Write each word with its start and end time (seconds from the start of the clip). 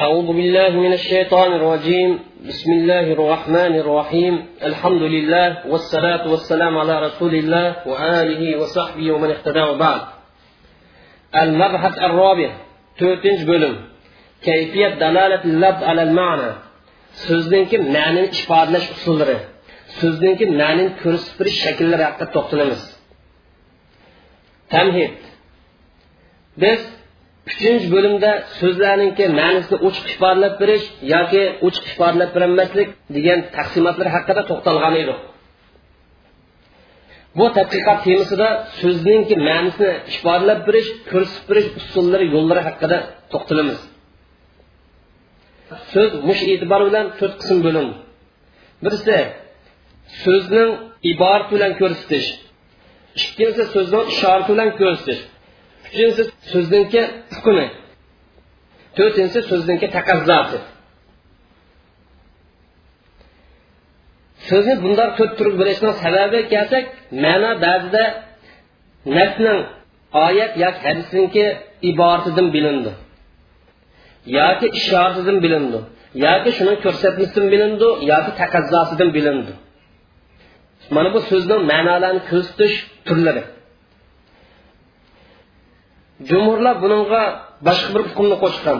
أعوذ 0.00 0.26
بالله 0.26 0.70
من 0.70 0.92
الشيطان 0.92 1.52
الرجيم 1.52 2.10
بسم 2.48 2.72
الله 2.72 3.12
الرحمن 3.12 3.74
الرحيم 3.82 4.34
الحمد 4.62 5.02
لله 5.02 5.66
والصلاة 5.66 6.30
والسلام 6.30 6.78
على 6.78 7.06
رسول 7.06 7.34
الله 7.34 7.88
وآله 7.88 8.42
وصحبه 8.60 9.12
ومن 9.12 9.30
اهتدى 9.30 9.60
وبعد 9.60 10.00
المبحث 11.42 11.98
الرابع 11.98 12.50
تورتنج 12.98 13.40
بölüm 13.50 13.74
كيفية 14.42 14.88
دلالة 14.88 15.44
اللفظ 15.44 15.82
على 15.84 16.02
المعنى 16.02 16.52
so'zningki 17.28 17.78
ma'nini 17.96 18.28
ifodalash 18.38 18.86
usullari 18.96 19.36
so'zningki 20.00 20.44
ma'nini 20.60 20.90
ko'rsatib 21.02 21.36
berish 21.40 21.58
shakllari 21.64 22.04
haqida 22.08 22.26
to'xtalamiz 22.36 22.82
tamhid 24.74 25.14
biz 26.62 26.80
uchinchi 27.51 27.87
bo'limda 27.95 28.31
so'zlarninki 28.59 29.25
ma'nisini 29.39 29.77
ochiq 29.87 30.05
ifodalab 30.15 30.53
berish 30.61 30.85
yoki 31.13 31.43
ochiq 31.67 31.85
ifodalab 31.93 32.29
berolmaslik 32.35 32.87
degan 33.15 33.39
taqsimotlar 33.57 34.07
haqida 34.15 34.41
to'xtalgan 34.49 34.95
edik 35.03 35.19
bu 37.37 37.45
tadqiqot 37.57 37.99
temasida 38.07 38.47
so'zningki 38.79 39.35
ma'nisini 39.49 39.91
ifodalab 40.15 40.59
berish 40.67 40.89
ko'rsatib 41.11 41.45
berish 41.49 41.67
usullari 41.81 42.25
yo'llari 42.35 42.61
haqida 42.67 42.97
to'xtalamiz. 43.31 43.79
So'z 45.91 46.11
mush 46.27 46.41
e'tibor 46.53 46.81
bilan 46.87 47.05
to'rt 47.19 47.35
qism 47.41 47.57
bo'lindi 47.65 47.95
birisi 48.83 49.17
so'zning 50.23 50.69
ibora 51.11 51.45
bilan 51.53 51.71
ko'rsatish. 51.81 52.27
Ikkinchisi 53.21 53.63
so'zni 53.73 54.01
ishorati 54.13 54.49
bilan 54.53 54.69
ko'rsatish. 54.79 55.21
Uchinchisi 55.89 56.23
so'zningki 56.51 57.01
hukmi 57.35 57.65
to'rtinchisi 58.97 59.39
so'zningki 59.51 59.87
taqazzosi 59.97 60.59
so'zni 64.49 64.73
bundoq 64.83 65.11
to'rt 65.17 65.33
turib 65.39 65.55
bo'lishning 65.61 65.93
sababi 66.03 66.39
kelsak 66.53 66.83
ma'no 67.25 67.51
ba'zida 67.65 68.03
nafsning 69.17 69.59
oyat 70.25 70.51
yoki 70.63 70.81
hadisniki 70.87 71.45
iboratidan 71.89 72.47
bilindi 72.55 72.91
yoki 74.39 74.67
ishoratidan 74.79 75.37
bilindi 75.45 75.79
yoki 76.25 76.49
shuni 76.57 76.73
ko'rsatmasidan 76.83 77.45
bilindi 77.53 77.87
yoki 78.11 78.31
taqazzosidan 78.41 79.09
bilindi 79.17 79.53
mana 80.95 81.09
bu 81.15 81.19
so'zning 81.29 81.61
ma'nolarini 81.71 82.21
ko'rsatish 82.31 82.75
turlari 83.07 83.43
jumhurlar 86.29 86.75
bunga 86.83 87.23
boshqa 87.67 87.89
bir 87.95 88.01
hukmni 88.09 88.35
qo'shgan. 88.43 88.79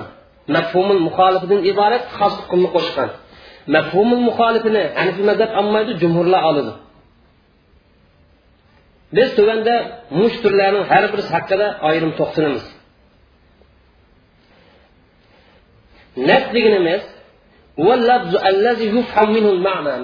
Mafhumul 0.55 1.01
muxolifidan 1.07 1.59
iborat 1.71 2.03
xos 2.17 2.33
hukmni 2.41 2.69
qo'shgan. 2.75 3.09
Mafhumul 3.75 4.23
muxolifini 4.29 4.83
hanifiy 4.99 5.25
mazhab 5.31 5.51
olmaydi 5.59 5.91
jumhurlar 6.01 6.41
oladi. 6.49 6.73
Biz 9.15 9.29
tuvanda 9.37 9.75
mush 10.19 10.35
turlarning 10.43 10.85
har 10.91 11.03
birisi 11.11 11.31
haqida 11.37 11.67
ayrim 11.89 12.11
to'xtalamiz. 12.19 12.65
Naf 16.29 16.43
deganimiz 16.55 17.03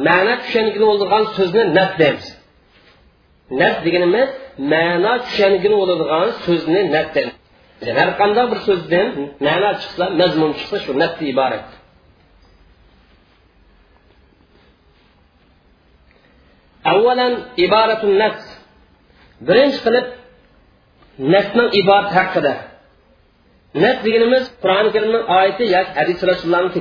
ma'na 0.08 0.33
tushangini 0.44 0.86
o'ldirgan 0.91 1.23
so'zni 1.38 1.63
naf 3.61 3.75
deganimiz 3.85 4.29
ma'no 4.71 5.13
tushangini 5.25 5.75
bo'ladigan 5.81 6.27
so'zni 6.45 6.81
naf 6.95 7.07
deymiz 7.15 7.35
har 7.97 8.09
qanday 8.21 8.45
bir 8.51 8.59
so'zdan 8.67 9.07
ma'no 9.47 9.71
chiqsa 9.81 10.05
mazmun 10.19 10.51
chiqsa 10.57 10.77
shu 10.85 10.91
nafda 11.01 11.23
iborat. 11.33 11.67
Avvalan 16.91 17.34
iboratun 17.66 18.13
nafs. 18.23 18.45
Birinchi 19.47 19.79
qilib 19.85 20.07
nafsning 21.34 21.69
iborati 21.81 22.13
haqida. 22.19 22.53
Naf 23.84 23.97
deganimiz 24.05 24.44
qur'oni 24.63 24.89
karimning 24.95 25.23
oyati 25.38 25.63
yoki 25.75 25.91
hadis 26.00 26.19
rasulullohni 26.29 26.72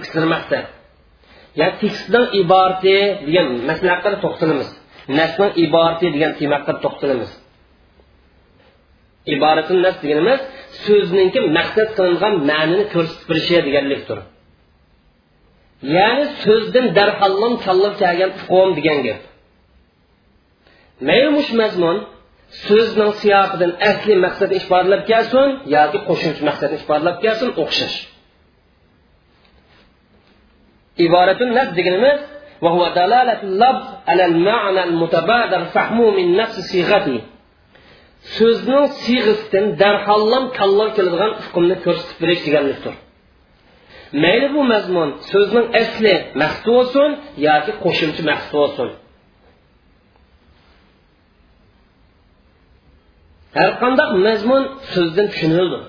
to'xtalamiz. 4.25 4.71
Nafsning 5.19 5.53
iborati 5.65 6.07
degan 6.15 6.33
tema 6.39 6.59
to'xtalamiz. 6.85 7.31
Iboratun 9.35 9.79
nas 9.85 9.97
deganimiz 10.03 10.41
so'zninki 10.85 11.41
maqsad 11.59 11.89
qilingan 11.99 12.35
ma'nini 12.51 12.85
ko'rsatib 12.95 13.27
berishi 13.31 13.59
deganlikdir. 13.69 14.19
Ya'ni 15.97 16.25
so'zdan 16.45 16.87
darhallom 16.99 17.55
challab 17.65 17.95
kelgan 18.03 18.31
uqum 18.41 18.69
degan 18.79 18.99
gap. 19.07 19.21
Mayli 21.09 21.29
mush 21.37 21.51
mazmun 21.61 21.97
so'zning 22.67 23.13
siyoqidan 23.23 23.73
asli 23.91 24.15
maqsadi 24.25 24.55
ifodalab 24.61 25.03
kelsin 25.11 25.49
yoki 25.77 25.99
qo'shimcha 26.09 26.43
maqsadni 26.49 26.77
ifodalab 26.83 27.17
kelsin 27.25 27.51
o'xshash. 27.63 27.97
Iboratun 31.07 31.49
nas 31.59 31.69
deganimiz 31.79 32.19
وهو 32.62 32.88
دلالة 33.02 33.42
اللفظ 33.44 33.88
على 34.08 34.26
المعنى 34.26 34.84
المتبادر 34.84 35.62
فهمه 35.66 36.12
من 36.18 36.28
نفس 36.38 36.60
صيغته 36.72 37.22
so'zning 38.38 38.86
siyg'isidan 39.04 39.66
darhollam 39.82 40.44
kallol 40.58 40.90
keladigan 40.98 41.32
hukmni 41.44 41.76
ko'rsatib 41.86 42.18
berish 42.24 42.42
deganlikdir 42.48 42.96
mayli 44.24 44.48
bu 44.56 44.62
mazmun 44.74 45.10
so'zning 45.32 45.66
asli 45.82 46.14
maqsadi 46.42 46.70
bo'lsin 46.78 47.10
yoki 47.48 47.72
qo'shimcha 47.84 48.22
maqsadi 48.32 48.56
bo'lsin 48.62 48.90
har 53.58 53.72
qanday 53.82 54.10
mazmun 54.28 54.64
so'zdan 54.94 55.28
tushunildi 55.34 55.80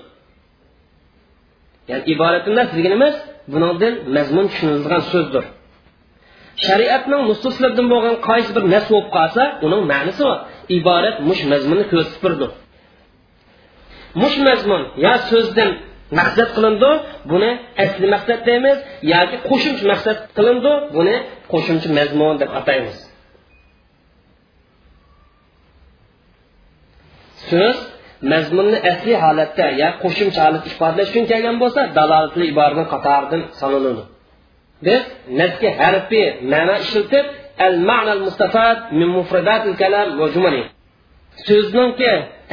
ya'ni 1.89 2.03
iboratlar 2.13 2.65
deganimiz 2.77 3.15
bundan 3.51 3.93
mazmun 4.15 4.45
tushuniladigan 4.51 5.03
so'zdir 5.13 5.45
shariatning 6.64 7.22
mustaslardan 7.30 7.86
bo'lgan 7.92 8.16
qaysi 8.28 8.50
bir 8.56 8.64
narsa 8.74 8.90
bo'lib 8.94 9.10
qolsa 9.16 9.42
uning 9.66 9.82
ma'nisi 9.92 10.22
bor. 10.28 10.38
İborat 10.76 11.16
mush 11.28 11.42
mazmunni 11.52 11.84
ko'rsatib 11.92 12.20
turdi. 12.24 12.46
Mush 14.22 14.36
mazmun 14.48 14.82
yo 15.04 15.14
so'zdan 15.30 15.70
maqsad 16.18 16.48
qilindi 16.56 16.90
buni 17.30 17.50
asli 17.84 18.06
maqsad 18.14 18.40
deymiz 18.48 18.78
yoki 19.12 19.36
qo'shimcha 19.48 19.84
maqsad 19.92 20.18
qilindi 20.36 20.72
buni 20.96 21.16
qo'shimcha 21.52 21.88
mazmun 21.98 22.34
deb 22.42 22.50
ataymiz. 22.60 22.98
So'z 27.50 27.78
mazmunni 28.32 28.78
asli 28.92 29.12
holatda 29.24 29.66
yo 29.82 29.88
qo'shimcha 30.02 30.40
holat 30.46 30.64
ifodalash 30.70 31.10
uchun 31.12 31.24
kelgan 31.30 31.56
bo'lsa 31.62 31.80
dalolatli 31.98 32.44
iboraning 32.52 32.88
qatoridan 32.94 33.42
sanaladi 33.60 34.04
biz 34.84 35.02
nasga 35.40 35.70
harfiy 35.80 36.26
ma'no 36.52 36.74
ishlatib 36.84 37.26
al 37.66 37.76
ma'na 37.88 38.10
al 38.16 38.22
mustafad 38.26 38.76
min 38.98 39.08
mufradat 39.16 39.62
al 39.70 39.76
kalam 39.82 40.08
va 40.20 40.26
jumali 40.34 40.62
so'zningki 41.48 42.12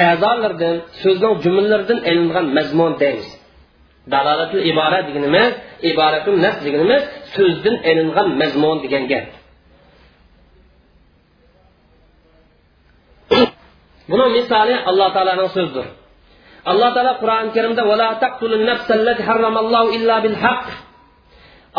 a'zolaridan 0.09 0.75
so'zning 1.03 1.33
jumlalaridan 1.43 1.99
ilingan 2.09 2.45
mazmun 2.57 2.93
deymiz. 3.01 3.29
Dalolatli 4.13 4.59
ibora 4.71 4.99
deganimiz 5.07 5.51
iboratun 5.89 6.35
nas 6.45 6.55
deganimiz 6.65 7.03
so'zdan 7.35 7.75
ilingan 7.89 8.27
mazmun 8.41 8.77
degan 8.83 9.03
gap. 9.11 9.25
Buni 14.09 14.25
misoli 14.37 14.75
alloh 14.89 15.09
taoloning 15.15 15.49
so'zidir. 15.57 15.87
Alloh 16.71 16.89
taolo 16.95 17.13
qur'oni 17.21 17.49
karimda 17.55 17.83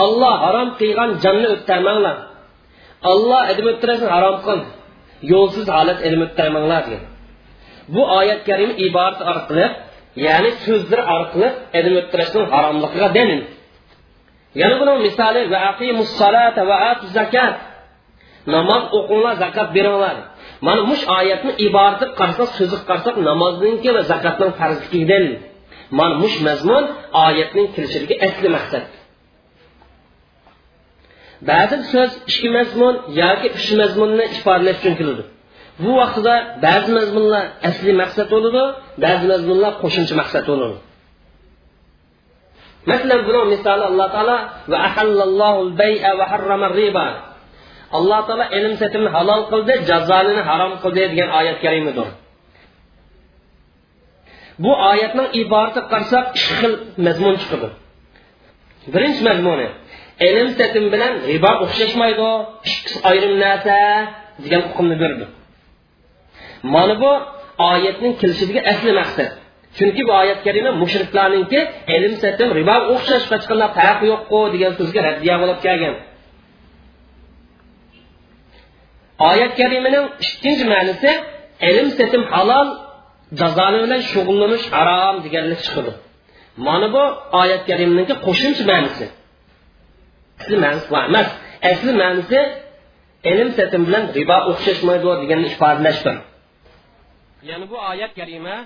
olloh 0.03 0.35
harom 0.45 0.69
qilgan 0.81 1.11
jonni 1.25 1.47
o'ttamanglar 1.55 2.17
olloh 3.13 3.43
ilm 3.53 3.67
o'ttirasini 3.73 4.11
harom 4.17 4.37
qil 4.47 4.61
yo'lsiz 5.33 5.67
holat 5.77 5.99
ilm 6.09 6.21
o'ttamanglar 6.27 6.83
degan 6.87 7.05
bu 7.95 8.03
oyat 8.19 8.41
karim 8.49 8.71
iborat 8.87 9.19
orqali 9.33 9.67
ya'ni 10.27 10.51
so'zlar 10.65 11.01
orqali 11.17 11.49
ilm 11.79 11.95
o'ttirishning 12.01 12.47
haromligiga 12.55 13.09
dalil 13.19 13.41
yana 14.61 14.75
buning 14.81 14.99
misoli 15.07 15.41
namoz 18.55 18.83
o'qinglar 18.99 19.35
zakat. 19.45 19.69
Beringlar 19.77 20.17
mana 20.67 20.83
mush 20.91 21.05
oyatni 21.19 21.53
iborati 21.67 22.05
qarasak 22.19 22.51
so'zi 22.59 22.77
qarasak 22.89 23.17
namozniki 23.29 23.89
va 23.97 24.03
zakatning 24.13 24.53
farzligiga 24.61 25.07
dalil 25.13 25.35
mana 25.99 26.15
mush 26.23 26.37
mazmun 26.47 26.85
oyatning 27.27 27.67
kelishligi 27.75 28.15
asli 28.27 28.49
maqsad 28.57 28.83
ba'zi 31.51 31.77
so'z 31.93 32.13
ikki 32.31 32.49
mazmun 32.57 32.95
yoki 33.23 33.49
uch 33.59 33.69
mazmunni 33.81 34.25
ifodalash 34.37 34.79
uchun 34.81 34.95
keladi. 35.01 35.23
Bu 35.83 35.91
vaqtida 36.01 36.35
ba'zi 36.67 36.91
mazmunlar 36.99 37.45
asli 37.69 37.93
maqsad 38.03 38.27
bo'ladi 38.35 38.63
ba'zi 39.05 39.25
mazmunlar 39.33 39.73
qo'shimcha 39.83 40.15
maqsad 40.21 40.45
bo'ladi. 40.51 40.77
Masalan 42.91 43.21
buni 43.27 43.41
misoli 43.55 43.85
alloh 43.91 44.09
taolo 44.15 44.39
va 44.71 44.79
ahallallohu 44.89 45.61
bay'a 45.81 46.11
va 46.19 46.25
harrama 46.33 46.69
riba. 46.81 47.07
Alloh 47.99 48.21
taolo 48.29 48.45
ilm 48.59 48.73
sotimni 48.83 49.11
halol 49.17 49.43
qildi 49.53 49.75
jazolini 49.91 50.43
harom 50.49 50.73
qildi 50.83 51.03
degan 51.13 51.29
oyat 51.39 51.59
karimidir 51.65 52.09
bu 54.63 54.73
oyatning 54.91 55.29
iborati 55.43 55.81
qarasak 55.93 56.25
ikki 56.39 56.55
xil 56.61 56.73
mazmun 57.07 57.35
chiqadi. 57.43 57.69
Birinchi 58.95 59.23
mazmuni 59.29 59.69
ilm 60.29 60.49
setim 60.59 60.85
bilan 60.93 61.13
riba 61.31 61.53
o'xshashmaydi 61.65 62.29
ikkisi 62.71 62.99
ayrim 63.11 63.35
narsa 63.45 63.77
degan 64.45 64.63
hukmni 64.69 64.97
berdi 65.03 65.25
mana 66.75 66.95
bu 67.03 67.13
oyatning 67.59 68.15
kelishidagi 68.21 68.61
asli 68.73 68.93
maqsad. 69.01 69.31
Chunki 69.77 70.03
bu 70.09 70.13
oyat 70.23 70.41
karima 70.47 70.71
mushriklarninki 70.83 71.61
ilm 71.97 72.15
setim 72.23 72.49
riba 72.59 72.77
o'xshash 72.93 73.27
hech 73.33 73.45
qanday 73.51 73.71
farqi 73.79 74.07
yo'qku 74.13 74.39
degan 74.55 74.73
so'zga 74.79 75.01
raddiya 75.09 75.35
bo'lib 75.43 75.59
kelgan. 75.67 75.95
Oyat 79.31 79.53
karimaning 79.61 80.07
ikkinchi 80.27 80.65
ma'nosi 80.73 81.11
ilm 81.71 81.89
setim 81.99 82.23
halol 82.33 82.69
jazoni 83.41 83.79
bilan 83.85 84.01
shug'ullanish 84.11 84.67
harom 84.77 85.17
deganlik 85.25 85.61
chiqadi 85.67 85.93
mana 86.67 86.87
bu 86.95 87.03
oyat 87.43 87.63
karimaniki 87.71 88.15
qo'shimcha 88.27 88.65
ma'nosi. 88.73 89.07
Asli 90.45 90.57
ma'nosi 90.65 90.87
bu 90.91 90.97
emas. 91.09 91.29
Asli 91.71 91.93
ma'nosi 92.03 92.39
ilm 93.31 93.49
satim 93.59 93.83
bilan 93.87 94.05
ribo 94.19 94.37
o'xshashmaydi 94.51 95.11
deganni 95.23 95.47
ifodalashdir 95.55 96.17
ya'ni 97.49 97.67
bu 97.73 97.77
oyat 97.91 98.13
karima 98.19 98.57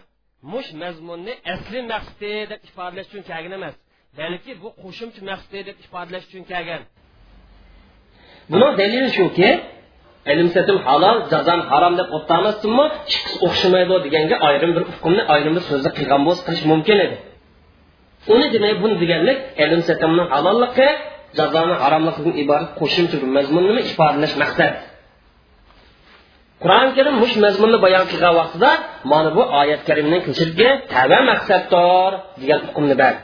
mush 0.53 0.69
mazmunni 0.83 1.35
asli 1.55 1.81
maqsadi 1.93 2.33
deb 2.51 2.61
ifodalash 2.69 3.07
uchun 3.11 3.23
kelgan 3.31 3.53
emas. 3.59 3.75
Balki 4.19 4.53
bu 4.63 4.69
qo'shimcha 4.83 5.21
maqsadi 5.31 5.61
deb 5.69 5.77
ifodalash 5.85 6.25
uchun 6.29 6.45
kelgan. 6.51 6.83
Buni 8.53 8.69
dalili 8.81 9.11
shuki 9.19 9.51
ilm 10.33 10.49
satim 10.57 10.79
halol 10.87 11.19
jazon 11.33 11.61
harom 11.71 11.95
deb 12.01 12.09
o'tdamasdimi 12.17 12.85
ikkisi 13.13 13.37
o'xshamaydi 13.47 13.95
deganga 14.07 14.37
ayrim 14.49 14.71
bir 14.77 14.83
hukmni 14.91 15.23
ayrim 15.35 15.53
bir 15.57 15.65
so'zni 15.71 15.91
qilgan 15.99 16.21
bo'lsa 16.27 16.43
qilish 16.47 16.65
mumkin 16.73 16.99
edi. 17.07 17.17
Uni 18.35 18.47
demak 18.55 18.77
buni 18.83 18.95
deganlik 19.03 19.39
ilm 19.65 19.81
satimni 19.89 20.25
halolligi 20.33 20.89
jazoni 21.39 21.75
haromligidan 21.83 22.35
iborat 22.43 22.71
qo'shimcha 22.81 23.17
bir 23.23 23.31
mazmunni 23.39 23.81
ifodalash 23.91 24.35
maqsad. 24.43 24.75
Qur'oni 26.63 26.91
karim 26.97 27.15
mush 27.23 27.35
mazmunni 27.45 27.79
bayon 27.85 28.05
qilgan 28.11 28.35
vaqtida 28.41 28.71
mana 29.13 29.31
bu 29.37 29.43
oyat 29.61 29.81
karimning 29.89 30.23
kirishirga 30.27 30.69
tava 30.95 31.19
maqsaddir 31.31 32.13
degan 32.41 32.61
hukmni 32.67 32.95
berdi 33.03 33.21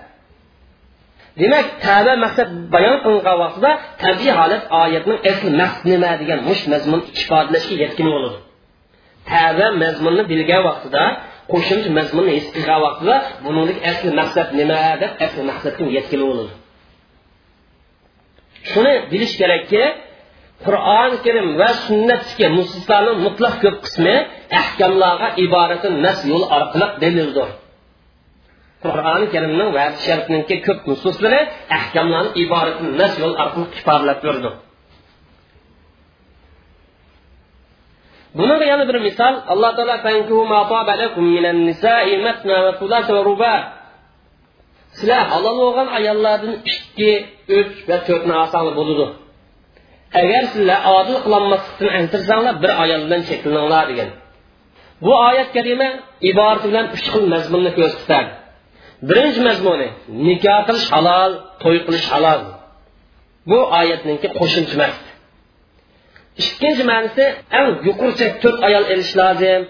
demak 1.40 1.66
tava 1.86 2.14
maqsad 2.24 2.48
bayon 2.74 2.96
qilingan 3.04 3.36
vaqtida 3.44 3.70
tabiiy 4.04 4.32
holat 4.40 4.62
oyatning 4.82 5.18
asli 5.30 5.50
maqsad 5.62 5.84
nima 5.92 6.10
degan 6.20 6.40
mush 6.48 6.62
mazmun 6.72 7.00
ifodalashga 7.20 7.74
yetkin 7.84 8.06
bo'ladi. 8.14 8.38
Tava 9.30 9.66
mazmunni 9.82 10.22
bilgan 10.32 10.62
vaqtida 10.68 11.04
qo'shimcha 11.52 11.90
mazmunni 11.98 12.32
his 12.38 12.46
qilgan 12.54 12.80
vaqtida 12.86 13.16
buning 13.44 13.78
asli 13.90 14.10
maqsad 14.20 14.48
nima 14.60 14.80
deb 15.02 15.12
asli 15.24 15.42
maqsadga 15.50 15.84
yetkin 15.98 16.20
bo'ladi. 16.28 16.52
Shuni 18.70 18.92
bilish 19.10 19.34
kerakki 19.40 19.82
qur'oni 20.66 21.16
karim 21.24 21.48
va 21.60 21.70
sunnatdagi 21.86 22.46
nususlarning 22.56 23.18
mutlaq 23.26 23.54
ko'p 23.64 23.76
qismi 23.84 24.14
ahkamlarga 24.60 25.28
iborati 25.44 25.88
nas 26.04 26.18
yo'l 26.30 26.44
orqali 26.58 26.86
dalildir 27.02 27.48
qur'oni 28.84 29.26
karimning 29.34 29.70
va 29.76 29.84
sharifninki 30.04 30.56
ko'p 30.66 30.80
nususlari 30.90 31.40
ahkamlarni 31.78 32.30
iborati 32.44 32.82
nas 33.00 33.12
yo'l 33.22 33.34
orqali 33.44 33.66
ifodalab 33.80 34.18
berdi 34.26 34.50
buning 38.38 38.60
yana 38.70 38.84
bir 38.88 38.96
misol 39.08 39.34
alloh 39.52 39.70
taolo 39.76 39.94
sizlar 44.98 45.22
halol 45.32 45.56
bo'lgan 45.62 45.88
ayollardan 45.98 46.54
ikki 46.72 47.10
uch 47.58 47.74
va 47.88 47.96
to'rtni 48.06 48.34
olsangiz 48.42 48.74
bo'ladi 48.80 49.06
agar 50.20 50.42
sizlar 50.52 50.80
odil 50.98 51.16
qilolmaslikdan 51.24 51.90
antirsanglar 52.00 52.54
bir 52.62 52.70
ayol 52.82 53.00
bilan 53.06 53.22
cheklaninglar 53.28 53.84
degan. 53.90 54.10
Bu 55.04 55.12
oyat 55.28 55.48
karima 55.56 55.88
iborati 56.30 56.66
bilan 56.70 56.86
uch 56.94 57.06
xil 57.12 57.24
mazmunni 57.34 57.70
ko'rsatadi 57.78 58.30
birinchi 59.08 59.40
mazmuni 59.48 59.88
nikoh 60.26 60.60
qilish 60.68 60.88
halol 60.94 61.32
to'y 61.62 61.78
qilish 61.86 62.08
halol 62.14 62.40
bu 63.50 63.58
oyatniki 63.80 64.28
qo'shimcha 64.38 64.76
maqsad 64.82 65.06
ikkinchi 66.42 66.84
ma'nosi 66.90 67.24
eng 67.58 67.68
yuqoricha 67.88 68.26
to'rt 68.42 68.58
ayol 68.68 68.84
elish 68.92 69.12
lozim 69.20 69.62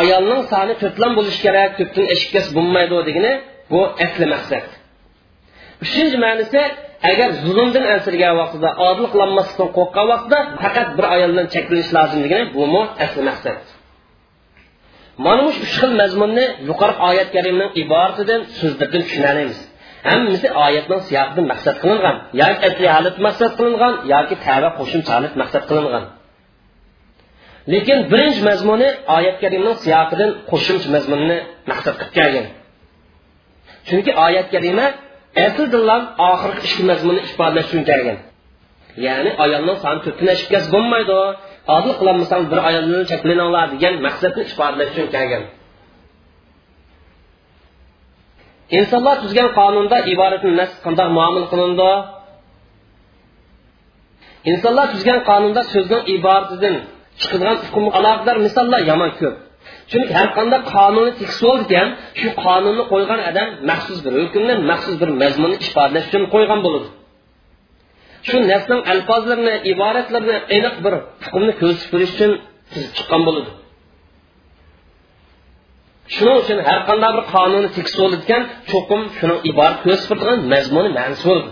ayolning 0.00 0.42
soni 0.52 0.74
to'rtlan 0.82 1.12
bo'lishi 1.18 1.40
kerak 1.46 1.70
to'rtdan 1.78 2.06
eshikkas 2.14 2.46
bo'lmaydi 2.56 2.96
degani 3.08 3.32
bu 3.70 3.80
asli 4.04 4.26
maqsad. 4.34 4.66
Uchinchi 5.84 6.16
ma'nosi 6.24 6.62
agar 7.10 7.28
zulmdan 7.44 7.84
ansirgan 7.94 8.34
vaqtida 8.40 8.68
odil 8.88 9.06
qilolmaslikdan 9.12 9.68
qo'rqqan 9.76 10.06
vaqtida 10.12 10.38
faqat 10.62 10.88
bir 10.96 11.04
ayoldan 11.14 11.46
cheklanish 11.54 11.90
lozim 11.96 12.20
degan 12.24 12.42
bu 12.54 12.80
asli 13.04 13.22
maqsad. 13.30 13.60
Mana 15.24 15.42
shu 15.54 15.60
uch 15.64 15.74
xil 15.80 15.92
mazmunni 16.02 16.46
yuqori 16.68 16.94
oyat 17.08 17.28
karimning 17.36 17.70
iboratidan 17.82 18.40
so'zlardan 18.58 19.02
tushunamiz 19.06 19.56
hammasi 20.08 20.48
oyatning 20.66 21.00
siyoqidan 21.08 21.46
maqsad 21.52 21.76
qilingan 21.82 22.16
yoki 22.42 22.62
asli 22.68 22.86
holat 22.96 23.16
maqsad 23.26 23.50
qilingan 23.58 23.94
yoki 24.12 24.34
tava 24.46 24.68
qo'shimcha 24.78 25.10
holat 25.16 25.34
maqsad 25.42 25.64
qilingan. 25.70 26.04
Lekin 27.72 27.98
birinchi 28.12 28.40
mazmuni 28.50 28.88
oyat 29.16 29.36
karimning 29.42 29.76
siyoqidan 29.84 30.30
qo'shimcha 30.50 30.88
mazmunni 30.96 31.36
maqsad 31.70 31.94
qilib 32.00 32.12
kelgan. 32.18 32.46
Chunki 33.88 34.12
oyat 34.26 34.46
karima 34.54 34.86
asldillam 35.46 36.02
oxirgi 36.30 36.60
ikki 36.68 36.82
mazmunni 36.90 37.20
ifodalash 37.28 37.68
uchun 37.70 37.82
kelgan. 37.90 38.18
Ya'ni 39.06 39.30
ayolning 39.44 39.78
soni 39.84 40.00
to'rtdan 40.04 40.28
ashib 40.34 40.66
bo'lmaydi. 40.74 41.18
Odil 41.76 41.94
qilolmasang 42.00 42.42
bir 42.50 42.58
ayoldan 42.68 43.02
cheklaninglar 43.10 43.66
degan 43.74 43.94
maqsadni 44.06 44.42
ifodalash 44.50 44.90
uchun 44.94 45.08
kelgan. 45.16 45.44
İnsonlar 48.78 49.16
tuzgan 49.22 49.48
qonunda 49.58 49.96
iboratni 50.12 50.52
nas 50.60 50.72
qanday 50.84 51.08
muomala 51.16 51.46
qilindi? 51.52 51.90
İnsonlar 54.50 54.86
tuzgan 54.94 55.20
qonunda 55.30 55.62
so'zning 55.72 56.02
iboratidan 56.14 56.76
chiqadigan 57.20 57.56
hukm 57.64 57.84
aloqador 57.98 58.36
misollar 58.46 58.80
yomon 58.90 59.10
ko'p 59.20 59.36
chunki 59.90 60.12
har 60.18 60.28
qanday 60.36 60.60
qonunni 60.74 61.12
tekst 61.20 61.42
ekan 61.64 61.88
shu 62.20 62.28
qonunni 62.44 62.84
qo'ygan 62.92 63.20
odam 63.30 63.48
maxsus 63.70 63.98
bir 64.04 64.12
hukmni 64.20 64.54
maxsus 64.70 64.94
bir 65.02 65.10
mazmunni 65.22 65.56
ifodalash 65.66 66.06
uchun 66.10 66.22
qo'ygan 66.34 66.60
bo'ladi. 66.66 66.88
Shu 68.28 68.36
nasning 68.52 68.80
alfozlarini 68.92 69.54
iboratlarini 69.72 70.36
aniq 70.56 70.74
bir 70.84 70.94
hukmni 71.24 71.52
ko'rsatib 71.60 71.90
berish 71.94 72.12
uchun 72.16 72.32
chiqqan 72.96 73.22
bo'ladi. 73.28 73.50
Shuning 76.14 76.36
uchun 76.42 76.58
har 76.68 76.80
qanday 76.88 77.10
bir 77.16 77.24
qonunni 77.34 77.68
tekst 77.76 77.96
ekan 78.18 78.42
cho'qim 78.70 79.00
shuni 79.18 79.36
iborat 79.50 79.78
turgan 80.08 80.38
mazmuni 80.52 80.90
ma'nosi 80.98 81.24
bo'ladi. 81.30 81.50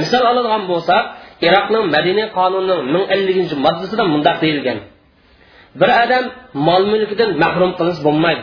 Misol 0.00 0.22
oladigan 0.30 0.62
bo'lsak 0.72 1.04
iroqning 1.46 1.84
madiniy 1.94 2.28
qonunining 2.38 2.80
ming 2.94 3.04
elliginchi 3.14 3.54
moddasida 3.64 4.04
mundoq 4.14 4.36
deyilgan. 4.44 4.78
Bir 5.80 5.90
odam 6.02 6.24
mol 6.68 6.82
mulkidan 6.92 7.30
mahrum 7.44 7.72
qilish 7.78 8.00
bo'lmaydi. 8.06 8.42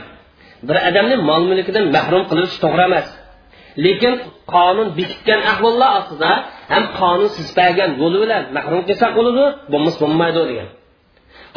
Bir 0.67 0.77
odamni 0.89 1.15
mol 1.29 1.43
mulkidan 1.51 1.85
mahrum 1.95 2.23
qilish 2.29 2.53
to'g'ri 2.63 2.83
emas. 2.89 3.07
Lekin 3.85 4.13
qonun 4.53 4.87
bekitgan 4.97 5.41
ahvollar 5.51 5.89
ostida 5.99 6.31
ham 6.73 6.83
qonun 6.99 7.29
sizpagan 7.37 7.91
yo'li 8.01 8.17
bilan 8.23 8.43
mahrum 8.57 8.81
qilsa 8.87 9.05
bo'ladi 9.17 9.45
bo'lmas 9.71 9.95
bo'lmaydi 10.01 10.41
degan. 10.49 10.69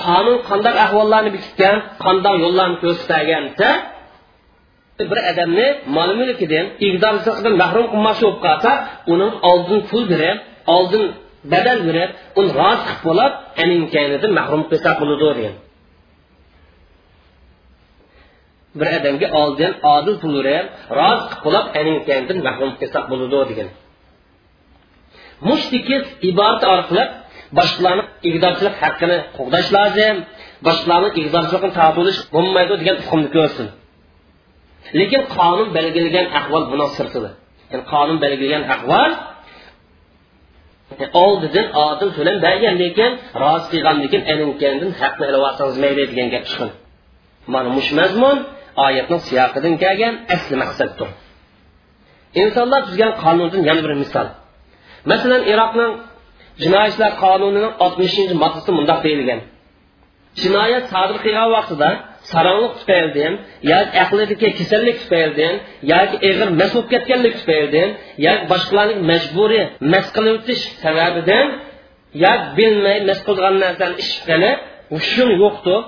Qonun 0.05 0.37
qanday 0.49 0.75
ahvollarni 0.87 1.31
bekitgan 1.37 1.77
qanday 2.05 2.35
yo'llarni 2.45 2.77
ko'rsatganda 2.83 3.71
bir 5.11 5.19
odamni 5.31 5.67
mol 5.97 6.11
mulkidan 6.21 6.67
iqdordan 6.87 7.55
mahrum 7.63 7.87
qilmoqchi 7.93 8.25
bo'lib 8.27 8.41
qolsa 8.47 8.73
uning 9.13 9.33
oldin 9.51 9.81
pul 9.91 10.05
berib 10.13 10.39
oldin 10.77 11.05
badal 11.53 11.79
berib 11.89 12.11
uni 12.39 12.51
rozi 12.61 12.93
bo'lib 13.07 13.33
aninkaynidan 13.63 14.33
mahrum 14.39 14.63
qilsa 14.71 14.91
bo'ladi 15.01 15.25
degan. 15.39 15.57
Bir 18.79 18.89
odamga 18.99 19.29
oldin 19.41 19.73
odil 19.95 20.15
pul 20.23 20.33
berib 20.39 20.67
rozi 20.99 21.35
bo'lib 21.45 21.67
aninkaynidan 21.81 22.39
mahrum 22.49 22.71
qilsa 22.81 22.99
bo'ladi 23.11 23.45
degan. 23.51 23.69
Mushtikiz 25.49 26.03
iborat 26.31 26.63
orqali 26.75 27.05
boshqalarni 27.59 28.05
igdorchilik 28.29 28.75
haqqini 28.83 29.19
qo'g'dash 29.37 29.69
lozim 29.77 30.17
boshqalarni 30.67 31.11
igdorchiligini 31.21 31.73
tobilish 31.81 32.19
bo'lmaydi 32.35 32.75
degan 32.81 32.97
hukmni 33.07 33.29
ko'rsin. 33.37 33.67
Lekin 34.99 35.23
qonun 35.37 35.69
belgilagan 35.77 36.27
ahvol 36.39 36.63
buni 36.73 36.87
sirtida 36.97 37.31
ya'ni 37.71 37.85
qonun 37.93 38.17
belgilagan 38.25 38.65
ahvol 38.75 39.11
oldidan 41.25 41.67
odil 41.87 42.11
to'lam 42.17 42.37
bergan 42.47 42.75
lekin 42.83 43.11
rozi 43.43 43.67
keyin 43.73 43.87
aninkandin 44.33 44.91
haqni 45.01 45.27
mayli 45.83 46.03
degan 46.11 46.29
gap 46.35 46.45
chiqqan 46.49 46.71
mana 47.53 47.69
mush 47.77 47.91
mazmun 48.01 48.37
oyatning 48.87 49.21
siyoqidan 49.29 49.75
kelgan 49.83 50.15
asli 50.35 50.55
maqsaddir. 50.63 51.09
Insonlar 52.43 52.81
tuzgan 52.89 53.13
qonundan 53.23 53.63
yana 53.69 53.81
bir 53.87 53.93
misol. 54.03 54.27
Masalan 55.11 55.43
iroqning 55.53 55.93
ishlar 56.91 57.13
qonunining 57.23 57.73
oltmishinchi 57.85 58.35
moddasida 58.43 58.73
mundoq 58.79 58.99
deyilgan. 59.07 59.41
Jinoyat 60.41 60.85
sodir 60.93 61.19
qilgan 61.25 61.49
vaqtida 61.57 61.91
saronliq 62.33 62.73
tufaylidan 62.81 63.33
yoki 63.73 63.97
aqlidagi 64.05 64.49
kasallik 64.59 64.97
tufaylidan 65.03 65.55
yoki 65.93 66.17
ig'ir 66.29 66.49
mas 66.61 66.71
bo'lib 66.75 66.89
ketganlik 66.93 67.35
tufaylidan 67.41 67.89
yoki 68.27 68.45
boshqalarni 68.53 68.95
majburiy 69.11 69.65
mas 69.93 70.07
qilib 70.15 70.35
o'tish 70.41 70.63
sababidan 70.85 71.47
yoki 72.25 72.47
bilmay 72.59 72.99
mas 73.09 73.19
qilgan 73.27 73.55
narsani 73.65 73.95
ish 74.03 74.13
qilib 74.29 74.57
hushim 74.95 75.29
yo'qdir 75.43 75.81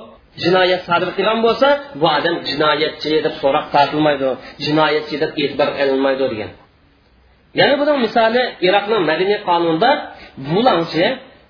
jinoyat 0.43 0.83
sodir 0.89 1.11
qilgan 1.17 1.39
bo'lsa 1.47 1.69
bu 2.01 2.07
odam 2.17 2.37
jinoyatchi 2.51 3.13
deb 3.27 3.35
so'roq 3.43 3.67
tortilmaydi 3.75 4.29
jinoyatchi 4.65 5.17
deb 5.23 5.31
e'tibor 5.43 5.69
qilinmaydi 5.79 6.25
degan. 6.33 6.51
Yana 7.61 7.75
buning 7.81 7.99
misoli 8.07 8.43
iroqning 8.67 9.03
madaniy 9.11 9.39
qonunida 9.49 9.91
bulangchi 10.53 11.07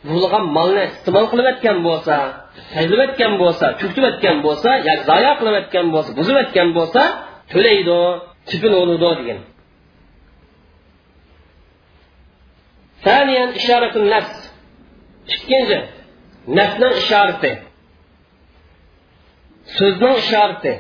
bulg'an 0.10 0.46
molni 0.58 0.84
iste'mol 0.92 1.26
qilayotgan 1.32 1.78
bo'lsa 1.88 2.16
saylayotgan 2.74 3.34
bo'lsa 3.42 3.66
cho'ktirayotgan 3.80 4.38
bo'lsa 4.46 4.70
yoki 4.88 5.04
zoya 5.10 5.32
qilayotgan 5.40 5.86
bo'lsa 5.94 6.10
buzayotgan 6.20 6.70
bo'lsa 6.78 7.02
to'laydi 7.52 8.00
tipin 8.50 8.72
bo'ludi 8.80 9.10
degan 9.22 9.40
ثانيا 13.08 13.44
إشارة 13.60 13.94
النفس 14.02 14.38
ikkinchi 15.34 15.78
nafsning 16.58 16.94
ishorati 17.02 17.52
so'zning 19.78 20.16
ishorati 20.24 20.74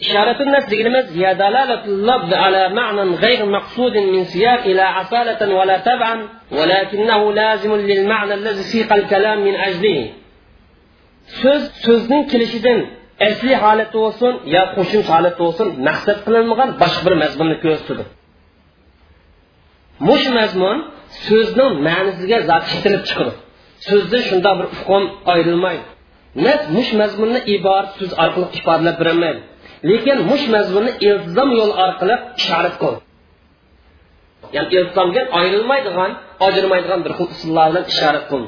إشارة 0.00 0.42
الناس 0.42 0.64
دي 0.64 0.82
لمس 0.82 1.12
هي 1.12 1.34
دلالة 1.34 1.84
اللفظ 1.84 2.34
على 2.34 2.68
معنى 2.68 3.00
غير 3.00 3.46
مقصود 3.46 3.96
من 3.96 4.24
سياق 4.24 4.60
إلى 4.60 4.80
عصالة 4.82 5.54
ولا 5.54 5.78
تبعا 5.78 6.28
ولكنه 6.52 7.32
لازم 7.32 7.76
للمعنى 7.76 8.34
الذي 8.34 8.62
سيق 8.62 8.92
الكلام 8.92 9.44
من 9.44 9.54
أجله. 9.54 10.10
سوز 11.26 11.70
سوزنين 11.70 12.26
كلشدين 12.26 12.86
أسلي 13.22 13.56
حالة 13.56 13.84
توصن 13.84 14.34
يا 14.44 14.74
خشم 14.76 15.02
حالة 15.02 15.28
توصن 15.28 15.82
نحسب 15.82 16.16
قلن 16.26 16.46
مغان 16.46 16.70
بشبر 16.70 17.14
مزمون 17.14 17.54
كيوستد 17.54 18.04
مش 20.00 20.26
مزمون 20.28 20.82
سوزنين 21.08 21.72
معنزيجا 21.84 22.38
ذات 22.38 22.62
شتلت 22.62 23.06
شكرا 23.06 23.32
سوزنين 23.80 24.22
شندا 24.22 24.52
بر 24.52 24.64
أفقوم 24.64 25.04
أيرلماي 25.28 25.78
نت 26.36 26.60
مش 26.76 26.94
مزمون 26.94 27.36
إبار 27.48 27.86
سوز 27.98 28.14
أرقلق 28.14 28.50
إفادلة 28.56 28.90
برمائل 28.98 29.40
lekin 29.90 30.18
mush 30.30 30.44
mazmunni 30.54 30.92
iltizom 31.08 31.48
yo'l 31.58 31.72
orqali 31.84 32.16
ishorat 32.40 32.74
qil 32.82 32.94
ya'ni 34.56 34.68
iltizomga 34.78 35.22
ayrilmaydigan 35.40 36.10
ajrmaydigan 36.46 37.00
bir 37.04 37.12
xil 37.18 37.28
usullar 37.34 37.66
bilan 37.70 37.84
ishorat 37.92 38.24
qil 38.30 38.42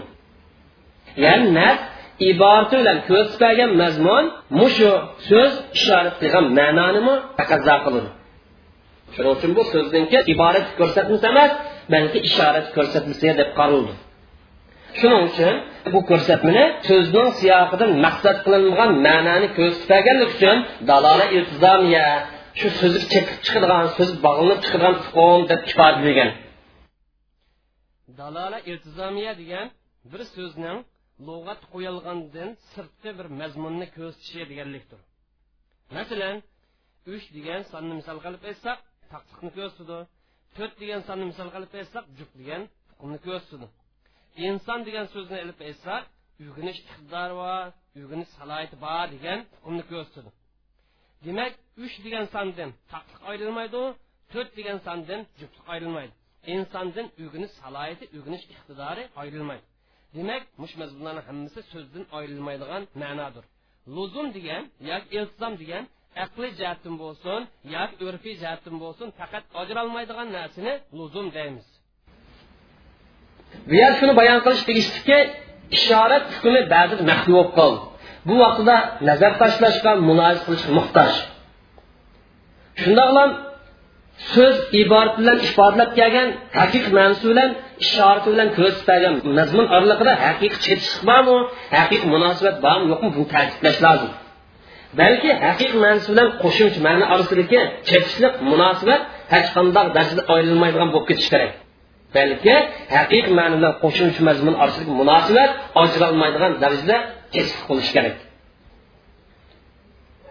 ya'ni 1.24 1.48
nas 1.58 1.78
iborati 2.30 2.74
bilan 2.80 2.98
ko'rsatilgan 3.08 3.70
mazmun 3.82 4.24
mushu 4.60 4.92
so'z 5.28 5.52
ishorat 5.78 6.14
qilgan 6.20 6.44
ma'nonimi 6.58 7.14
taqozo 7.38 7.76
qiladi 7.84 8.10
shuning 9.14 9.32
uchun 9.36 9.50
bu 9.56 9.62
so'zdan 9.72 10.04
keyin 10.10 10.26
iborat 10.34 10.66
ko'rsatmasi 10.78 11.26
emas 11.32 11.52
balki 11.92 12.18
ishorat 12.28 12.66
ko'rsatmasi 12.76 13.26
deb 13.40 13.50
qaraldi 13.58 13.92
shuning 14.98 15.22
uchun 15.30 15.54
bu 15.92 16.00
ko'rsatmani 16.10 16.64
so'zning 16.88 17.28
siyoqidan 17.40 17.90
maqsad 18.04 18.36
qilinmagan 18.44 18.90
ma'noni 19.06 19.48
ko'rsatganlik 19.58 20.30
uchun 20.36 20.56
dalola 20.90 21.26
iltizomiya 21.36 22.08
shu 22.58 22.68
so'zi 22.80 22.98
chekib 23.12 23.38
chiqadigan 23.44 23.84
so'z 23.96 24.10
bog'linib 24.24 24.58
chiqadigan 24.64 24.94
tuqum 25.04 25.40
deb 25.50 25.60
ifodalagan 25.70 26.30
dalola 28.20 28.58
iltizomiya 28.70 29.32
degan 29.42 29.66
bir 30.12 30.22
so'zning 30.36 30.78
lug'at 31.26 31.60
qo'yilgandan 31.72 32.50
sirtqi 32.72 33.10
bir 33.18 33.26
mazmunni 33.40 33.86
ko'rsatishi 33.96 34.44
deganlikdir. 34.50 35.00
Masalan 35.96 36.36
uch 37.14 37.26
degan 37.36 37.60
sonni 37.72 37.94
misol 38.00 38.18
qilib 38.24 38.42
aytsak 38.50 38.78
taqliqni 39.12 39.50
ko'rsatdi 39.58 39.98
to'rt 40.56 40.74
degan 40.82 41.00
sonni 41.08 41.24
misol 41.32 41.48
qilib 41.54 41.72
aytsak 41.80 42.04
juq 42.18 42.30
degan 42.40 42.62
tuqumni 42.90 43.18
ko'rsatdi 43.26 43.66
inson 44.46 44.78
degan 44.88 45.06
so'zni 45.14 45.38
ilib 45.44 45.58
aytsak 45.68 46.02
uyg'unish 46.42 46.78
iqtidori 46.84 47.34
bor 47.42 47.64
uyg'unish 47.98 48.30
salohiyati 48.38 48.76
bor 48.86 49.06
degan 49.14 49.38
hukmni 49.62 49.84
ko'rsatdi 49.90 50.30
demak 51.26 51.52
uch 51.84 51.94
degan 52.06 52.26
sondan 52.34 52.70
taqliq 52.92 53.22
ayrilmaydi 53.30 53.82
to'rt 54.32 54.50
degan 54.58 54.78
sondan 54.86 55.20
juftlik 55.40 55.66
ayrilmaydi. 55.74 56.12
Insondan 56.54 57.06
uyg'unish 57.20 57.52
salohiyati 57.60 58.04
uyg'unish 58.16 58.44
iqtidori 58.54 59.04
ayrilmaydi. 59.22 59.66
Demak 60.16 60.42
mush 60.62 60.74
mazmunlarni 60.80 61.22
hammasi 61.28 61.60
so'zdan 61.72 62.04
ayrilmaydigan 62.18 62.82
ma'nodir. 63.02 63.44
Luzum 63.94 64.26
degan 64.36 64.62
yoki 64.90 65.08
iltizom 65.18 65.54
degan 65.62 65.84
aqliy 66.24 66.52
jihatdan 66.60 66.94
bo'lsin 67.02 67.40
yoki 67.76 67.94
urfiy 68.06 68.34
jihatdan 68.42 68.76
bo'lsin 68.82 69.08
faqat 69.18 69.44
ajralmaydigan 69.60 70.28
narsani 70.38 70.72
luzum 70.98 71.26
deymiz. 71.36 71.68
Bu 73.68 73.74
yer 73.82 73.92
shuni 73.98 74.12
bayon 74.20 74.38
qilish 74.44 74.62
tegishliki 74.68 75.18
ishorat 75.76 76.24
hukmi 76.34 76.60
ba'zi 76.74 76.94
maxfiy 77.10 77.32
bo'lib 77.36 77.52
qoldi. 77.58 77.78
Bu 78.28 78.34
vaqtida 78.42 78.76
nazar 79.08 79.32
tashlashga 79.42 79.92
muloyiz 80.08 80.40
qilish 80.46 80.64
muhtoj. 80.76 81.12
Shundoqlam 82.82 83.30
so'z 84.32 84.56
iborat 84.82 85.12
bilan 85.20 85.38
ifodalab 85.48 85.90
kelgan 85.98 86.28
haqiq 86.58 86.84
ma'nosi 86.96 87.24
bilan 87.32 87.50
ishorati 87.84 88.28
bilan 88.32 88.48
ko'rsatilgan 88.56 89.14
mazmun 89.38 89.66
oralig'ida 89.76 90.12
haqiqiy 90.24 90.60
chetishlik 90.64 91.02
bormi 91.08 91.36
haqiqiy 91.78 92.08
munosabat 92.14 92.56
bormi 92.66 92.86
yo'qmi 92.92 93.08
buni 93.16 93.26
ta'kidlash 93.34 93.78
lozim. 93.86 94.12
Balki 95.00 95.30
haqiq 95.46 95.72
ma'nosi 95.82 96.06
bilan 96.12 96.28
qo'shimcha 96.42 96.80
ma'no 96.86 97.04
orasidagi 97.14 97.60
chetishlik 97.88 98.34
munosabat 98.50 99.00
hech 99.34 99.48
qanday 99.56 99.86
darajada 99.96 100.22
ayrilmaydigan 100.34 100.88
bo'lib 100.94 101.06
ketishi 101.10 101.30
kerak. 101.34 101.52
balki 102.15 102.55
haqiqiy 102.95 103.33
ma'no 103.39 103.55
bilan 103.59 103.73
qo'shimcha 103.83 104.21
mazmun 104.29 104.55
orasidagi 104.63 104.93
munosabat 105.01 105.49
ajralmaydigan 105.83 106.53
darajada 106.63 106.97
kesib 107.33 107.59
qo'lishi 107.67 107.91
kerak 107.95 108.17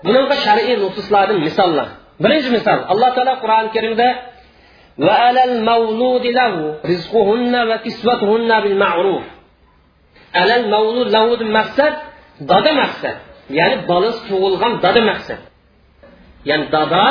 bunaqa 0.06 0.34
shar'iy 0.46 0.74
nususlardan 0.84 1.38
misollar 1.46 1.88
birinchi 2.22 2.48
misol 2.56 2.78
alloh 2.92 3.10
taolo 3.16 3.34
qur'oni 3.42 3.70
karimda 3.76 4.08
وعلى 4.98 5.44
المولود 5.44 6.24
له 6.40 6.54
رزقهن 6.90 7.54
وكسوتهن 7.70 8.50
بالمعروف 8.62 9.24
على 10.34 10.54
المولود 10.60 11.08
له 11.16 11.24
maqsad 11.58 11.94
dada 12.50 12.72
maqsad 12.82 13.16
ya'ni 13.58 13.76
bolasi 13.90 14.20
tug'ilgan 14.28 14.72
dada 14.84 15.00
maqsad 15.10 15.40
ya'ni 16.48 16.66
dada 16.76 17.04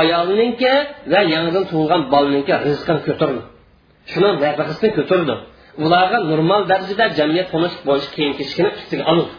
ayolninki 0.00 0.72
va 1.12 1.20
yangidan 1.34 1.64
tug'ilgan 1.70 2.02
bolaninki 2.12 2.52
rizqini 2.66 3.00
ko'tardi 3.08 3.42
shuni 4.10 4.28
nafaqasini 4.44 4.90
ko'tardi 4.98 5.34
ularga 5.84 6.18
normal 6.30 6.60
darajada 6.70 7.04
jamiyat 7.18 7.46
turmush 7.52 7.76
bo'yicha 7.88 8.10
kiyim 8.14 8.32
kechishini 8.38 8.70
ustiga 8.78 9.04
oldi 9.12 9.32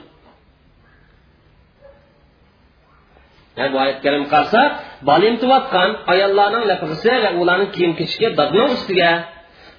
yani 3.58 3.70
bu 3.74 3.78
oyat 3.84 4.00
karim 4.06 4.24
qarsa 4.34 4.60
bola 5.08 5.26
emtiyotgan 5.32 5.90
ayollarning 6.14 6.64
nafaqasi 6.72 7.10
va 7.24 7.30
ularning 7.42 7.70
kiyim 7.76 7.94
kechishga 8.00 8.30
dadning 8.40 8.70
ustiga 8.78 9.12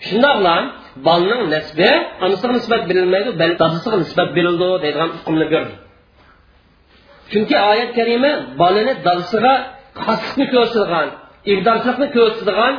shundoqla 0.06 0.54
bolaning 1.08 1.42
nasbi 1.54 1.90
onasiga 2.24 2.52
nisbat 2.58 2.82
berilmaydi 2.90 3.30
balki 3.40 3.58
dadasiga 3.62 3.96
nisbat 4.04 4.28
berildi 4.36 4.66
deydigan 4.82 5.08
hukmni 5.16 5.46
berdi 5.52 5.74
chunki 7.30 7.56
oyat 7.72 7.90
karima 7.98 8.32
bolani 8.60 8.92
dadasiga 9.06 9.54
xoslikni 10.04 10.46
ko'rsatgan 10.54 11.08
ibdorchilikni 11.52 12.08
ko'rsatadigan 12.16 12.74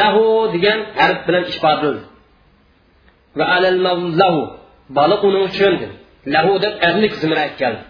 lahu 0.00 0.24
degan 0.54 0.78
harf 0.98 1.18
bilan 1.26 1.44
ifodaladi 1.52 2.02
va 3.38 3.44
alal 3.56 3.78
lahu 4.20 4.40
baliq 4.98 5.20
uning 5.28 5.44
uchun 5.50 5.74
lahu 6.34 6.52
deb 6.64 6.74
erlik 6.88 7.12
zimra 7.22 7.46
keldi 7.60 7.82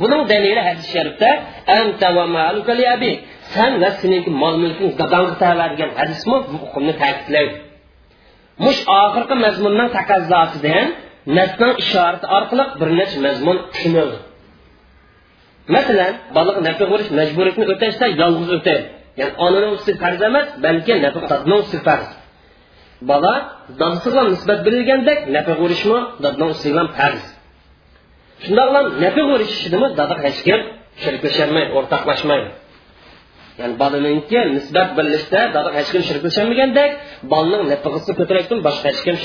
buning 0.00 0.22
dalili 0.32 0.60
hadis 0.68 0.86
sharifda 0.94 1.30
anta 1.78 2.08
va 2.16 2.24
maluka 2.38 2.72
li 2.78 2.84
abi. 2.96 3.12
San 3.54 3.72
va 3.82 3.90
seninki 4.00 4.30
mol 4.42 4.54
mulking 4.62 4.90
dadangga 5.00 5.34
tava 5.42 5.66
degan 5.72 5.90
hadismi 6.00 6.36
bu 6.50 6.56
hukmni 6.62 6.92
ta'kidlaydi 7.02 7.56
mush 8.64 8.80
oxirgi 9.02 9.34
mazmunning 9.44 9.88
taqozzosidan 9.98 10.86
nasning 11.36 11.72
ishorati 11.82 12.26
orqali 12.36 12.64
bir 12.80 12.88
necha 12.98 13.18
mazmun 13.26 13.56
tushunildi. 13.72 14.18
Masalan 15.74 16.12
baliq 16.36 16.56
nafi 16.68 16.84
ko'rish 16.90 17.10
majburiyatni 17.18 17.64
o'tashda 17.72 18.06
yolg'iz 18.20 18.50
o'taydi 18.56 18.86
ya'ni 19.20 19.32
onaning 19.46 19.72
ustiga 19.76 19.98
farz 20.02 20.20
emas 20.28 20.46
balki 20.64 20.92
nafaqa 21.04 21.26
dadning 21.32 21.58
ustiga 21.64 21.82
farz 21.88 22.08
bola 23.10 23.34
dadasiga 23.80 24.22
nisbat 24.34 24.58
berilgandek 24.66 25.18
nafaqa 25.36 25.62
urishmi 25.66 25.98
dadning 26.24 26.50
ustiga 26.54 26.82
farz. 26.98 27.22
Shundoq 28.44 28.66
bilan 28.70 28.84
nafaqa 29.04 29.30
urishishidimi 29.36 29.88
dada 29.98 30.14
hech 30.24 30.40
kim 30.46 30.60
shirklasholmaydi 31.02 31.70
o'rtoqlashmaydi 31.78 32.50
ya'ni 33.60 33.74
nisbat 34.56 34.88
berilishda 34.96 35.40
hech 35.78 35.90
kim 35.92 36.02
shirklasholmagandek 36.08 36.90
bolaning 37.32 37.62
ko'tarayotgan 38.18 38.58
boshqa 38.66 38.86
hech 38.90 39.00
kim 39.06 39.16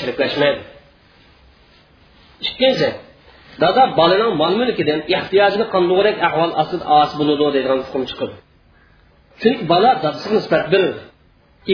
dada 3.62 3.82
bolaning 3.98 4.32
mol 4.40 4.52
mulkidan 4.60 5.00
ehtiyojini 5.16 5.66
qandoqrek 5.74 6.16
ahvol 6.28 6.50
ostida 6.62 6.84
os 7.00 7.10
bo'ladi 7.18 7.46
degan 7.56 7.78
hukm 7.86 8.02
chiqadi 8.10 8.36
chunki 9.40 9.62
bola 9.72 9.90
dadasiga 10.04 10.34
nisbat 10.38 10.64
berildi 10.72 11.02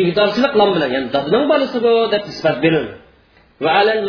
igdorchilik 0.01 0.53
bilan 0.59 0.91
ya'ni 0.95 1.09
dadaning 1.15 1.45
bolasi 1.53 1.79
bu 1.85 1.93
deb 2.13 2.23
nisbat 2.31 2.57
berildi 2.65 2.95
va 3.65 3.71
alal 3.81 4.01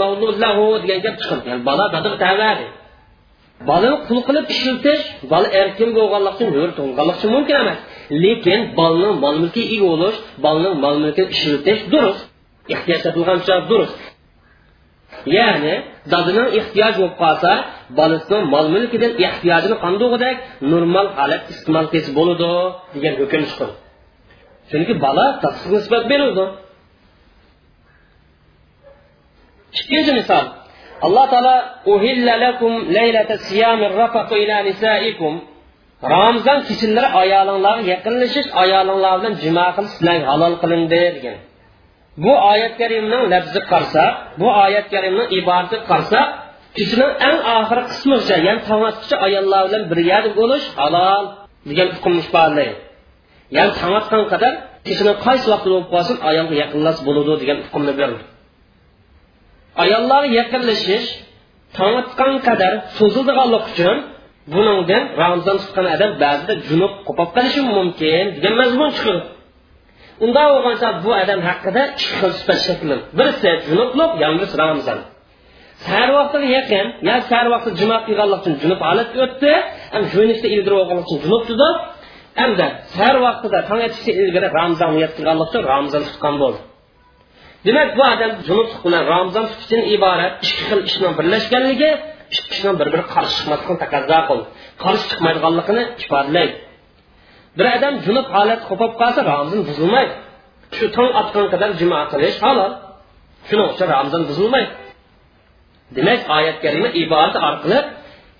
lahu 0.44 0.66
degan 0.84 1.00
gap 1.06 1.16
chiqadi. 1.22 1.44
Ya'ni 1.50 1.64
bola 1.70 1.86
dadaga 1.96 2.18
tavadi 2.26 2.68
bolani 3.70 3.98
qul 4.08 4.20
qilib 4.28 4.46
ishiltish 4.56 5.04
bola 5.32 5.48
erkin 5.62 5.90
bo'lganlik 5.98 6.34
uchun 6.36 6.50
hur 6.56 6.70
tug'ilganlik 6.78 7.16
uchun 7.20 7.32
mumkin 7.36 7.56
emas. 7.64 7.80
Lekin 8.24 8.60
bolaning 8.80 9.16
mol 9.24 9.36
mulkiga 9.42 9.68
ega 9.76 9.86
bo'lish 9.92 10.18
bolaning 10.46 10.76
mol 10.84 10.96
mulkini 11.04 11.28
ishiltish 11.36 11.82
durust. 11.94 12.24
Ya'ni 15.38 15.76
dadining 16.12 16.50
ehtiyoj 16.60 16.94
bo'lib 17.00 17.16
qolsa 17.24 17.52
bolasini 18.00 18.40
mol 18.54 18.66
mulkidan 18.76 19.14
ehtiyojini 19.28 19.76
qandog'idek 19.84 20.36
normal 20.74 21.08
holat 21.20 21.44
iste'mol 21.54 21.88
qilsa 21.94 22.12
bo'ladi 22.20 22.52
degan 22.94 23.14
hukm 23.22 23.44
chiqdi. 23.50 23.74
Chunki 24.72 24.94
bola 25.06 25.26
taqsiz 25.44 25.70
nisbat 25.78 26.04
berildi 26.12 26.46
ikkinchi 29.80 30.12
misol. 30.20 30.46
Alloh 31.06 31.26
taolo 31.34 31.56
lakum 32.46 32.74
laylata 32.98 33.36
siyami 33.48 33.86
rafaqu 34.02 34.36
ila 34.44 34.58
nisaikum. 34.70 35.34
Ramzon 36.14 36.60
kechalari 36.68 37.10
ayolinglarga 37.22 37.84
yaqinlashish 37.94 38.50
ayolinglar 38.64 39.14
bilan 39.20 39.34
jimo 39.44 39.66
qilish 39.76 39.94
sizlarga 39.96 40.26
halol 40.32 40.54
qilindi 40.62 41.02
degan. 41.16 41.38
Bu 42.24 42.32
oyat 42.52 42.74
karimning 42.82 43.24
labzi 43.34 43.60
qarsa 43.72 44.04
bu 44.40 44.48
oyat 44.66 44.88
karimning 44.94 45.28
iborati 45.40 45.78
qarsa 45.92 46.20
kishining 46.78 47.12
eng 47.28 47.38
oxirgi 47.58 47.86
qismigacha 47.92 48.36
ya'ni 48.48 48.62
tong 48.70 48.82
ayollar 49.28 49.62
bilan 49.68 49.84
birga 49.92 50.18
bo'lish 50.40 50.66
halol 50.82 51.24
degan 51.70 51.88
hukmni 51.96 52.22
ifodalaydi 52.26 52.76
ya'ni 53.56 53.72
tong 53.80 53.94
otgan 54.00 54.24
qadar 54.34 54.54
kishini 54.88 55.14
qaysi 55.26 55.46
vaqtda 55.52 55.70
bo'lib 55.74 55.88
qolsin 55.94 56.18
ayolga 56.30 56.56
yaqinlash 56.64 57.00
bo'ladi 57.08 57.34
degan 57.42 57.58
hukmni 57.66 57.94
berdi. 58.00 58.22
Ayollarga 59.84 60.30
yaqinlashish 60.40 61.08
tong 61.78 61.94
otgan 62.02 62.34
qadar 62.48 62.74
so'zildiganlik 62.98 63.64
uchun 63.72 63.98
buningdan 64.54 65.04
ramzon 65.22 65.58
tutgan 65.64 65.86
odam 65.96 66.12
ba'zida 66.24 66.54
junub 66.68 66.94
qo'pab 67.08 67.30
qolishi 67.36 67.62
mumkin 67.76 68.24
degan 68.36 68.54
mazmun 68.62 68.90
chiqadi 68.98 69.22
unda 70.26 70.44
bo'lgancha 70.54 70.90
bu 71.04 71.12
odam 71.22 71.42
haqida 71.50 71.82
ikki 71.92 72.06
xil 72.20 72.32
sifat 72.40 72.60
shakli 72.68 72.96
birisi 73.18 73.50
junublik 73.68 74.12
yangrisi 74.24 74.56
ramzon 74.64 75.00
sahar 75.86 76.10
vaqtiga 76.18 76.48
yaqin 76.58 76.86
yo 77.08 77.16
sahar 77.30 77.48
vaqti 77.54 77.70
juma 77.80 77.98
qilganlik 78.08 78.40
uchun 78.42 78.56
junub 78.64 78.80
holatga 78.88 79.20
o'tdi 79.26 79.52
ham 79.94 80.04
jo'nishda 80.14 80.48
ildirib 80.56 80.78
olganlik 80.82 81.06
uchun 81.08 81.20
junub 81.26 81.44
tutdi 81.50 81.70
hamda 82.42 82.68
sahar 82.96 83.16
vaqtida 83.26 83.60
tong 83.70 83.82
otishga 83.88 84.12
ilgari 84.24 84.48
ramzon 84.60 84.90
niyat 84.98 85.12
qilganlik 85.18 85.48
uchun 85.50 85.64
ramzon 85.74 86.02
tutgan 86.08 86.36
bo'ldi. 86.42 86.60
Demak 87.66 87.90
bu 87.98 88.02
odam 88.14 88.32
junub 88.48 88.70
bilan 88.86 89.04
ramzon 89.14 89.46
tutishdan 89.52 89.82
iborat 89.96 90.34
ikki 90.46 90.64
xil 90.70 90.80
ishning 90.90 91.14
birlashganligi 91.20 91.92
ikki 92.38 92.70
bir 92.80 92.88
biri 92.94 93.04
qarshi 93.16 93.42
bir 97.58 97.66
odam 97.76 97.94
junub 98.06 98.28
holat 98.36 98.62
qo'pib 98.70 98.92
qolsa 99.02 99.20
ramzon 99.32 99.62
buzilmaydi. 99.70 100.14
Shu 100.78 100.86
tong 100.96 101.12
otgan 101.22 101.46
qadar 101.54 101.70
juma 101.82 102.00
qilish 102.12 102.40
halol. 102.46 102.72
Shuning 103.48 103.68
uchun 103.74 103.88
ramzon 103.96 104.24
buzilmaydi. 104.30 104.72
Demak 105.96 106.20
oyat 106.38 106.58
karima 106.64 106.90
iborati 107.02 107.40
orqali 107.50 107.80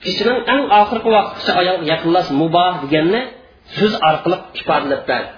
kishining 0.04 0.40
eng 0.54 0.64
oxirgi 0.80 1.10
vaqtgacha 1.16 1.52
ayolga 1.62 1.86
yaqinlash 1.94 2.30
muboh 2.42 2.74
deganni 2.84 3.22
so'z 3.78 3.94
orqali 4.10 4.38
ifodalab 4.60 5.02
berdi 5.10 5.32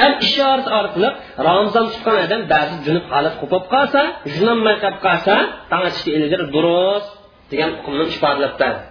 ham 0.00 0.12
ishorat 0.26 0.66
orqali 0.80 1.08
ramzon 1.48 1.86
tutgan 1.92 2.16
odam 2.26 2.42
ba'zi 2.52 2.74
junub 2.86 3.04
holat 3.12 3.34
qo'pib 3.40 3.64
qolsa 3.74 4.00
junolmay 4.34 4.76
qolib 4.82 5.00
qolsa 5.06 5.34
tong 5.70 5.82
otishga 5.88 6.10
ilgari 6.18 6.44
durust 6.54 7.08
degan 7.50 7.70
hukmni 7.76 8.04
ifodalab 8.14 8.54
berdi 8.62 8.82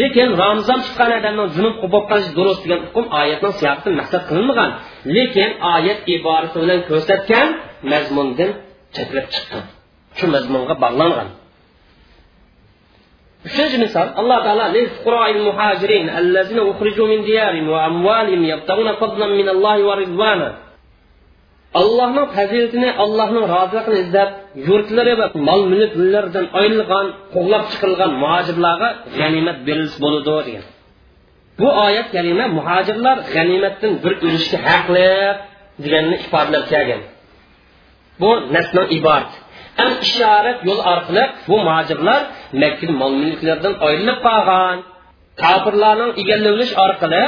lekin 0.00 0.28
ramzon 0.42 0.80
chiqqan 0.86 1.10
odamning 1.18 1.48
junub 1.56 1.74
bo'lib 1.82 2.04
qolishi 2.10 2.32
durust 2.38 2.62
degan 2.64 2.80
hukm 2.86 3.04
oyatning 3.20 3.54
siyoqida 3.60 3.90
maqsad 4.00 4.22
qilinmagan. 4.28 4.70
Lekin 5.16 5.50
oyat 5.74 5.98
iborasi 6.14 6.56
bilan 6.62 6.80
ko'rsatgan 6.88 7.48
mazmundan 7.92 8.50
chetlab 8.94 9.26
chiqqan. 9.34 9.64
Shu 10.18 10.26
mazmunga 10.34 10.74
bog'langan. 10.84 11.28
Uchinchi 13.46 13.76
misol 13.84 14.08
alloh 14.20 14.38
taolo 14.46 14.66
muhajirin 15.48 16.06
allazina 16.20 16.62
ukhriju 16.70 17.04
min 17.12 17.20
diyarihim 17.28 17.66
va 17.74 17.80
amwalihim 17.90 18.42
yabtaguna 18.52 18.92
fadlan 19.02 19.30
min 19.38 19.46
allohi 19.54 19.82
va 19.88 19.94
ridwana 20.04 20.48
allohning 21.80 22.26
fazilatini 22.36 22.90
allohning 23.04 23.44
roziligini 23.54 23.98
izlab 24.04 24.30
yurtlari 24.68 25.12
va 25.20 25.26
mol 25.48 25.62
mulklaridan 25.72 26.46
ayrilgan 26.60 27.06
qo'g'lab 27.34 27.64
chiqilgan 27.72 28.12
muhojirlarga 28.22 28.88
g'animat 29.18 29.58
berilsa 29.66 29.96
bo'ladi 30.04 30.30
degan 30.48 30.64
bu 31.60 31.68
oyat 31.86 32.08
kalima 32.14 32.44
muhojirlar 32.58 33.16
g'animatdan 33.34 33.92
bir 34.04 34.12
ulushga 34.26 34.58
haqli 34.68 35.10
deganni 35.84 36.16
ifodalab 36.24 36.64
kelgan 36.72 37.02
bu 38.20 38.30
nasni 38.54 38.82
iborat 38.98 39.30
ham 39.78 39.92
ishorat 40.06 40.58
yo'l 40.68 40.80
orqali 40.92 41.24
bu 41.48 41.56
muhojirlar 41.66 42.20
makka 42.62 42.86
mol 43.00 43.12
mulklaridan 43.22 43.74
ayrilib 43.86 44.18
qolgan 44.26 44.76
kofirlarning 45.42 46.10
egallanish 46.22 46.72
orqali 46.84 47.22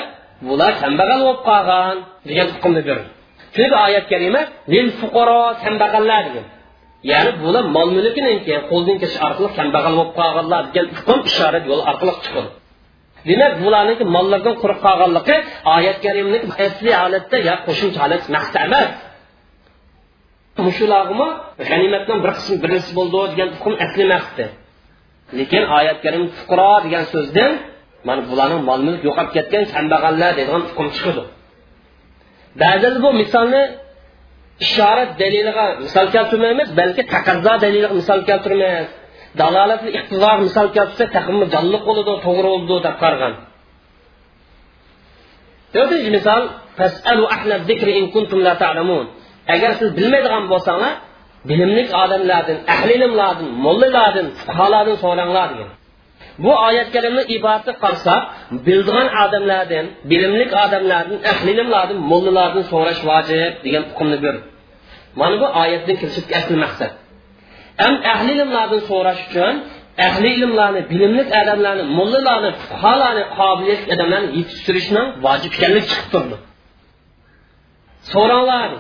bular 0.49 0.73
kambag'al 0.83 1.21
bo'lib 1.27 1.43
qolgan 1.49 1.97
degan 2.29 2.49
hukmni 2.55 2.83
berdi 2.89 3.09
chunki 3.59 3.77
oyat 3.87 4.07
kalima 4.13 4.41
lil 4.73 4.89
fuqaro 5.01 5.41
kambag'allar 5.65 6.23
degan. 6.29 6.47
Ya'ni 7.11 7.31
bular 7.43 7.65
mol 7.77 7.89
mulkini 7.97 8.33
qo'ldan 8.71 8.97
kelish 9.03 9.19
orqali 9.27 9.49
kambag'al 9.59 9.95
bo'lib 9.99 10.13
qolganlar 10.21 10.63
degan 10.69 10.87
hukm 10.99 11.21
ishorat 11.31 11.65
yo'li 11.71 11.83
orqali 11.91 12.13
chiqadi 12.25 12.51
demak 13.29 13.53
bularniki 13.63 14.05
mollardan 14.17 14.55
quruq 14.63 14.79
qolganligi 14.87 15.37
oyat 15.77 15.99
karimniki 16.05 16.47
asli 16.67 16.91
holatda 17.01 17.37
yo 17.49 17.55
qo'shimcha 17.67 17.99
holat 18.05 18.23
maqsa 18.37 18.59
emas. 18.67 18.91
Mushularmi 20.67 21.29
g'animatning 21.69 22.19
bir 22.25 22.33
qismi 22.39 22.57
birinchisi 22.63 22.93
bo'ldi 22.99 23.19
degan 23.33 23.49
hukm 23.57 23.75
asli 23.85 24.05
maqsadi 24.15 24.47
lekin 25.39 25.63
oyat 25.79 25.99
karim 26.05 26.25
fuqaro 26.39 26.73
degan 26.85 27.05
so'zdan 27.13 27.53
mana 28.09 28.23
bularning 28.31 28.63
mol 28.69 28.81
mulk 28.87 29.01
yo'qolib 29.09 29.33
ketgan 29.37 29.65
kambag'allar 29.75 30.31
degan 30.41 30.61
hukm 30.69 30.87
chiqadi 30.97 31.23
ba'zida 32.63 32.99
bu 33.05 33.11
misolni 33.21 33.63
ishorat 34.65 35.11
daliliga 35.21 35.67
misol 35.85 36.07
keltirmaymiz 36.15 36.69
balki 36.81 37.03
taqozo 37.15 37.53
daliliga 37.65 37.95
misol 38.01 38.21
keltirmaymiz. 38.29 38.89
Dalolatli 39.41 39.91
iqtidor 39.99 40.37
misol 40.47 40.69
keltirsa 40.77 41.07
taqimi 41.17 41.45
jonliq 41.55 41.83
bo'ladi 41.89 42.13
to'g'ri 42.27 42.49
bo'ldi 42.55 42.77
deb 42.87 42.97
qaragan 43.03 43.35
to'rtinchi 45.75 46.11
misol 46.19 46.43
fasalu 46.79 47.25
ahla 47.37 47.55
zikri 47.69 47.93
in 48.01 48.07
kuntum 48.15 48.41
la 48.47 48.55
ta'lamun. 48.63 49.07
Agar 49.55 49.71
siz 49.81 49.89
bilmaydigan 49.99 50.45
bo'lsanglar 50.53 50.95
bilimli 51.49 51.83
odamlardan 52.03 52.59
ahli 52.75 52.93
ilmlardan 52.99 53.49
mollalardan 53.65 54.27
fuqarolardan 54.39 54.97
so'ranglar 55.05 55.49
degan. 55.53 55.71
Bu 56.45 56.51
oyat 56.69 56.89
karimni 56.95 57.23
iborati 57.37 57.73
qarasak 57.83 58.23
bildigan 58.67 59.09
odamlardan 59.25 59.87
bilimli 60.11 60.45
odamlardan 60.65 61.19
ahli 61.33 61.51
ilmlardan 61.57 61.99
mollalardan 62.11 62.65
so'rash 62.73 63.01
vojib 63.11 63.53
degan 63.65 63.83
hukmni 63.91 64.19
berdi 64.25 64.43
mana 65.21 65.37
bu 65.43 65.47
oyatdan 65.63 65.97
kelishib 66.01 66.25
asli 66.39 66.57
maqsad 66.65 66.93
ham 67.83 67.95
ahli 68.15 68.33
ilmlardan 68.39 68.83
so'rash 68.91 69.21
uchun 69.29 69.55
ahli 70.07 70.29
ilmlarni 70.39 70.83
bilimli 70.93 71.23
odamlarni 71.41 71.85
mollalarni 71.99 72.51
fuqarolarni 72.63 73.25
qobiliyatli 73.39 73.89
odamlarni 73.95 74.29
yetishtirishni 74.39 75.03
vojib 75.25 75.53
ekanligi 75.57 75.87
chiqib 75.91 76.09
turdi 76.15 76.37
so'ranglar 78.13 78.71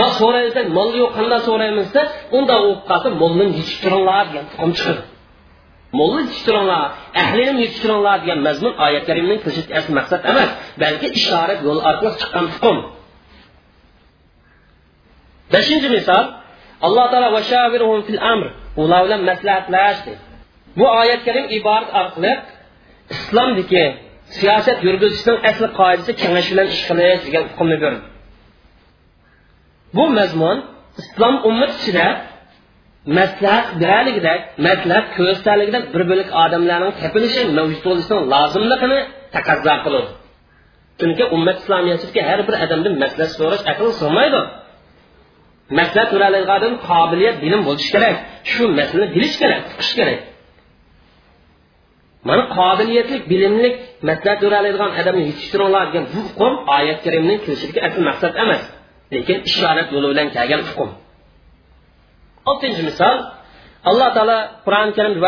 ma 0.00 0.06
so'raysak 0.20 0.66
mol 0.78 0.88
yo'q 1.00 1.10
qanday 1.18 1.40
so'raymiz 1.48 1.86
desa 1.88 2.02
unda 2.38 2.54
bo'lib 2.62 2.80
qolsa 2.90 3.08
mollani 3.22 3.52
yetishtiringlar 3.60 4.24
degan 4.30 4.44
hukm 4.52 4.72
chiqadi 4.78 5.02
molla 5.98 6.20
yetishtiringlar 6.24 6.84
ahli 7.22 7.40
ilm 7.46 7.58
yetishtiringlar 7.64 8.16
degan 8.22 8.40
mazmun 8.48 8.72
oyat 8.86 9.04
karimning 9.08 9.40
asl 9.78 9.90
maqsad 9.98 10.20
emas 10.30 10.50
balki 10.82 11.06
ishorat 11.18 11.60
yo'li 11.66 11.80
orqali 11.90 12.10
chiqqan 12.20 12.46
hukm 12.54 12.76
beshinchi 15.52 15.88
misol 15.96 16.24
alloh 16.86 17.06
taolo 17.12 18.00
fil 18.08 18.22
amr. 18.34 18.48
Ular 18.82 19.00
bilan 19.06 19.22
maslahatlash 19.30 20.00
bu 20.78 20.86
oyat 21.00 21.20
karim 21.26 21.46
iborat 21.58 21.90
orqali 22.00 22.32
islomdagi 23.14 23.84
siyosat 24.36 24.78
yurgizishning 24.86 25.38
asli 25.50 25.68
qoidasi 25.80 26.10
kengash 26.20 26.48
bilan 26.52 26.66
ish 26.74 26.82
qilish 26.88 27.20
degan 27.26 27.44
hukmni 27.50 27.76
berdi 27.82 28.00
bu 29.96 30.04
mazmun 30.18 30.58
islom 31.02 31.34
ummat 31.48 31.72
ichida 31.78 32.06
maslahat 33.16 33.66
beraligidek 33.82 34.40
maslahat 34.66 35.06
ko'rsataligidek 35.16 35.84
bir 35.94 36.02
bo'lik 36.10 36.28
odamlarning 36.44 36.94
tepilishi 37.02 37.42
mavjud 37.58 37.82
bo'lishining 37.88 38.24
lozimligini 38.34 39.00
taqozo 39.34 39.74
qiladi. 39.84 40.10
Chunki 41.00 41.24
ummat 41.36 41.56
islomiyatidagi 41.62 42.20
har 42.28 42.40
bir 42.48 42.54
odamdan 42.64 42.94
maslahat 43.04 43.30
so'rash 43.38 43.64
aql 43.72 43.86
sig'maydi. 44.00 44.40
Maslahat 45.78 46.10
beradigan 46.14 46.74
qobiliyat 46.88 47.36
bilim 47.44 47.60
bo'lishi 47.68 47.90
kerak. 47.94 48.16
Shu 48.52 48.62
masalani 48.78 49.08
bilish 49.16 49.36
kerak 49.42 49.62
uqish 49.72 49.92
kerak. 49.98 50.20
Mana 52.28 52.42
qobiliyatli 52.58 53.16
bilimli 53.30 53.68
maslahat 54.08 54.38
beradigan 54.44 54.90
odamni 55.00 55.22
yetishtiringlar 55.30 55.84
degan 55.88 56.04
bu 56.12 56.20
hukm 56.26 56.52
oyat 56.76 56.98
karimning 57.04 57.38
kelishiga 57.44 57.80
asl 57.86 58.00
maqsad 58.08 58.32
emas 58.44 58.62
lekin 59.14 59.38
ishorat 59.48 59.88
yo'li 59.94 60.06
bilan 60.12 60.28
kelgan 60.36 60.62
hukm 60.70 60.90
oltinchi 62.48 62.82
misol 62.90 63.16
alloh 63.90 64.08
taolo 64.16 64.38
qur'oni 64.64 64.92
karimda 64.96 65.18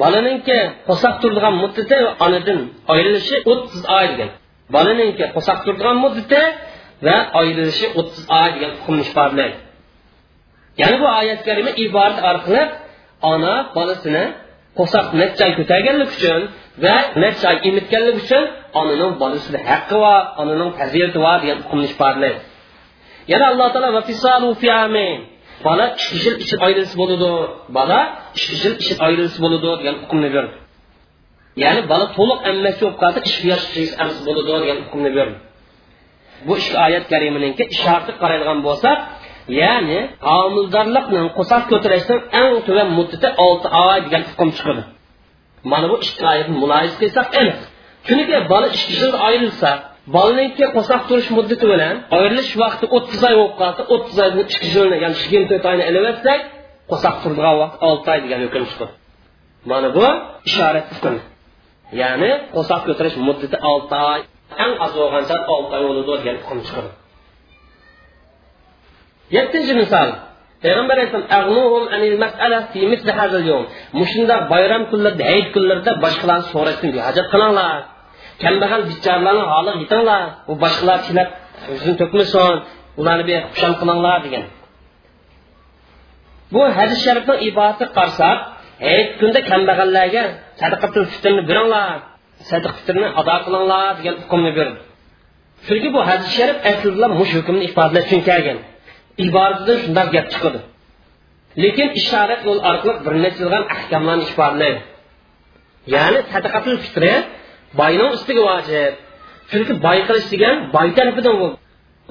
bolaninki 0.00 0.58
qo'saq 0.88 1.14
turadigan 1.22 1.54
muddati 1.62 1.96
onadan 2.24 2.58
ayrilishi 2.92 3.36
o'ttiz 3.52 3.82
oy 3.96 4.06
degan. 4.12 4.30
Bolaninki 4.74 5.24
qo'saq 5.34 5.58
turadigan 5.64 5.96
muddati 6.04 6.40
va 7.06 7.16
ayrilishi 7.40 7.86
o'ttiz 8.00 8.22
oy 8.40 8.48
degan 8.54 8.70
hukmni 8.78 9.02
ifodalaydi 9.08 9.58
ya'ni 10.80 10.96
bu 11.02 11.06
oyat 11.20 11.40
karima 11.48 11.70
iborat 11.84 12.16
orqali 12.30 12.62
ona 13.32 13.54
bolasini 13.76 14.24
qo'saq 14.78 15.06
necha 15.20 15.42
oy 15.48 15.52
ko'targanlik 15.58 16.10
uchun 16.16 16.42
va 16.84 16.94
necha 17.22 17.46
oy 17.52 17.58
emitganlik 17.68 18.16
uchun 18.22 18.42
onaning 18.80 19.12
bolasida 19.22 19.58
haqqi 19.70 19.96
bor 20.04 20.20
onaning 20.40 20.70
farziyati 20.78 21.18
bor 21.26 21.36
degan 21.42 21.58
hukmni 21.64 21.86
ifodalaydi 21.94 22.38
yana 23.32 23.44
alloh 23.50 23.68
taolo 23.74 23.88
bola 25.66 25.86
ikki 25.96 26.14
yil 26.24 26.60
ayrilsa 26.66 26.94
bo'ladi 27.00 27.28
bola 27.76 28.00
ikki 28.36 28.54
yil 28.64 28.98
ayrilsa 29.06 29.38
bo'ladi 29.44 29.66
degan 29.80 29.96
hukmni 30.02 30.28
berdi 30.36 30.56
ya'ni 31.62 31.80
bola 31.92 32.06
to'liq 32.18 32.40
ammasi 32.50 32.80
bo'lib 32.84 32.96
qolsa 33.02 33.18
ikki 33.28 33.42
yosh 33.52 33.66
amsi 34.02 34.20
bo'ladi 34.26 34.48
degan 34.62 34.78
hukmni 34.84 35.10
berdi 35.18 35.36
bu 36.46 36.52
ikki 36.60 36.76
oyat 36.86 37.04
kariminiki 37.12 37.64
sharti 37.82 38.12
qaraydigan 38.22 38.58
bo'lsak 38.68 38.98
ya'ni 39.60 39.98
homildorlikning 40.30 41.26
qo'saq 41.38 41.62
ko'tarishning 41.72 42.20
eng 42.40 42.54
tuvan 42.66 42.88
muddati 42.98 43.28
olti 43.46 43.68
oy 43.86 43.98
degan 44.06 44.22
hukm 44.30 44.48
chiqadi. 44.56 44.82
Mana 45.70 45.86
bu 45.92 45.96
oyatni 46.32 46.56
qilsak 47.02 47.26
aniq. 47.40 47.58
Chunki 48.06 48.36
bola 48.52 48.68
bolaniki 50.14 50.64
qo'saq 50.76 51.02
turish 51.08 51.28
muddati 51.36 51.66
bilan 51.72 51.94
ayrilish 52.16 52.52
vaqti 52.62 52.84
o'ttiz 52.96 53.20
oy 53.28 53.34
bo'lib 53.38 53.54
qolsa 53.60 53.82
o'ttiz 53.94 54.16
oydan 54.24 54.38
ikki 54.44 54.66
yilni 54.74 54.96
ya'ni 55.02 55.16
yigirma 55.22 55.46
to'rt 55.50 55.64
oyni 55.70 55.84
ilib 55.90 56.04
etsak 56.12 56.40
qo'saq 56.90 57.14
turadigan 57.22 57.56
vaqt 57.62 57.76
olti 57.88 58.08
oy 58.14 58.18
degan 58.24 58.40
hukm 58.46 58.64
chiqadi 58.70 58.94
mana 59.70 59.88
bu 59.96 60.06
ishorat 60.48 60.86
hukm 60.94 61.14
ya'ni 62.00 62.30
qo'saq 62.54 62.80
ko'tarish 62.88 63.16
muddati 63.28 63.56
olti 63.72 63.96
oy 64.12 64.20
eng 64.64 64.72
oz 64.84 64.92
bo'lgancha 65.00 65.36
olti 65.54 65.72
oy 65.78 65.82
bo'ladi 65.88 66.10
degan 66.22 66.36
hukm 66.42 66.58
chiqadi. 66.66 66.90
Yettinchi 69.36 69.74
misol. 69.82 70.10
Payg'ambar 70.64 70.96
alayhissalom 70.98 71.26
mushundoq 74.00 74.42
bayram 74.52 74.82
kunlarida 74.90 75.24
hayit 75.30 75.48
kunlarida 75.54 75.92
boshqalarni 76.04 76.46
so'rashdan 76.54 76.90
hojat 77.06 77.26
qilinglar. 77.32 77.78
Kambag'al 78.42 78.82
bichoralarni 78.90 79.44
holi 79.52 79.72
yetinglar 79.82 80.22
u 80.50 80.52
boshqalar 80.62 80.98
chinab 81.06 81.28
o'zini 81.72 81.94
to'kmasin 82.00 82.54
ularni 83.00 83.24
bir 83.30 83.38
xushal 83.52 83.74
qilinglar 83.80 84.18
degan. 84.26 84.44
Bu 86.52 86.60
hadis 86.78 86.98
sharifni 87.06 87.34
iborati 87.48 87.84
qarsak 87.98 88.38
hayit 88.86 89.08
kunda 89.20 89.40
kambag'allarga 89.50 90.22
sadaqatul 90.60 91.06
fitrni 91.12 91.42
beringlar. 91.50 91.96
Sadaqa 92.50 92.76
fitrni 92.78 93.08
ado 93.20 93.36
qilinglar 93.46 93.88
degan 93.98 94.14
hukmni 94.22 94.52
berdi 94.58 94.80
chunki 95.66 95.88
bu 95.96 96.00
hadis 96.10 96.28
sharif 96.38 96.58
aslida 96.70 97.06
mush 97.20 97.32
hukmni 97.38 97.62
ifodalash 97.68 98.06
uchun 98.08 98.20
kelgan. 98.28 98.58
Iboratidan 99.26 99.76
shundoq 99.82 100.08
gap 100.14 100.26
chiqadi. 100.32 100.60
Lekin 101.62 101.88
ishorat 102.00 102.40
yo'l 102.48 102.60
orqali 102.70 102.98
bir 103.04 103.14
necha 103.24 103.58
ahkamlarni 103.74 104.24
ifodalaydi 104.30 104.80
ya'ni 105.94 106.20
sadaqatul 106.32 106.78
fitri 106.84 107.12
boyning 107.78 108.10
ustiga 108.16 108.42
vojib. 108.50 108.92
Chunki 109.50 109.72
boy 109.86 109.98
qilish 110.08 110.28
degan 110.34 110.54
boy 110.76 110.88
tarafidan 110.98 111.34
bo'ldi. 111.40 111.56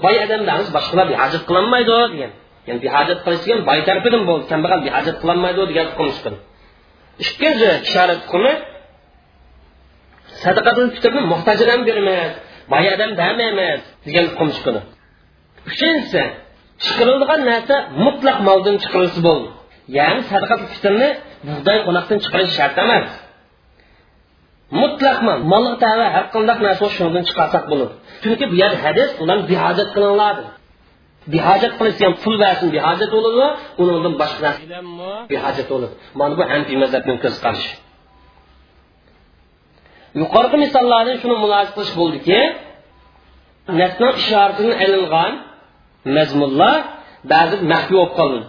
Boy 0.04 0.16
odamdan 0.26 0.60
boshqalar 0.76 1.06
behojat 1.14 1.44
qilolmaydi 1.50 1.92
degan. 2.14 2.32
Ya'ni 2.68 2.80
behojat 2.86 3.20
qilish 3.26 3.42
degan 3.46 3.60
boy 3.70 3.80
tarafidan 3.88 4.24
bo'ldi. 4.30 4.46
Kambag'al 4.52 4.80
behojat 4.88 5.16
qilolmaydi 5.22 5.62
degan 5.72 5.88
hukm 5.92 6.08
chiqdi. 6.16 6.38
Ikkinchi 7.24 7.70
ishorat 7.88 8.22
hukmi 8.26 8.54
sadaqatul 10.44 10.88
fitrni 10.96 11.22
muhtojlarga 11.32 11.84
bermaymiz 11.90 12.34
boy 12.72 12.86
odamda 12.96 13.22
ham 13.28 13.38
emas 13.50 13.82
degan 14.08 14.26
hukm 14.32 14.50
uchinchisi 15.70 16.24
chiqarilgan 16.84 17.42
narsa 17.52 17.76
mutlaq 18.06 18.38
moldan 18.48 18.76
chiqarilsa 18.84 19.22
bo'ldi. 19.28 19.48
Ya'ni 19.98 20.22
sadaqatul 20.32 20.70
fitrni 20.76 21.10
bug'doy 21.48 21.78
chiqarish 22.26 22.54
shart 22.60 22.78
emas. 22.86 23.08
Mutlaqman. 24.82 25.40
Molga 25.52 25.76
tava 25.86 26.06
har 26.16 26.26
qanday 26.34 26.58
narsa 26.68 26.86
shundan 26.98 27.24
chiqarsak 27.30 27.64
bo'ladi. 27.72 27.94
Chunki 28.24 28.46
bu 28.52 28.56
yer 28.64 28.74
hadis 28.84 29.10
ularni 29.22 29.46
bihojat 29.52 29.90
qilinglar. 29.96 30.36
Bihojat 31.34 31.74
qilishsa 31.80 32.04
ham 32.08 32.16
pul 32.24 32.36
bersin 32.44 32.68
bihojat 32.76 33.10
bo'ladi 33.16 33.46
undan 33.82 34.14
boshqa 34.22 34.42
narsa 34.46 34.62
bihojat 35.32 35.68
bo'ladi. 35.74 35.94
Mana 36.20 36.34
bu 36.40 36.44
hanfiy 36.52 36.78
mazhabning 36.84 37.18
ko'z 37.24 37.38
qarashi 37.46 37.74
yuqorqi 40.18 40.58
misollardan 40.64 41.18
shuni 41.22 41.36
mulohaza 41.44 41.72
qilish 41.76 41.94
bo'ldiki 42.00 42.40
nasna 43.82 44.08
ishoratidan 44.22 44.76
ilingan 44.86 45.32
mazmunlar 46.18 46.78
ba'zi 47.32 47.56
maxfiy 47.72 47.96
bo'lib 47.98 48.14
qoladi 48.20 48.42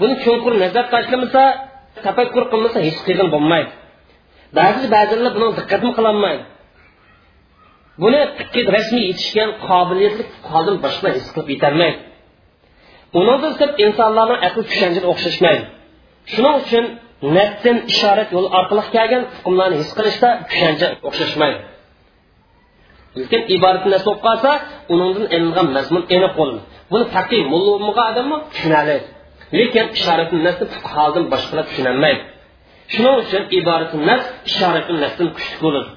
buni 0.00 0.14
cho'nqur 0.24 0.52
nazar 0.64 0.84
tashlamasa 0.94 1.42
tafakkur 2.06 2.44
qilmasa 2.52 2.78
hech 2.86 2.98
qilgan 3.06 3.28
bo'lmaydi 3.34 3.70
ba'zi 4.58 4.84
ba'zilar 4.94 5.32
buni 5.36 5.48
diqqatmi 5.58 5.90
qilolmaydi 5.98 6.44
buni 8.02 8.20
rasmiy 8.76 9.04
yetishgan 9.10 9.50
qobiliyatli 9.68 10.22
fuqarodan 10.32 10.76
boshqa 10.84 11.08
his 11.16 11.26
qilib 11.34 11.48
yetolmaydi 11.54 11.98
undan 13.18 13.52
ko'p 13.60 13.72
insonlarni 13.84 14.36
aql 14.48 14.60
tushunchasi 14.70 15.06
o'xshashmaydi. 15.12 15.64
Shuning 16.32 16.56
uchun 16.62 16.84
nafsin 17.36 17.76
ishorat 17.92 18.28
yo'li 18.34 18.48
orqali 18.58 18.82
kelgan 18.96 19.22
hukmlarni 19.36 19.76
his 19.82 19.90
qilishda 19.98 20.28
tushuncha 20.50 20.88
o'xshashmaydi. 21.08 21.58
Lekin 23.20 23.40
iboratni 23.56 23.88
narsa 23.94 24.06
bo'lib 24.08 24.22
qolsa 24.26 24.50
undan 24.92 25.26
ilingan 25.36 25.68
mazmun 25.76 26.02
aniq 26.16 26.32
bo'ladi. 26.38 26.60
Buni 26.92 27.04
taqiy 27.16 27.42
mulla 27.52 28.02
odammi 28.10 28.36
tushunadi. 28.52 28.96
Lekin 29.58 29.86
ishoratni 29.96 30.38
narsa 30.46 30.64
fuqarodan 30.74 31.24
boshqalar 31.32 31.64
tushunolmaydi. 31.70 32.22
Shuning 32.92 33.16
uchun 33.22 33.42
iborati 33.58 33.96
nas 34.08 34.22
ishorati 34.50 34.92
nasdan 35.02 35.28
kuchli 35.36 35.56
bo'ladi 35.64 35.90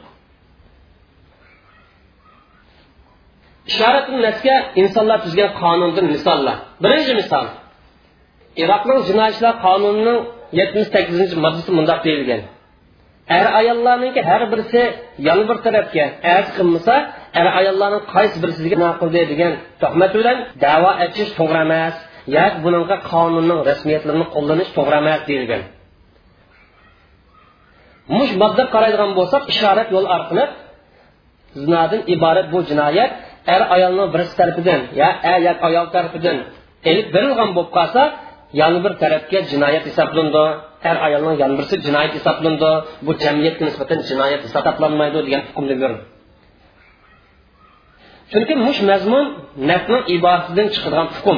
ishorati 3.70 4.12
nasga 4.28 4.56
insonlar 4.82 5.18
tuzgan 5.26 5.50
qonundan 5.62 6.06
misollar. 6.16 6.58
Birinchi 6.84 7.14
misol. 7.22 7.46
Iroqning 8.64 9.00
jinoiy 9.10 9.32
ishlar 9.36 9.54
qonunining 9.66 10.20
yetmish 10.60 10.88
sakkizinchi 10.94 11.36
moddasi 11.44 11.72
mundoq 11.78 12.00
deyilgan. 12.08 12.42
Er 13.38 13.48
ayollarniki 13.60 14.22
har 14.30 14.42
birisi 14.52 14.82
yana 15.28 15.44
bir 15.50 15.58
tarafga 15.66 16.06
arz 16.36 16.50
qilmasa 16.58 16.96
er 17.40 17.48
ayollarning 17.60 18.04
qaysi 18.14 18.38
birisiga 18.44 18.70
gunoh 18.74 18.94
qildi 19.02 19.22
degan 19.32 19.54
tuhmat 19.82 20.12
bilan 20.18 20.38
davo 20.66 20.92
etish 21.06 21.32
to'g'ri 21.40 21.60
emas 21.68 21.96
yoki 22.38 22.58
bunaqa 22.66 22.96
qonunning 23.12 23.60
rasmiyatlarini 23.70 24.28
qo'llanish 24.36 24.72
to'g'ri 24.78 24.96
emas 25.04 25.22
deyilgan. 25.30 25.62
Mush 28.18 28.34
modda 28.42 28.64
qaraydigan 28.74 29.12
bo'lsak 29.20 29.44
ishorat 29.54 29.88
yo'l 29.96 30.08
orqali 30.16 30.44
zinodan 31.62 32.02
iborat 32.14 32.48
bu 32.54 32.60
jinoyat 32.70 33.12
er 33.56 33.62
ayolni 33.76 34.06
birisi 34.14 34.34
tarafidan 34.40 34.82
yo 35.00 35.10
er 35.32 35.40
yoki 35.48 35.64
ayol 35.70 35.88
tarafidan 35.96 36.38
elib 36.90 37.08
berilgan 37.16 37.50
bo'lib 37.56 37.72
qolsa 37.78 38.02
yana 38.54 38.80
bir 38.84 38.94
tarafga 39.02 39.40
jinoyat 39.52 39.84
hisoblandi. 39.90 40.44
Er 40.90 40.98
ayolning 41.08 41.36
yana 41.42 41.54
birisi 41.58 41.76
jinoyat 41.88 42.14
hisoblandi. 42.18 42.72
Bu 43.06 43.12
jamiyatga 43.24 43.64
nisbatan 43.70 44.00
jinoyat 44.10 44.42
hisoblanmaydi 44.48 45.20
degan 45.28 45.42
hukmni 45.50 45.76
chunki 48.32 48.54
mush 48.66 48.80
mazmun 48.92 49.26
nafning 49.70 50.04
iboratidan 50.16 50.68
chiqadigan 50.74 51.08
hukm. 51.16 51.38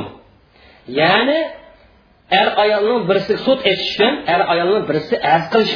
Ya'ni 0.99 1.39
er 2.41 2.47
ayolning 2.63 3.01
birisi 3.10 3.34
sud 3.45 3.60
etish 3.71 3.99
er 4.34 4.41
ayolning 4.53 4.84
birisi 4.89 5.15
az 5.36 5.43
qilish 5.53 5.75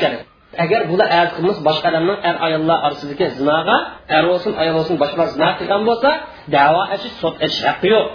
agar 0.64 0.82
bular 0.90 1.08
az 1.22 1.30
qilmas 1.36 1.58
boshqa 1.68 1.88
odamning 1.92 2.20
er 2.30 2.36
ayollar 2.48 2.78
orasidagi 2.86 3.26
zinoga 3.38 3.78
er 4.18 4.24
bo'lsin 4.30 4.52
ayol 4.62 4.74
bo'lsin 4.80 4.96
boshqalar 5.02 5.30
zino 5.36 5.50
qilgan 5.60 5.82
bo'lsa 5.90 6.10
davo 6.56 6.82
achish 6.96 7.16
sud 7.22 7.36
etish 7.46 7.62
haqqi 7.68 7.88
yo'q. 7.96 8.08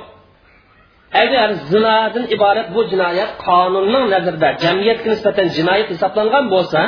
Agar 1.22 1.48
zinodan 1.70 2.24
iborat 2.35 2.68
bu 2.74 2.81
jinoyat 2.92 3.31
qonunning 3.46 4.05
nazarida 4.14 4.48
jamiyatga 4.64 5.09
nisbatan 5.14 5.46
jinoyat 5.57 5.88
hisoblangan 5.94 6.44
bo'lsa 6.55 6.81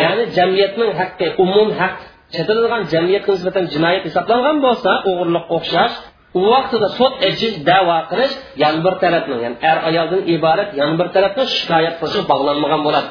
ya'ni 0.00 0.24
jamiyatning 0.36 0.90
haqqi 1.00 1.26
umum 1.44 1.68
haq 1.80 1.96
chetilgan 2.34 2.82
jamiyatga 2.92 3.30
nisbatan 3.36 3.64
jinoyat 3.74 4.02
hisoblangan 4.08 4.56
bo'lsa 4.66 4.90
o'g'irlik 5.10 5.44
o'xshash 5.56 5.94
u 6.38 6.40
vaqtida 6.52 6.88
sud 6.98 7.12
echish 7.28 7.56
davo 7.70 7.98
qilish 8.10 8.34
yan 8.62 8.74
bir 8.84 8.94
tarafni 9.02 9.36
ya'ni 9.44 9.56
er 9.70 9.78
ayoldan 9.88 10.22
iborat 10.34 10.70
yan 10.80 10.90
bir 10.98 11.08
tarafni 11.14 11.44
shikoyat 11.56 11.94
qilishi 12.00 12.20
bog'lanmagan 12.30 12.80
bo'ladi. 12.86 13.08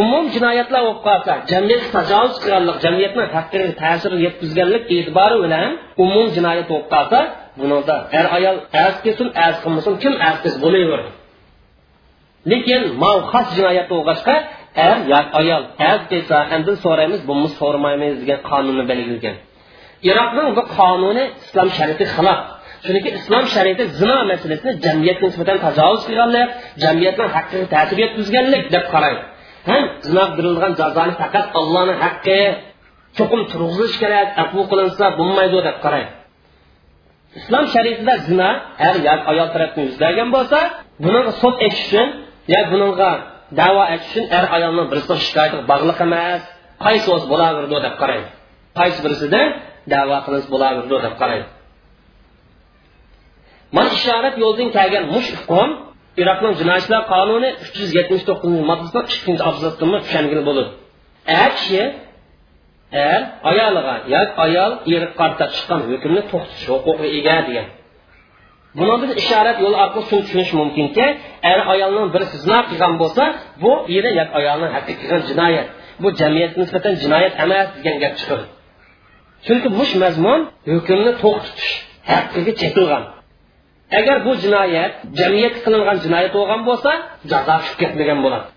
Umum 0.00 0.24
jinoyatlar 0.34 0.80
bo'lib 0.86 1.00
qolsa 1.08 1.32
jamiyat 1.52 1.84
tajovuz 1.96 2.36
qilganlik 2.42 2.76
jamiyatni 2.84 3.24
haqqiga 3.36 3.72
ta'sir 3.82 4.12
yetkazganlik 4.26 4.82
e'tibori 4.96 5.36
bilan 5.44 5.68
umum 6.04 6.26
jinoyat 6.36 6.66
bo'lib 6.70 6.88
qolsa 6.94 7.18
bunida 7.60 7.96
er 8.18 8.26
ayol 8.36 8.56
az 8.86 8.94
kelsin 9.04 9.28
az 9.46 9.54
qilmasin 9.62 9.94
kim 10.02 10.14
az 10.28 10.36
qilsa 10.42 10.58
bo'laveradi 10.64 11.10
lekin 12.50 12.80
mal 13.02 13.18
xos 13.30 13.46
jinoyat 13.56 13.86
bo'lg'achqa 13.92 14.36
er 14.86 14.96
yo 15.12 15.20
ayol 15.40 15.62
az 15.90 16.00
kelsa 16.10 16.36
endi 16.54 16.72
so'raymiz 16.84 17.20
buni 17.30 17.48
so'ramaymiz 17.58 18.14
degan 18.22 18.40
qonunni 18.50 18.84
belgilagan. 18.90 19.36
Iroqning 20.10 20.48
bu 20.58 20.62
qonuni 20.78 21.24
islom 21.44 21.68
shariti 21.78 22.04
xilof. 22.14 22.40
Chunki 22.84 23.10
islom 23.18 23.44
shariati 23.54 23.84
zino 24.00 24.18
masalasini 24.30 24.72
jamiyatga 24.86 25.24
nisbatan 25.30 25.56
tajovuz 25.66 26.02
qilganlik 26.08 26.48
jamiyatni 26.84 27.26
haqqiga 27.34 27.66
ta'sir 27.74 27.96
yetkazganlik 28.04 28.64
deb 28.74 28.84
qaraydi 28.94 29.22
ham 29.68 29.82
zino 30.06 30.24
berilgan 30.36 30.72
jazoni 30.80 31.14
faqat 31.22 31.46
allohni 31.58 31.94
haqqi. 32.04 32.40
Cho'qim 33.16 33.40
turg'izish 33.52 33.96
kerak 34.02 34.28
afu 34.42 34.60
qilinsa 34.70 35.04
bo'lmaydi 35.18 35.58
deb 35.68 35.76
qaraydi 35.84 36.18
islom 37.36 37.64
shariatida 37.74 38.14
zina 38.26 38.48
har 38.82 38.96
yoki 39.08 39.24
ayol 39.32 39.48
tarafdan 39.54 39.82
yuzlagan 39.88 40.28
bo'lsa 40.36 40.58
buni 41.04 41.20
sud 41.40 41.54
etish 41.66 41.82
uchun 41.86 42.08
yo 42.52 42.60
bunga 42.70 43.12
davo 43.60 43.82
etish 43.94 44.10
uchun 44.12 44.24
er 44.36 44.44
ayolni 44.56 44.84
birisi 44.90 45.14
shikoyati 45.26 45.56
bog'liq 45.70 45.98
emas 46.06 46.42
qaysi 46.84 47.06
o'zi 47.14 47.26
bo'laverdi 47.32 47.76
deb 47.86 47.94
qaraydi 48.02 48.28
qaysi 48.78 48.98
birisida 49.04 49.40
davo 49.94 50.16
qilinish 50.24 50.48
bo'laverdi 50.54 50.96
deb 51.06 51.14
qaraydi 51.20 51.46
mana 53.76 53.90
ishorat 53.98 54.34
yo'ldan 54.44 54.68
kelgan 54.76 55.04
mush 55.14 55.28
hukm 55.38 55.70
iroqning 56.22 56.54
jinoyatchilar 56.60 57.02
qonuni 57.12 57.48
uch 57.62 57.74
yuz 57.80 57.90
yetmish 57.98 58.24
to'qqizinchi 58.28 58.64
moddasida 58.70 59.00
ikkinchi 59.16 59.42
abzatda 59.50 59.84
tushangili 60.04 60.42
bo'ladi 60.48 60.70
ar 61.42 61.50
kishi 61.58 61.82
er 62.92 63.20
ayoliga 63.50 63.94
yoki 64.14 64.32
ayol 64.44 64.72
eri 64.94 65.08
qarta 65.20 65.44
chiqqan 65.54 65.80
hukmni 65.88 66.22
to'xtatish 66.30 66.66
huquqiga 66.72 67.08
ega 67.18 67.36
degan. 67.48 67.66
Buni 68.78 68.94
biz 69.02 69.10
ishorat 69.22 69.56
yo'li 69.64 69.76
orqali 69.84 70.04
shuni 70.08 70.22
tushunish 70.26 70.52
mumkinki 70.60 71.06
er 71.52 71.58
ayolning 71.72 72.06
birisi 72.14 72.36
zino 72.44 72.58
qilgan 72.68 72.94
bo'lsa 73.02 73.24
bu 73.62 73.72
eri 73.96 74.10
yoki 74.20 74.34
ayolning 74.40 74.70
haqiqiy 74.76 74.96
qilgan 75.00 75.22
jinoyat 75.30 75.66
bu 76.02 76.08
jamiyatga 76.20 76.58
nisbatan 76.62 76.94
jinoyat 77.02 77.32
emas 77.44 77.66
degan 77.76 77.96
gap 78.02 78.14
chiqadi. 78.20 78.44
Chunki 79.46 79.68
mush 79.78 79.92
mazmun 80.02 80.40
hukmni 80.72 81.12
to'xtatish 81.22 81.70
haqqiga 82.10 82.52
chekilgan. 82.62 83.04
Agar 83.98 84.16
bu 84.26 84.32
jinoyat 84.44 84.92
jamiyat 85.20 85.54
qilingan 85.64 85.98
jinoyat 86.04 86.32
bo'lgan 86.38 86.60
bo'lsa 86.68 86.90
jazo 87.30 87.54
tushib 87.60 87.76
ketmagan 87.82 88.18
bo'ladi. 88.24 88.48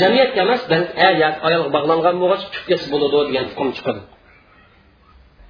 Jamiyatga 0.00 0.40
emas 0.46 0.60
e, 1.06 1.08
ayolga 1.48 1.70
bog'langan 1.76 2.16
bo'lgach 2.22 2.42
tushib 2.52 2.66
ketsa 2.70 2.86
bo'ladi 2.94 3.16
degan 3.28 3.44
hukm 3.50 3.68
chiqadi. 3.76 4.00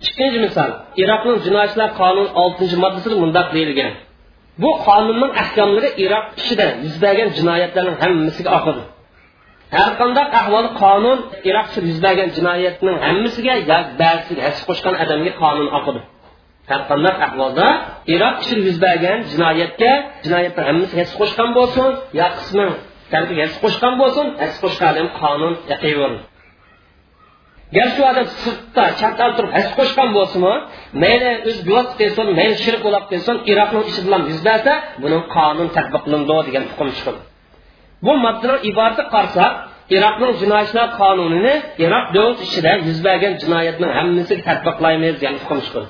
Ikkinchi 0.06 0.38
misol 0.46 0.70
iroqning 1.02 1.38
jinoyatchilar 1.46 1.90
qonuni 2.00 2.30
oltinchi 2.42 2.76
moddasida 2.84 3.16
mundoq 3.24 3.48
deyilgan. 3.56 3.92
Bu 4.62 4.70
qonunning 4.86 5.32
ahkomlari 5.42 5.88
iroq 6.04 6.26
ichida 6.40 6.66
yuz 6.84 6.96
bergan 7.04 7.28
jinoyatlarning 7.38 7.96
hammasiga 8.02 8.50
oqidi 8.58 8.82
har 9.76 9.90
qanday 10.00 10.26
ahvol 10.40 10.66
qonun 10.82 11.18
iroq 11.48 11.66
ichida 11.70 11.86
yuz 11.90 12.00
bergan 12.06 12.28
jinoyatning 12.36 12.96
hammasiga 13.06 13.52
yoki 13.70 13.92
ba'zisiga 14.02 14.42
hech 14.48 14.60
qo'shgan 14.68 14.94
odamga 15.04 15.32
qonun 15.42 15.68
oqidi 15.78 16.00
har 16.74 16.82
qanday 16.90 17.14
ahvolda 17.26 17.66
iroq 18.14 18.36
ichida 18.42 18.60
yuz 18.68 18.78
bergan 18.86 19.18
jinoyatga 19.32 19.92
jinoyatni 20.24 20.62
hammasi 20.68 20.94
hech 21.00 21.12
qo'shgan 21.20 21.50
bo'lsin 21.58 21.88
yo 22.20 22.26
qismi 22.38 22.66
hech 23.42 23.54
qo'shgan 23.62 23.94
bo'lsin 24.00 24.26
hech 24.42 24.56
qo'shgan 24.62 24.94
qonun 25.20 25.54
yaqayverdi 25.72 26.20
gar 27.76 27.88
shu 27.94 28.02
odam 28.10 28.26
sirtda 28.42 28.84
chat 29.00 29.12
turib 29.36 29.52
hech 29.58 29.70
qo'shgan 29.78 30.08
bo'lsinmi 30.16 30.54
mayli 31.02 31.30
o'zi 31.48 31.60
guvoh 31.68 31.86
qilsin 32.00 32.26
mayli 32.38 32.54
shirk 32.64 32.80
bo'lib 32.86 33.04
qilsin 33.10 33.36
iroqni 33.52 33.80
ichi 33.90 34.00
bilan 34.06 34.22
yuz 34.30 34.40
bersa 34.48 34.72
buni 35.02 35.18
qonun 35.36 35.68
tadbiqlandi 35.76 36.36
degan 36.48 36.64
hukm 36.70 36.88
chiqadi 36.96 37.20
bu 38.06 38.12
moddalar 38.24 38.58
iborati 38.70 39.02
qarasak 39.14 39.52
iroqning 39.96 40.32
jinoyatchilar 40.42 40.88
qonunini 41.00 41.54
iroq 41.84 42.06
davlat 42.14 42.38
ichida 42.46 42.72
yuz 42.88 42.98
bergan 43.06 43.32
jinoyatning 43.42 43.90
hammasiga 43.98 44.42
tadbiqlaymiz 44.48 45.14
degan 45.20 45.36
hukm 45.42 45.58
chiqadi 45.66 45.88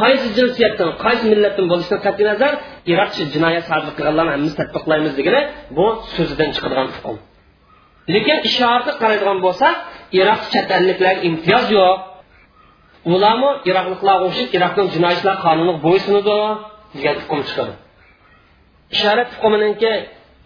qaysi 0.00 0.26
jinsiyatdan 0.38 0.90
qaysi 1.04 1.24
millatdan 1.32 1.66
bo'lishidan 1.72 2.00
qat'iy 2.06 2.26
nazar 2.32 2.52
iroqcha 2.92 3.22
jinoyat 3.34 3.64
sodir 3.70 3.92
qilganlarni 3.98 4.32
hammasi 4.34 4.56
tadbiqlaymiz 4.60 5.12
degani 5.18 5.40
bu 5.76 5.86
so'zidan 6.14 6.48
chiqadigan 6.54 6.88
hukm 6.96 7.16
lekin 8.14 8.38
ishorati 8.48 8.90
qaraydigan 9.00 9.38
bo'lsak 9.46 9.74
iroq 10.20 10.42
chet 10.52 10.68
elliklarga 10.78 11.22
imtiyoz 11.28 11.66
yo'q. 11.78 11.96
Ularmi 13.14 13.50
iroqliklarga 13.70 14.24
o'xshab 14.28 14.48
iroqning 14.56 14.88
jinoyatchilar 14.94 15.36
qonuniga 15.44 15.74
bo'ysunadi 15.86 16.36
degan 16.96 17.16
hukm 17.22 17.40
chiqadi. 17.48 17.74
Ishorat 18.94 19.28
hukminiki 19.34 19.92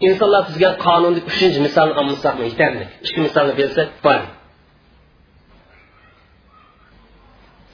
insonlar 0.07 0.41
tuzgan 0.47 0.73
qonunni 0.85 1.21
uchinchi 1.29 1.59
misolni 1.67 1.93
olmasak 2.01 2.35
yetarli 2.49 2.85
ikki 3.05 3.19
misolni 3.27 3.53
bersak 3.59 3.87
bo'ladi 4.05 4.27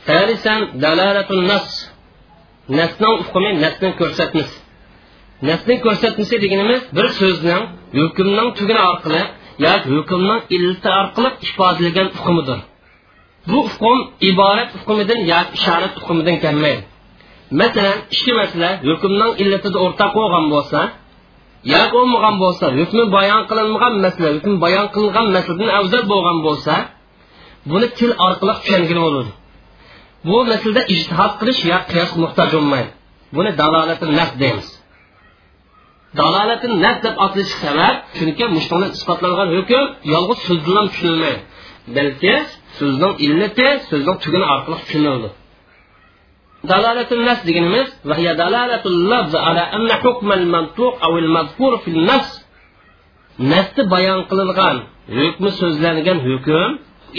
ثالثا 0.06 0.54
دلالة 0.84 1.28
النص 1.30 1.92
nasning 2.78 3.16
hukmi 3.26 3.50
nasning 3.64 3.92
ko'rsatmasi 4.00 4.56
nasning 5.48 5.78
ko'rsatmasi 5.84 6.34
deganimiz 6.44 6.82
bir 6.96 7.06
so'zning 7.20 7.62
hukmning 8.00 8.48
tuguni 8.58 8.82
orqali 8.90 9.22
yoki 9.66 9.88
hukmning 9.96 10.40
illati 10.56 10.88
orqali 11.00 11.30
ifodalangan 11.46 12.08
hukmidir 12.16 12.58
bu 13.50 13.58
hukm 13.68 13.98
iborat 14.30 14.70
hukmidan 14.78 15.20
yoki 15.32 15.52
ishorat 15.58 15.94
hukmidan 16.00 16.36
kelmaydi 16.44 16.82
masalan 17.60 17.98
ikki 18.14 18.32
masala 18.40 18.70
hukmning 18.88 19.32
illatida 19.42 19.78
o'rtaq 19.84 20.10
bo'lgan 20.18 20.44
bo'lsa 20.54 20.80
yoki 21.74 21.92
bo'lmagan 21.96 22.34
bo'lsa 22.42 22.66
hukmi 22.80 23.04
bayon 23.16 23.42
qilinmagan 23.50 23.94
masala 24.04 24.28
hukm 24.36 24.54
bayon 24.64 24.86
qilingan 24.94 25.26
masaladan 25.36 25.70
afzal 25.78 26.02
bo'lgan 26.12 26.38
bo'lsa 26.46 26.74
buni 27.70 27.86
til 27.98 28.10
orqali 28.26 28.52
tushungani 28.60 29.02
bo'ladi 29.06 29.32
bu 30.25 30.37
masalada 30.51 30.81
ijtihod 30.93 31.31
qilish 31.39 31.61
yo 31.71 31.77
qiyos 31.89 32.11
muhtoj 32.23 32.49
bo'lmaydi. 32.55 32.91
Buni 33.35 33.51
dalolati 33.61 34.05
naf 34.19 34.31
deymiz. 34.41 34.67
Dalolatin 36.19 36.73
naf 36.85 36.97
deb 37.05 37.15
atilishi 37.25 37.55
sabab 37.65 37.95
chunki 38.17 38.45
mushuni 38.55 38.87
isbotlangan 38.97 39.49
hukm 39.55 39.83
yolg'iz 40.13 40.39
so'z 40.47 40.59
bilan 40.67 40.85
tushunilmaydi. 40.91 41.41
Balki 41.95 42.33
so'zning 42.77 43.13
illati 43.25 43.67
so'zning 43.89 44.17
tuguni 44.23 44.45
orqali 44.53 44.77
tushunildi. 44.83 45.29
دلالة 46.63 47.09
النفس 47.11 47.41
ديجنمس 47.47 47.89
وهي 48.05 48.27
دلالة 48.43 48.83
اللفظ 48.85 49.35
على 49.35 49.59
أن 49.59 49.89
حكم 50.01 50.31
المنطوق 50.31 51.03
أو 51.05 51.17
المذكور 51.17 51.77
في 51.77 51.89
النفس 51.95 52.45
نفس 53.39 53.79
بيان 53.93 54.21
قلنغان 54.29 54.77
حكم 55.19 55.43
سوزلنغان 55.49 56.17
حكم 56.27 56.69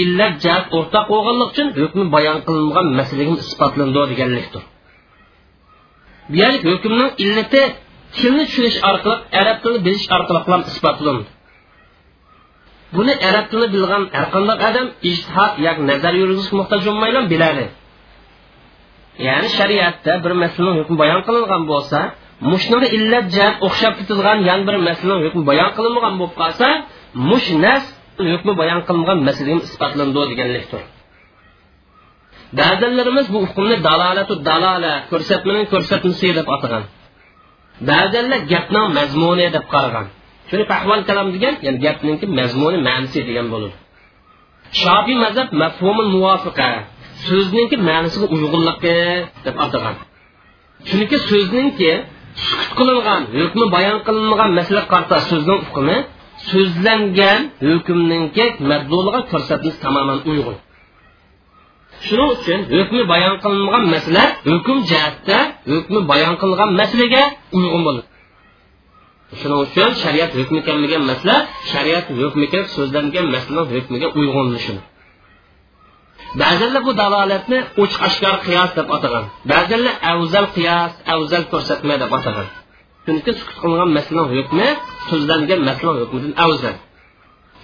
illat 0.02 0.34
jihat 0.42 0.64
o'rtaq 0.76 1.04
bo'lganlik 1.12 1.48
uchun 1.52 1.68
hukmi 1.82 2.04
bayon 2.14 2.38
qilingan 2.46 2.86
masalaga 3.00 3.34
isbotlandi 3.44 4.00
deganlikdir. 4.12 4.62
Bu 6.32 6.70
illati 7.24 7.62
tilni 8.16 8.44
tushunish 8.46 8.78
orqali 8.90 9.16
arab 9.40 9.56
tilini 9.62 9.80
bilish 9.86 10.06
orqali 10.16 10.38
ham 10.52 10.62
isbotlandi 10.70 11.26
buni 12.96 13.14
arab 13.28 13.46
tilini 13.50 13.68
bilgan 13.74 14.02
har 14.16 14.26
qanday 14.34 14.56
odam 14.68 14.86
ijtihod 15.10 15.52
yoki 15.66 15.82
nazar 15.90 16.12
yurgizishga 16.20 16.56
muhtoj 16.60 16.80
bo'lmaylan 16.88 17.24
biladi 17.32 17.66
ya'ni 19.26 19.48
shariatda 19.58 20.12
bir 20.24 20.32
masalaning 20.42 20.78
hukmi 20.80 20.96
bayon 21.02 21.20
qilingan 21.26 21.62
bo'lsa 21.72 21.98
mushnaga 22.52 22.88
illat 22.96 23.26
jihat 23.34 23.54
o'xshab 23.66 23.92
ketilgan 23.98 24.38
yan 24.48 24.60
bir 24.66 24.76
masalaning 24.88 25.24
hukmi 25.26 25.42
bayon 25.50 25.70
qilinmagan 25.76 26.14
bo'lib 26.20 26.34
qolsa 26.42 26.66
mush 27.30 27.48
nas 27.64 27.84
hukmi 28.34 28.52
bayon 28.60 28.80
qilingan 28.88 29.18
masalaga 29.28 29.64
isbotlandi 29.68 30.20
deganlikdir. 30.32 30.82
Ba'zanlarimiz 32.60 33.26
bu 33.34 33.38
hukmni 33.46 33.76
dalolatu 33.88 34.34
dalola 34.48 34.92
ko'rsatmaning 35.10 35.66
ko'rsatmasi 35.72 36.28
deb 36.38 36.48
atagan. 36.54 36.84
Ba'zanlar 37.90 38.40
gapning 38.52 38.86
mazmuni 38.98 39.46
deb 39.56 39.64
qaragan. 39.74 40.06
Shuni 40.48 40.64
ahvol 40.76 41.00
kalom 41.08 41.28
degan 41.34 41.54
ya'ni 41.64 41.78
gapninki 41.86 42.26
mazmuni 42.38 42.78
ma'nisi 42.88 43.20
degan 43.28 43.46
bo'ladi 43.52 43.76
shofiy 44.72 45.16
mazhab 45.24 45.48
mafhumi 45.62 46.04
muvofiqa 46.14 46.68
so'zningki 47.26 47.76
ma'nisiga 47.88 48.26
uyg'unligi 48.34 48.98
deb 49.44 49.56
atagan. 49.64 49.96
Chunki 50.88 51.16
so'zningki 51.28 51.92
sukut 52.46 52.70
qilingan 52.78 53.22
hukmi 53.38 53.64
bayon 53.74 53.98
qilinmagan 54.06 54.50
masala 54.58 54.82
qarta 54.92 55.16
so'zning 55.30 55.60
hukmi 55.66 55.96
so'zlangan 56.50 57.40
hukmninki 57.68 58.44
madluliga 58.70 59.20
ko'rsatmasi 59.32 59.78
tamoman 59.84 60.18
uyg'un. 60.30 60.58
Shuning 62.06 62.30
uchun 62.34 62.60
hukmi 62.76 63.02
bayon 63.12 63.34
qilinmagan 63.44 63.84
masala 63.94 64.22
hukm 64.50 64.78
jihatda 64.90 65.38
hukmi 65.72 66.00
bayon 66.10 66.34
qilingan 66.40 66.70
masalaga 66.80 67.22
uyg'un 67.58 67.82
bo'ladi 67.86 68.06
shuning 69.40 69.60
uchun 69.66 69.90
shariat 70.02 70.30
hukmi 70.38 70.60
kelmagan 70.66 71.02
masala 71.10 71.36
shariat 71.72 72.06
hukmiga 72.20 72.60
so'zlangan 72.74 73.26
masala 73.34 73.62
hukmiga 73.72 74.08
uyg'unlishi 74.18 74.74
ba'zanlar 76.40 76.82
bu 76.88 76.92
dalolatni 77.00 77.58
ochiq 77.82 78.00
oshkor 78.08 78.36
qiyos 78.46 78.70
deb 78.78 78.88
atagan 78.96 79.24
ba'zanlar 79.52 79.94
avzal 80.12 80.46
qiyos 80.56 80.92
avzal 81.14 81.42
ko'rsatma 81.52 81.94
deb 82.02 82.12
atagan. 82.18 82.48
Chunki 83.08 83.30
sukut 83.38 83.56
qilingan 83.62 83.90
masalan 83.98 84.26
hukmi 84.34 84.68
so'zlangan 85.08 85.60
masalan 85.68 85.96
hukmidan 86.02 86.32
avzal 86.44 86.76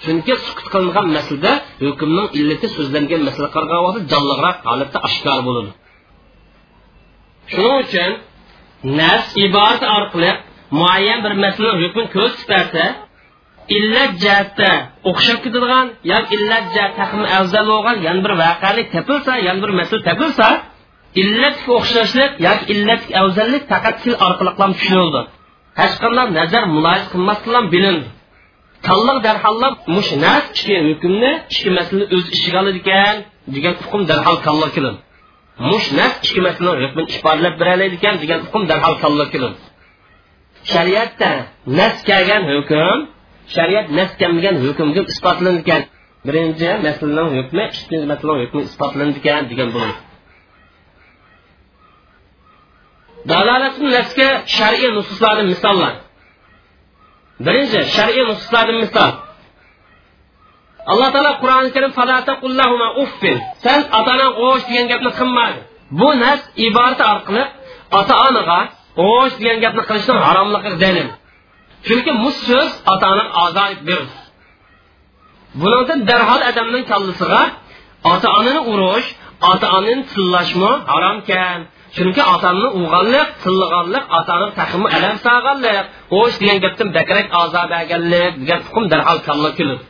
chunki 0.05 0.33
sukut 0.47 0.67
qilingan 0.73 1.07
maslda 1.17 1.53
hukmning 1.85 2.29
illati 2.39 2.67
so'zlangan 2.77 3.21
masala 3.29 3.49
qarg'avosi 3.57 4.01
jonliroq 4.13 4.57
holatda 4.69 4.99
oshkor 5.09 5.39
bo'ladi. 5.47 5.71
Shuning 7.53 7.77
uchun 7.85 8.11
nas 9.01 9.25
iborati 9.45 9.87
orqali 9.99 10.31
muayyan 10.79 11.19
bir 11.25 11.33
masala 11.45 11.73
hukmini 11.83 12.09
ko'rsatsa 12.17 12.85
illat 13.77 14.13
jihatda 14.23 14.71
o'xshab 15.11 15.39
ketadigan 15.45 15.87
yoki 16.13 16.33
illat 16.37 16.65
taqmi 17.01 17.27
afzal 17.39 17.65
bo'lgan 17.73 17.97
yana 18.07 18.21
bir 18.27 18.33
voqelik 18.43 18.87
topilsa 18.95 19.33
yana 19.47 19.61
bir 19.65 19.71
masala 19.81 20.01
topilsa 20.09 20.47
illatga 21.23 21.71
o'xshashlik 21.79 22.33
yoki 22.47 22.65
illatga 22.75 23.13
afzallik 23.23 23.65
faqat 23.73 23.97
til 24.03 24.15
orqali 24.27 24.53
tushunildi. 24.79 25.21
Hech 25.81 25.95
qanday 26.03 26.27
nazar 26.39 26.65
muloyiz 26.77 27.07
qilmasdan 27.13 27.65
bilindi. 27.75 28.09
Tanlıq 28.87 29.19
dərhallab 29.27 29.75
muş 29.95 30.09
nas 30.25 30.45
ikki 30.53 30.77
hukmni 30.89 31.33
ikki 31.53 31.71
masala 31.79 32.05
o'z 32.15 32.27
ishiga 32.37 32.59
oladi 32.63 32.81
ekan 32.85 33.17
degan 33.55 33.75
hukm 33.83 34.03
darhol 34.11 34.37
kalla 34.47 34.69
kilin 34.75 34.97
mush 35.71 35.89
nas 35.99 36.13
ikki 36.27 36.41
masalani 36.49 36.81
hukmini 36.85 37.09
ifodalab 37.17 37.55
beroladi 37.61 37.95
ekan 37.99 38.15
degan 38.23 38.39
hukm 38.47 38.63
darhol 38.71 38.97
kalla 39.03 39.25
kilin 39.33 39.55
shariatda 40.73 41.31
nas 41.79 41.97
kelgan 42.09 42.43
hukm 42.53 42.99
shariat 43.55 43.87
nas 43.99 44.11
kelmagan 44.21 44.57
hukmga 44.65 45.03
isbotlanadi 45.13 45.61
ekan. 45.65 45.83
Birinchi 46.27 46.69
masalaning 46.87 47.31
hukmi 47.39 47.63
ikkinchi 47.69 48.07
masalaning 48.13 48.43
hukmi 48.45 48.61
isbotlanadi 48.69 49.19
ekan 49.23 49.43
degan 49.53 49.69
bo'ladi. 49.75 49.97
Dalolatni 53.31 53.89
nasga 53.97 54.29
shar'iy 54.57 54.91
nususlarni 54.99 55.45
misollar 55.53 55.95
birinchi 57.45 57.81
shar'iy 57.97 58.25
nususlardan 58.31 58.79
misol 58.85 59.13
alloh 60.93 61.09
taolo 61.15 61.33
qur'oni 61.43 61.71
karim 61.75 61.93
uffin. 63.05 63.39
San 63.65 63.81
ota 63.99 64.11
ona 64.17 64.27
o'sh 64.47 64.65
degan 64.69 64.87
gapni 64.93 65.11
qilmadi 65.19 65.59
bu 65.99 66.09
nas 66.23 66.41
iborati 66.67 67.05
orqali 67.13 67.45
ota 67.99 68.15
onaga 68.27 68.61
o'sh 69.09 69.35
degan 69.41 69.59
gapni 69.65 69.83
qilishning 69.89 70.21
haromligi 70.27 70.71
dalil. 70.85 71.09
Chunki 71.87 72.13
bu 72.23 72.31
so'z 72.47 72.71
ota 72.93 73.07
ona 73.13 73.25
ozoyib 73.45 73.81
berdi. 73.89 74.15
Bundan 75.61 76.01
darhol 76.11 76.41
odamning 76.51 76.85
kallasiga 76.93 77.43
ota 78.13 78.29
onani 78.39 78.61
urish 78.73 79.09
ota 79.51 79.67
onani 79.77 80.03
tillashmi 80.13 80.73
haromkan 80.93 81.59
chunki 81.97 82.23
otamni 82.35 82.69
uyg'onliq 82.79 83.29
tillig'onliq 83.45 84.05
otani 84.19 84.47
taqimi 84.61 84.89
alam 84.97 85.17
sag'anliq 85.27 85.85
o'sh 86.19 86.37
degan 86.41 86.59
gapdan 86.65 86.89
bakrak 86.97 87.27
azob 87.43 87.67
berganlik 87.73 88.33
degan 88.41 88.61
hukm 88.67 88.85
darhol 88.93 89.19
kalla 89.27 89.51
keladi 89.59 89.85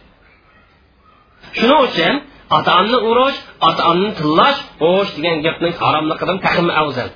shuning 1.59 1.81
uchun 1.89 2.15
ota 2.57 2.71
onani 2.81 2.99
urish 3.11 3.39
ota 3.69 3.83
onani 3.91 4.11
tillash 4.19 4.61
o'sh 4.91 5.11
degan 5.17 5.37
gapning 5.47 5.75
haromliqidan 5.83 6.39
taqimi 6.47 6.73
afzal. 6.83 7.11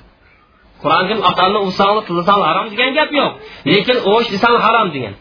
Qur'onga 0.83 1.15
ota 1.31 1.41
onani 1.47 1.61
ursang 1.67 1.99
tillasang 2.09 2.41
harom 2.49 2.67
degan 2.73 2.91
gap 2.99 3.11
yo'q 3.19 3.33
lekin 3.73 3.97
o'sh 4.13 4.29
desang 4.35 4.57
harom 4.67 4.89
degan. 4.95 5.15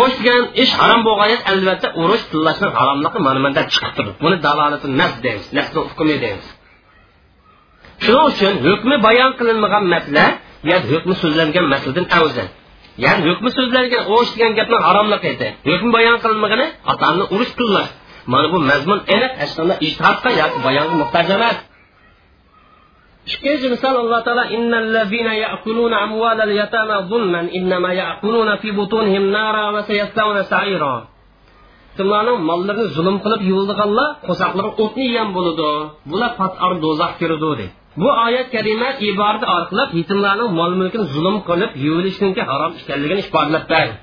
O'sh 0.00 0.14
degan 0.20 0.42
ish 0.62 0.72
harom 0.80 1.00
bo'lgan 1.08 1.40
albatta 1.52 1.88
urush 2.02 2.24
tillashni 2.30 2.68
haromligi 2.78 3.18
mana 3.26 3.38
bunda 3.44 3.62
chiqib 3.72 3.92
turibdi. 3.96 4.18
Buni 4.24 4.36
dalolati 4.46 4.86
nas 5.00 5.12
deymiz 5.24 5.46
nasni 5.56 5.78
hukmi 5.88 6.16
deymiz. 6.24 6.46
Shuning 8.04 8.24
uchun 8.30 8.54
hukmi 8.66 8.96
bayon 9.06 9.30
qilinmagan 9.38 9.84
masala 9.94 10.24
yoki 10.70 10.86
hukmi 10.94 11.14
so'zlangan 11.22 11.66
masaladan 11.72 12.06
afzal. 12.18 12.48
Ya'ni 13.04 13.22
hukmi 13.28 13.50
so'zlangan 13.56 14.02
o'sh 14.14 14.30
degan 14.34 14.52
gapni 14.58 14.76
haromlik 14.86 15.22
edi 15.32 15.48
hukmi 15.70 15.90
bayon 15.96 16.16
qilinmagani 16.22 16.66
otani 16.92 17.24
urush 17.34 17.52
qilmas 17.58 17.88
mana 18.32 18.46
bu 18.52 18.58
mazmun 18.70 19.00
aniq 19.14 19.32
hech 19.40 19.52
qanday 19.58 19.78
ishtihodga 19.86 20.30
yoki 20.40 20.58
bayonga 20.66 20.94
muhtoj 21.02 21.28
emas. 21.36 21.56
Ikkinchi 23.32 23.66
misol 23.74 23.94
alloh 24.02 24.20
taolo 24.26 24.44
innallazina 24.56 25.32
ya'kuluna 25.44 25.96
amwalal 26.06 26.52
yatama 26.60 26.96
zulman 27.10 27.46
innama 27.58 27.90
ya'kuluna 28.02 28.54
fi 28.62 28.68
butunihim 28.78 29.24
nara 29.36 29.64
va 29.74 29.80
sayaslawna 29.90 30.42
sa'ira. 30.52 30.94
Kimlarning 31.96 32.40
mollarini 32.48 32.86
zulm 32.96 33.16
qilib 33.24 33.42
yuvildiganlar 33.50 34.08
qo'saqlari 34.26 34.70
o'tni 34.82 35.04
yegan 35.08 35.28
bo'ladi. 35.36 35.70
Bular 36.10 36.30
patar 36.40 36.72
do'zax 36.84 37.12
kiradi 37.20 37.48
deydi 37.58 37.66
bu 38.00 38.08
oyat 38.26 38.48
karima 38.54 38.88
iborati 39.08 39.46
orqali 39.56 39.84
yetimlarning 39.98 40.50
mol 40.60 40.72
mulkini 40.80 41.04
zulm 41.14 41.36
qilib 41.48 41.72
yuvilishniki 41.86 42.42
harom 42.50 42.72
ekanligini 42.80 43.20
isbotlab 43.24 43.64
berdi 43.72 43.94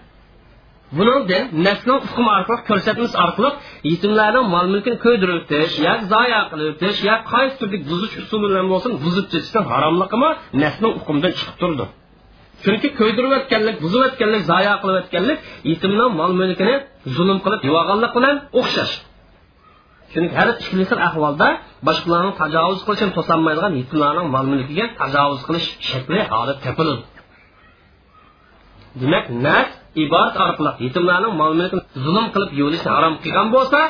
buningdan 0.97 1.43
nasl 1.67 1.89
hukm 2.05 2.25
orqali 2.37 2.61
ko'rsatmasi 2.69 3.15
orqali 3.25 3.49
yetimlarning 3.91 4.45
mol 4.55 4.65
mulkini 4.73 4.97
ko'ydirib 5.05 5.35
o'tish 5.41 5.73
zoya 6.13 6.41
qilib 6.51 6.67
o'tish 6.73 6.99
qaysi 7.33 7.55
turli 7.59 7.77
buzish 7.89 8.13
usuli 8.23 8.45
bilan 8.51 8.65
bo'lsin 8.73 8.91
buzib 9.03 9.25
ketishdan 9.33 9.63
haromligimi 9.71 10.29
nasl 10.63 10.83
hukmdan 10.97 11.31
chiqib 11.39 11.57
turdi. 11.61 11.85
Chunki 12.63 12.87
ko'ydirib 12.99 13.31
o'tganlik 13.39 13.75
buzib 13.83 14.01
o'tganlik 14.07 14.43
zoya 14.51 14.73
qilib 14.81 14.97
o'tganlik 15.01 15.39
yetimning 15.71 16.11
mol 16.19 16.31
mulkini 16.41 16.75
zulm 17.15 17.37
qilib 17.45 17.61
yuvaganlik 17.69 18.11
bilan 18.17 18.35
o'xshash. 18.59 18.93
Chunki 20.13 20.33
har 20.39 20.47
ikki 20.53 20.83
xil 20.89 20.99
ahvolda 21.07 21.47
boshqalarni 21.87 22.31
tajovuz 22.41 22.79
qilishini 22.85 23.11
to'solmaydigan 23.17 23.73
yetimlarning 23.79 24.27
mol 24.35 24.45
mulkiga 24.51 24.85
tajovuz 25.01 25.41
qilish 25.47 25.67
shakli 25.89 26.19
holat 26.31 26.57
topiladi 26.65 27.03
demak 28.99 29.25
nas 29.45 29.67
iborat 30.03 30.33
orqali 30.45 30.71
yetimlarning 30.85 31.33
mol 31.41 31.53
mulkini 31.59 31.81
zulm 32.05 32.25
qilib 32.33 32.51
yuvilishni 32.59 32.91
harom 32.95 33.13
qilgan 33.23 33.47
bo'lsa 33.55 33.81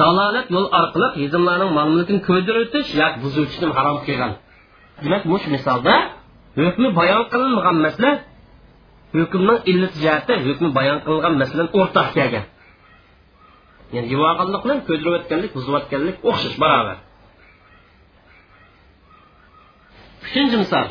dalolat 0.00 0.46
yo'l 0.54 0.66
orqali 0.80 1.08
yetimlarning 1.22 1.70
mol 1.78 1.88
mulkini 1.94 2.20
ko'ydirib 2.28 2.62
o'tish 2.66 2.88
yoki 3.00 3.18
buzuvchini 3.24 3.66
harom 3.78 3.98
qilgan 4.06 4.32
demak 5.02 5.22
mush 5.32 5.46
misolda 5.54 5.94
hukmi 6.64 6.88
bayon 6.98 7.22
qilinmagan 7.32 7.76
masala 7.86 8.10
hukmning 9.16 9.58
illat 9.70 9.92
jihati 10.02 10.34
hukmi 10.46 10.68
bayon 10.78 10.98
qilingan 11.04 11.34
masaladan 11.40 11.68
o'rtaq 11.78 12.08
kelgan 12.16 12.44
ya'ni 13.94 14.08
yuvorganlik 14.14 14.60
bilan 14.64 14.78
ko'dirayotganlik 14.88 15.50
buzayotganlik 15.56 16.16
o'xshash 16.28 16.56
barobar. 16.62 16.98
Uchinchi 20.26 20.56
misol. 20.62 20.88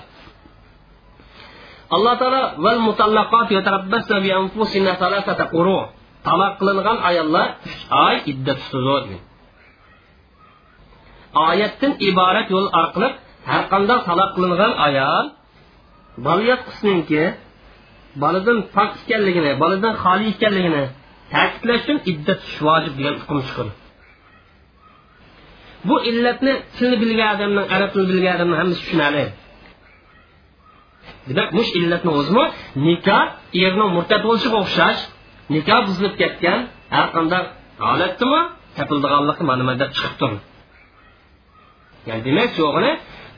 Alloh 1.95 2.13
taolo 2.21 2.41
val 2.65 2.79
mutallaqot 2.87 3.47
yatarabbasna 3.57 4.17
bi 4.25 4.29
anfusina 4.39 4.91
salasata 5.01 5.45
quru. 5.53 5.79
Taloq 6.27 6.53
qilingan 6.59 6.97
ayollar 7.09 7.47
uch 7.67 7.81
oy 8.05 8.15
iddat 8.31 8.59
tutadi 8.71 9.17
oyatdan 11.43 11.91
iborat 12.09 12.47
yo'l 12.53 12.67
orqali 12.81 13.09
har 13.49 13.63
qanday 13.71 13.99
taloq 14.07 14.29
qilingan 14.35 14.73
ayol 14.87 15.25
bola 16.25 16.55
qisminki 16.67 17.23
boladan 18.23 18.57
pok 18.75 18.91
ekanligini 19.01 19.51
boladan 19.61 19.93
xoli 20.03 20.25
ekanligini 20.35 20.83
ta'kidlashdan 21.33 21.97
iddat 22.11 22.37
tutish 22.41 22.59
vojib 22.67 22.93
degan 22.99 23.15
hukm 23.21 23.37
chiqadi 23.47 23.71
bu 25.87 25.95
illatni 26.09 26.53
tilni 26.75 26.97
bilgan 27.03 27.29
odamning 27.35 27.67
arab 27.75 27.89
tilini 27.93 28.11
bilgan 28.15 28.33
odamni 28.37 28.55
hammasi 28.61 28.79
tushunadi 28.83 29.23
demak 31.27 31.49
mush 31.57 31.71
illatni 31.79 32.11
o'zimi 32.19 32.45
nikoh 32.87 33.23
erni 33.65 33.85
murtad 33.95 34.21
bo'lishiga 34.27 34.57
o'xshash 34.63 35.01
nikoh 35.53 35.79
buzilib 35.87 36.13
ketgan 36.21 36.59
har 36.95 37.07
qanday 37.15 37.43
holatdimi 37.87 38.41
topildiganligi 38.77 39.43
mana 39.49 39.63
bunda 39.67 39.85
chiqib 39.95 40.13
turdi. 40.19 40.39
Ya'ni 42.07 42.21
demak 42.27 42.51
yo'g'ini 42.61 42.91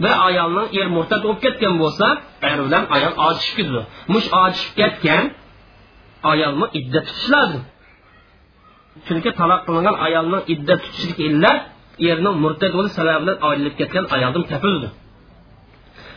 bir 0.03 0.13
ayolning 0.27 0.67
er 0.79 0.87
murtad 0.97 1.21
bo'lib 1.25 1.39
ketgan 1.45 1.73
bo'lsa 1.83 2.07
er 2.49 2.57
bilan 2.65 2.83
ayol 2.95 3.13
ojishib 3.27 3.55
ketdi 3.59 3.81
mush 4.13 4.27
ojishib 4.43 4.73
ketgan 4.79 5.23
ayolni 6.31 6.67
iddat 6.79 7.05
tutish 7.09 7.29
lozim 7.33 7.63
chunki 9.05 9.29
taloq 9.39 9.61
qilingan 9.67 9.95
ayolning 10.07 10.43
idda 10.53 10.73
tutishlik 10.83 11.19
illat 11.27 11.59
erning 12.09 12.35
murtad 12.43 12.71
bo'lish 12.77 12.93
sababi 12.99 13.19
bilan 13.23 13.37
ayrilib 13.47 13.75
ketgan 13.79 14.05
ayoldan 14.15 14.43
topildi 14.51 14.87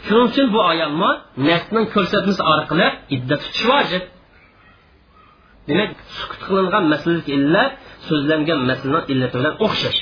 shuning 0.07 0.27
uchun 0.31 0.47
bu 0.55 0.61
ayolni 0.73 1.11
nasning 1.49 1.87
ko'rsatmasi 1.95 2.43
orqali 2.55 2.87
idda 3.17 3.35
tutish 3.43 3.65
vojib. 3.73 4.05
Demak 5.69 5.91
sukut 6.19 6.41
qilingan 6.49 6.85
masalalik 6.93 7.27
illat 7.37 7.71
so'zlangan 8.09 8.59
masalaning 8.71 9.07
illati 9.13 9.35
bilan 9.41 9.55
o'xshash. 9.67 10.01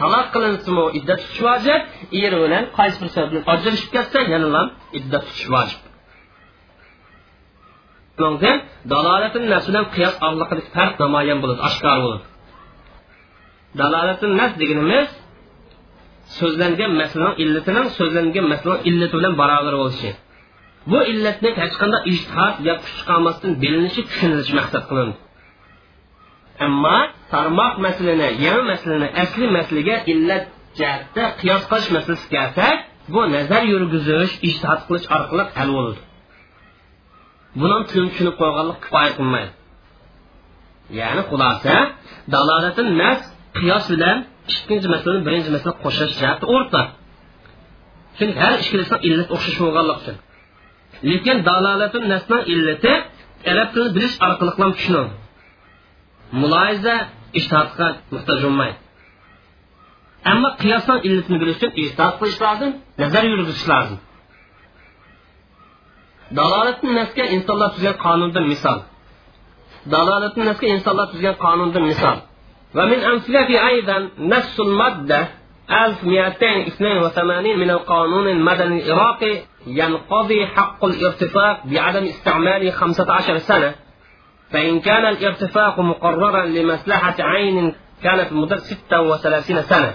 Taloq 0.00 0.26
qilinsimi 0.34 0.84
idda 0.98 1.14
tutish 1.20 1.40
vojib 1.48 1.80
er 2.24 2.32
bilan 2.42 2.64
qaysi 2.78 2.96
bir 3.02 3.08
sabab 3.14 3.28
bilan 3.32 3.44
ajrashib 3.54 3.88
ketsa 3.94 4.18
yana 4.34 4.62
idda 4.98 5.18
tutish 5.26 5.46
vojib. 5.54 5.80
Bundan 8.20 8.56
dalolatin 8.92 9.44
nas 9.52 9.64
bilan 9.68 9.84
qiyos 9.94 10.14
orliqidagi 10.26 10.70
farq 10.76 10.94
namoyon 11.04 11.38
bo'ladi 11.42 11.60
oshkor 11.68 11.96
bo'ladi 12.04 12.24
dalolatin 13.80 14.30
nas 14.40 14.52
deganimiz 14.60 15.08
so'zlangan 16.38 16.92
masalaning 17.00 17.36
illatining 17.42 17.86
so'zlangan 17.98 18.46
masalaning 18.52 18.84
illati 18.90 19.14
bilan 19.18 19.32
barobar 19.40 19.74
bo'lishi 19.82 20.10
bu 20.90 20.98
illatni 21.12 21.50
hech 21.62 21.74
qanday 21.80 22.02
ishtihod 22.12 22.54
yo 22.68 22.74
kuch 22.82 22.92
chiqarmasdan 22.98 23.52
bilinishi 23.62 24.00
tushunilishi 24.08 24.52
maqsad 24.60 24.82
qilindi 24.90 25.16
ammo 26.66 26.98
tarmoq 27.32 27.74
masalani 27.86 28.28
yangi 28.46 28.64
masalani 28.72 29.08
asli 29.22 29.46
masalaga 29.58 29.96
illat 30.12 30.44
jihatda 30.78 31.24
qiyos 31.40 31.62
qilish 31.70 31.90
masalasi 31.96 32.26
kelsak 32.34 32.76
bu 33.12 33.20
nazar 33.34 33.62
yurgizish 33.72 34.32
ishtihod 34.48 34.80
qilish 34.88 35.06
orqali 35.16 35.44
hal 35.58 35.70
bo'ladi 35.76 36.00
buni 37.60 37.76
tushunib 37.88 38.34
qo'yganlik 38.40 38.78
kifoya 38.84 39.10
qilmaydi 39.18 39.52
ya'ni 41.00 41.22
xulosa 41.30 41.74
dalolatin 42.32 42.88
nas 43.02 43.20
qiyos 43.58 43.84
bilan 43.92 44.16
ikkinchi 44.52 44.88
masalani 44.94 45.22
birinchi 45.26 45.50
masala 45.56 45.74
qo'shish 45.84 46.12
jihati 46.20 46.44
o'rtaq 46.54 46.88
chunki 48.18 48.38
har 48.42 48.54
ikkalasini 48.62 48.98
illat 49.08 49.28
o'xshash 49.34 49.58
bo'lganligi 49.64 49.98
uchun 50.02 50.16
lekin 51.10 51.36
dalolatin 51.48 52.04
nasning 52.12 52.42
illati 52.52 52.92
arab 53.50 53.68
tilini 53.72 53.90
bilish 53.96 54.14
orqali 54.26 54.50
ham 54.58 54.70
tushunadi 54.78 55.12
muloyiza 56.40 56.94
ishtihodga 57.38 57.86
muhtoj 58.14 58.38
bo'lmaydi 58.44 58.78
ammo 60.32 60.48
qiyosdan 60.62 60.98
illatini 61.06 61.38
bilish 61.42 61.58
uchun 61.58 61.72
ishtihod 61.82 62.14
qilish 62.20 62.38
lozim 62.44 62.70
nazar 63.02 63.22
yurgizish 63.32 63.66
lozim 63.72 63.98
dalolatni 66.36 66.92
nasga 67.00 67.24
insonlar 67.36 67.68
tuzgan 67.74 67.96
qonundan 68.04 68.44
misol 68.52 68.78
dalolatni 69.94 70.42
nasga 70.50 70.66
insonlar 70.76 71.06
tuzgan 71.12 71.36
qonundan 71.44 71.84
misol 71.92 72.18
ومن 72.74 73.00
أمثلة 73.12 73.68
أيضا 73.68 74.10
نفس 74.18 74.60
المادة 74.60 75.28
1282 75.70 77.58
من 77.58 77.70
القانون 77.70 78.28
المدني 78.28 78.86
العراقي 78.86 79.38
ينقضي 79.66 80.46
حق 80.46 80.84
الارتفاق 80.84 81.66
بعدم 81.66 82.04
استعماله 82.04 82.70
15 82.70 83.38
سنة 83.38 83.74
فإن 84.50 84.80
كان 84.80 85.04
الارتفاق 85.06 85.80
مقررا 85.80 86.46
لمصلحة 86.46 87.14
عين 87.18 87.74
كانت 88.02 88.32
مدة 88.32 88.56
36 88.56 89.62
سنة 89.62 89.94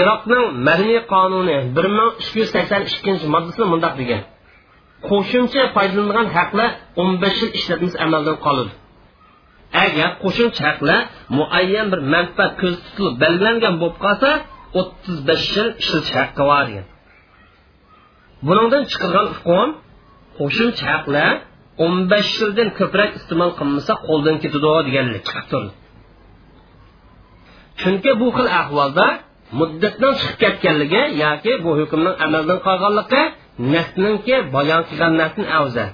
iroqning 0.00 0.46
madaniy 0.66 1.00
qonuni 1.12 1.56
bir 1.76 1.86
ming 1.98 2.10
ikki 2.22 2.38
yuz 2.40 2.50
sakson 2.54 2.82
ikkinchi 2.90 3.26
moddasida 3.34 3.64
mundoq 3.72 3.94
degan 4.00 4.22
qo'shimcha 5.08 5.62
foydalanilgan 5.74 6.28
haqlar 6.36 6.70
o'n 7.00 7.10
besh 7.22 7.38
yil 7.42 7.52
ishlatmasi 7.58 7.96
amaldan 8.06 8.36
qoladi 8.46 8.72
agar 9.84 10.08
qo'shimcha 10.22 10.62
haqlar 10.68 11.00
muayyan 11.38 11.86
bir 11.92 12.00
manfaat 12.14 12.52
ko'zda 12.60 12.80
tutilib 12.86 13.14
belgilangan 13.22 13.74
bo'lib 13.80 13.98
qolsa 14.04 14.30
o'ttiz 14.80 15.16
besh 15.28 15.46
yil 15.56 15.68
ishlatish 15.82 16.14
haqqi 16.20 16.42
bor 16.50 16.64
ekan 16.70 16.86
bundan 18.46 18.82
chiqargan 18.90 19.26
hukm 19.36 19.68
qo'shimcha 20.38 20.84
haqlar 20.94 21.30
o'n 21.84 21.94
besh 22.12 22.32
yildan 22.40 22.68
ko'proq 22.78 23.10
iste'mol 23.18 23.50
qilinmasa 23.58 23.92
qo'ldan 24.08 24.36
ketadi 24.42 24.68
deganlik 24.86 25.22
chiqib 25.28 25.46
turdi 25.52 25.72
chunki 27.80 28.10
bu 28.20 28.26
xil 28.36 28.48
ahvolda 28.60 29.06
muddatdan 29.60 30.12
chiqib 30.20 30.36
ketganligi 30.42 31.02
yoki 31.24 31.52
bu 31.64 31.70
hukmning 31.80 32.16
amaldan 32.26 32.58
qolganligi 32.66 33.22
nasninki 33.58 34.36
bayon 34.54 34.82
qilgan 34.88 35.12
nasn 35.22 35.42
afzal 35.58 35.90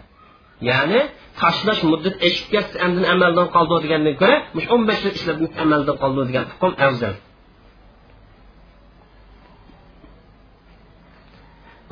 ya'ni 0.69 1.01
tashlash 1.41 1.83
muddat 1.91 2.17
eshib 2.29 2.47
ketsa 2.53 2.77
andin 2.87 3.05
amaldan 3.15 3.49
qoldi 3.57 3.77
degandan 3.85 4.15
ko'ra 4.21 4.37
o'n 4.75 4.83
besh 4.89 5.03
yil 5.05 5.15
ishlab 5.19 5.39
amaldan 5.65 5.97
qoldi 6.03 6.21
degan 6.29 6.45
hukm 6.53 6.73
afzal 6.87 7.15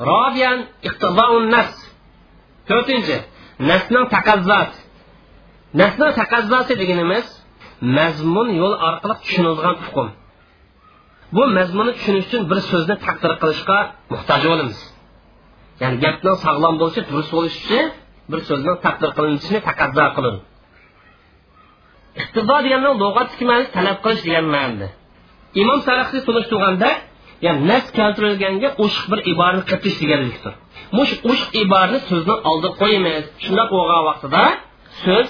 robiyan 0.09 0.57
iqtidoun 0.89 1.43
nafs 1.55 1.77
to'rtinchi 2.69 3.17
nasning 3.69 4.05
taqazzosi 4.15 4.79
nasning 5.81 6.11
taqazzosi 6.21 6.73
deganimiz 6.81 7.27
mazmun 7.97 8.47
yo'l 8.61 8.73
orqali 8.87 9.15
tushunilgan 9.23 9.75
hukm 9.85 10.07
bu 11.35 11.43
mazmunni 11.57 11.93
tushunish 11.97 12.25
uchun 12.29 12.43
bir 12.49 12.59
so'zni 12.69 12.95
taqdir 13.05 13.31
qilishga 13.41 13.77
muhtoj 14.13 14.41
bo'lamiz 14.51 14.79
ya'ni 15.81 15.97
gapning 16.03 16.37
sog'lom 16.45 16.75
bo'lishi 16.81 17.01
durust 17.09 17.31
bo'lishi 17.37 17.79
bir 18.31 18.39
so'zni 18.49 18.73
taqdir 18.85 19.09
qilinishini 19.17 19.59
taqazzo 19.69 20.05
qiladi 20.15 20.39
iqtido 22.21 22.55
degani 22.65 22.89
lug'atdagi 23.01 23.43
ma'nosi 23.51 23.69
talab 23.77 23.97
qilish 24.05 24.23
degan 24.27 24.47
ma'noda 24.55 24.87
imom 25.61 25.79
saraxsiy 25.87 26.21
tunishtirganda 26.27 26.89
ya'ni 27.45 27.61
nas 27.71 27.85
keltirilganga 27.97 28.69
qo'shiq 28.79 29.05
bir 29.11 29.19
iborani 29.31 29.61
kiritish 29.69 29.97
deganlikdir. 30.03 30.53
Mush 30.97 31.13
qo'shiq 31.25 31.51
iborani 31.63 31.99
so'zni 32.09 32.35
oldiga 32.49 32.71
qo'ymaymiz. 32.81 33.25
Shundoq 33.45 33.69
bo'lgan 33.75 34.01
vaqtida 34.09 34.43
so'z 35.03 35.27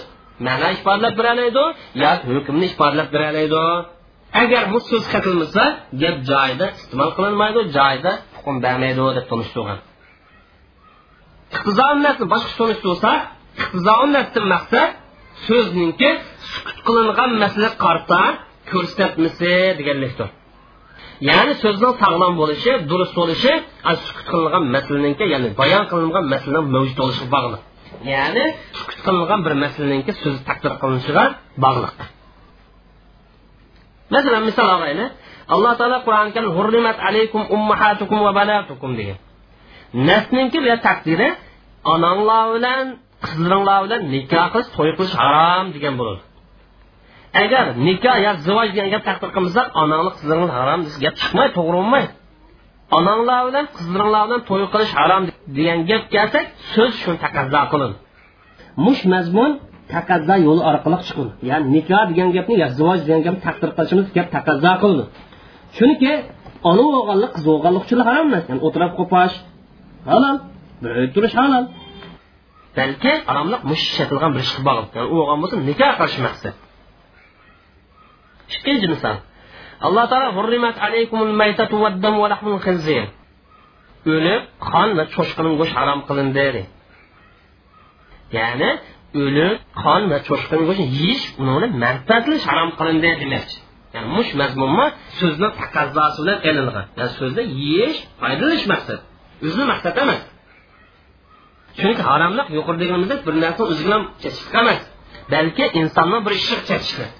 ma'no 0.47 0.67
ifodalab 0.77 1.13
beralaydi 1.19 1.63
yo 2.01 2.11
hukmni 2.37 2.65
ifodalab 2.71 3.09
beralaydi 3.15 3.63
agar 4.41 4.63
bu 4.71 4.77
so'z 4.89 5.03
kiritilmasa 5.11 5.63
gap 6.01 6.17
joyida 6.31 6.65
iste'mol 6.77 7.11
qilinmaydi 7.17 7.61
joyida 7.77 8.11
hukm 8.37 8.55
bermaydi 8.65 9.03
deb 9.17 9.25
tunishtirgan 9.31 9.79
iqtizonnatni 11.55 12.25
boshqa 12.33 12.51
tunishtirsa 12.59 13.11
iqtizonnatdan 13.61 14.45
maqsad 14.53 14.89
so'zningki 15.47 16.09
sukut 16.53 16.77
qilingan 16.87 17.31
masala 17.43 17.69
qarta 17.83 18.19
ko'rsatmasi 18.71 19.51
deganlikdir. 19.79 20.29
Ya'ni 21.29 21.53
so'zning 21.63 21.93
sog'lom 22.03 22.33
bo'lishi 22.41 22.71
durust 22.89 23.13
bo'lishi 23.19 23.51
sukut 24.07 24.25
qilingan 24.31 24.63
masalaninki 24.75 25.25
ya'ni 25.33 25.49
bayon 25.61 25.83
qilingan 25.91 26.25
masalaning 26.33 26.67
mavjud 26.75 26.97
bo'lishiga 27.01 27.29
bog'liq. 27.35 27.61
Ya'ni 28.13 28.45
sukut 28.77 28.99
qilingan 29.05 29.39
bir 29.45 29.53
masalaninki 29.63 30.11
so'z 30.21 30.37
taqdir 30.47 30.73
qilinishiga 30.81 31.23
bog'liq. 31.65 31.95
Masalan 34.13 34.43
misol 34.49 34.69
olaylik 34.77 35.09
alloh 35.53 35.73
taolo 35.79 35.97
qur'oni 36.05 36.91
alaykum 37.09 37.41
ummahatukum 37.55 38.19
va 38.25 38.31
banatukum 38.39 38.91
degan. 38.99 39.17
Nasninki 39.93 40.57
bu 40.65 40.67
taqdiri 40.87 41.29
onanglar 41.93 42.45
bilan 42.55 42.85
qizlaringlar 43.25 43.79
bilan 43.85 44.01
nikoh 44.13 44.47
qilish 44.53 44.69
to'y 44.75 44.91
qilish 44.97 45.15
harom 45.21 45.65
degan 45.75 45.93
bo'ladi. 45.99 46.21
Agar 47.43 47.65
nikoh 47.87 48.17
yo 48.25 48.31
zivoj 48.45 48.67
degan 48.75 48.89
gap 48.93 49.03
taqdir 49.09 49.29
qilmasak 49.35 49.67
onangni 49.81 50.11
qizlaringni 50.17 50.53
harom 50.59 50.79
gap 51.03 51.15
chiqmaydi 51.21 51.51
to'g'ri 51.57 51.77
bo'lmaydi 51.79 52.11
onanglar 52.97 53.41
bilan 53.47 53.65
qizlaringlar 53.77 54.23
bilan 54.27 54.41
to'y 54.49 54.65
qilish 54.73 54.93
harom 54.99 55.23
degan 55.57 55.79
gap 55.89 56.03
kelsak 56.13 56.45
so'z 56.73 56.93
shuni 57.01 57.17
taqazzo 57.25 57.61
qilin 57.71 57.93
mush 58.85 59.01
mazmun 59.13 59.51
taqazzo 59.93 60.35
yo'li 60.47 60.61
orqali 60.69 60.97
chiqadi. 61.07 61.31
Ya'ni 61.49 61.65
nikoh 61.75 62.03
degan 62.11 62.29
gapni 62.35 62.55
yo 62.63 62.67
zivoj 62.77 62.99
degan 63.07 63.21
gapni 63.25 63.41
taqdir 63.47 63.69
qilishimiz 63.77 64.07
gap 64.17 64.27
taqazzo 64.35 64.71
qildi 64.83 65.03
chunki 65.77 66.11
ona 66.69 66.83
o'g'illik 66.99 67.31
qiz 67.35 67.45
o'g'illik 67.55 67.83
uchun 67.87 67.99
harom 68.07 68.25
emas. 68.29 68.43
Ya'ni 68.49 68.61
o'tirib 68.67 68.91
qo'pash 68.99 69.35
halol 70.07 70.37
turish 71.13 71.35
halol 71.41 71.65
balki 72.77 73.13
aromliq 73.31 73.61
mush 73.71 73.83
ishlatilgan 73.89 74.31
bir 74.35 74.41
ishga 74.47 74.61
bog'liq 74.69 74.89
ya'ni 74.95 75.07
u 75.13 75.15
bo'lgan 75.19 75.37
bo'lsa 75.43 75.55
nikoh 75.69 75.91
qilish 75.99 76.17
maqsad. 76.27 76.55
Ikkinchi 78.55 78.87
misol 78.93 79.17
alloh 79.85 80.05
taolo 80.11 80.29
hurrimat 80.37 80.75
alaykumul 80.85 81.33
maytatu 81.41 81.75
vaddam 81.83 82.13
va 82.21 82.27
lahmul 82.33 82.59
khinzir. 82.65 83.05
O'lim 84.13 84.41
qon 84.69 84.89
va 84.97 85.03
cho'chqining 85.13 85.55
go'shti 85.59 85.77
harom 85.81 85.99
qilindi 86.09 86.45
ya'ni 88.37 88.69
o'lim 89.23 89.53
qon 89.81 90.01
va 90.11 90.17
cho'chqining 90.27 90.65
go'shtini 90.69 90.89
yeyish 90.99 91.25
uni 91.41 91.49
bilan 91.55 91.73
manfaatlash 91.85 92.43
harom 92.49 92.69
qilindi 92.79 93.09
demoqchi. 93.21 93.57
Ya'ni 93.93 94.07
mush 94.17 94.31
mazmunmi? 94.41 94.85
So'zni 95.19 95.49
taqozosi 95.59 96.19
bilan 96.23 96.37
ilingan 96.49 96.85
ya'ni 96.97 97.11
so'zda 97.19 97.41
yeyish 97.63 97.97
foydalanish 98.21 98.67
maqsad. 98.73 98.99
O'zini 99.45 99.65
maqsad 99.71 99.95
emas. 100.03 100.21
Chunki 101.79 102.01
haromlik 102.09 102.47
yuqori 102.57 102.77
bir 103.27 103.35
narsa 103.43 103.61
o'zi 103.71 103.81
bilan 103.87 104.01
chechishlik 104.21 104.55
emas 104.63 104.81
balki 105.33 105.65
insonni 105.79 106.17
bir 106.25 106.33
ishi 106.39 106.55
chechishlik 106.69 107.11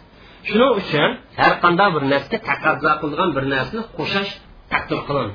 shuning 0.47 0.71
uchun 0.81 1.09
har 1.41 1.53
qanday 1.63 1.89
bir 1.95 2.03
narsaga 2.13 2.37
taqozo 2.47 2.91
qilgan 3.01 3.29
bir 3.35 3.43
narsani 3.53 3.81
qo'shash 3.97 4.31
taqdir 4.71 4.99
qilin 5.07 5.29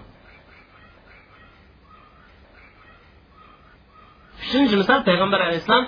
uchinchi 4.44 4.74
misol 4.82 5.00
payg'ambar 5.08 5.40
alayhissalom 5.46 5.84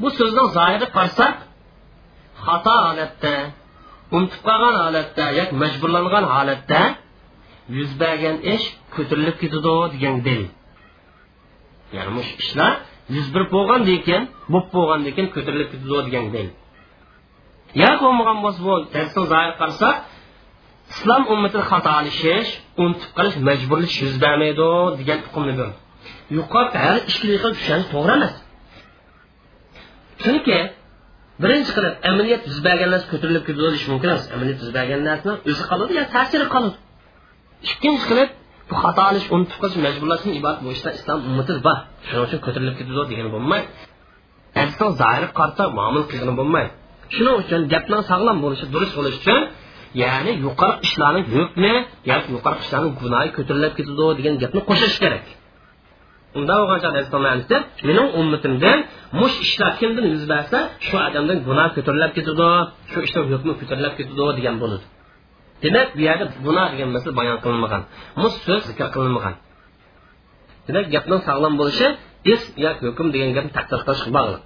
bu 0.00 0.08
so'zni 0.18 0.44
zohiri 0.56 0.86
qarasak 0.96 1.34
xato 2.44 2.74
holatda 2.86 3.34
unutib 4.16 4.40
qolgan 4.48 4.74
holatda 4.84 5.24
yoki 5.38 5.54
majburlangan 5.62 6.24
holatda 6.34 6.80
yuz 7.78 7.90
bergan 8.02 8.36
ish 8.54 8.64
ko'tarilib 8.94 9.36
ketadi 9.42 9.74
degan 9.94 10.16
dalil 10.26 10.48
ya'ni 11.96 12.10
mush 12.18 12.30
ishlar 12.42 12.72
yuz 13.16 13.26
bir 13.34 13.44
bo'lgandan 13.54 13.98
keyin 14.06 14.24
bo'lib 14.52 14.68
bo'lgandan 14.76 15.12
keyin 15.16 15.28
ko'tarilib 15.36 15.68
ketadi 15.72 16.02
degan 16.08 16.26
dalil 16.34 16.52
yo 17.82 17.90
bo'lmagan 18.02 18.38
bo'lsa 18.44 18.60
bu 18.66 18.74
zohir 19.32 19.52
qarasak 19.60 19.94
islom 20.92 21.22
ummatini 21.32 21.64
xatolashish 21.70 22.50
unutib 22.82 23.10
qolish 23.16 23.36
majburlash 23.48 23.96
yuz 24.04 24.14
bermaydi 24.24 24.68
degan 25.00 25.18
hukmni 25.26 25.54
yuqori 26.30 26.78
har 26.84 26.96
ikkili 27.10 27.36
xil 27.42 27.52
tushunish 27.58 27.88
to'g'ri 27.94 28.12
emas. 28.18 28.34
Chunki 30.22 30.58
birinchi 31.42 31.70
qilib 31.76 31.94
amaliyot 32.10 32.42
yuz 32.48 32.58
bergan 32.66 32.90
narsa 32.94 33.06
ko'tarilib 33.12 33.44
ketadi 33.48 33.76
mumkin 33.92 34.08
emas. 34.12 34.24
Amaliyot 34.36 34.58
yuz 34.62 34.70
bergan 34.78 35.00
o'zi 35.50 35.62
qoladi 35.70 35.92
yo 35.98 36.04
ta'siri 36.14 36.46
qoladi 36.54 36.76
ikkinchi 37.70 38.04
qilib 38.10 38.30
bu 38.68 38.74
xatolish 38.82 39.26
unutib 39.34 39.58
qolish 39.62 39.76
majburlashni 39.86 40.30
iborat 40.38 40.58
bu 40.64 40.68
ishlar 40.76 40.92
islom 40.98 41.18
ummati 41.28 41.52
bor 41.66 41.78
shuning 42.06 42.24
uchun 42.26 42.38
ko'tarilib 42.46 42.74
ketadi 42.78 43.02
degani 43.10 43.30
bo'lmaydi. 43.36 43.66
Hadisdan 44.58 44.90
zohiri 45.00 45.28
qarta 45.38 45.62
muomil 45.78 46.04
qilgani 46.10 46.34
bo'lmaydi. 46.40 46.70
Shuning 47.14 47.36
uchun 47.42 47.60
gapning 47.72 48.02
sog'lom 48.10 48.36
bo'lishi 48.44 48.66
durust 48.74 48.94
bo'lishi 48.98 49.18
uchun 49.22 49.40
ya'ni 50.02 50.32
yuqori 50.44 50.74
ishlarni 50.86 51.20
yo'qmi 51.36 51.72
yoki 52.10 52.28
yuqori 52.36 52.56
ishlarni 52.64 52.90
gunohi 53.00 53.28
ko'tarilib 53.36 53.72
ketadi 53.78 54.02
degan 54.18 54.34
gapni 54.42 54.60
qo'shish 54.68 54.96
kerak. 55.04 55.24
Unda 56.38 56.54
bo'lgancha 56.60 57.58
mening 57.88 58.08
ummatimdan 58.20 58.78
mush 59.20 59.36
ishlar 59.46 59.72
kimdan 59.80 60.06
yuz 60.14 60.24
bersa 60.32 60.58
shu 60.86 60.96
odamdan 61.08 61.38
gunoh 61.48 61.68
ko'tarilib 61.76 62.12
ketadi 62.16 62.48
shu 62.90 62.98
ishlar 63.06 63.22
hukmi 63.32 63.52
ko'tarilib 63.60 63.94
ketadi 63.98 64.22
degan 64.38 64.56
bo'ladi 64.62 64.84
demak 65.62 65.88
bu 65.96 66.00
yerda 66.08 66.24
gunoh 66.46 66.66
degan 66.72 66.88
masala 66.94 67.12
bayon 67.20 67.38
qilinmagan 67.44 67.82
mus 68.22 68.34
so'z 68.46 68.62
zikr 68.68 68.88
qilinmagan. 68.94 69.34
Demak 70.66 70.86
gapning 70.94 71.20
sog'lom 71.28 71.54
bo'lishi 71.60 71.86
is 72.32 72.42
yoki 72.64 72.82
hukm 72.88 73.06
degan 73.14 73.30
gapni 73.36 73.52
taqdir 73.58 73.80
qilishga 73.86 74.10
bog'liq. 74.18 74.42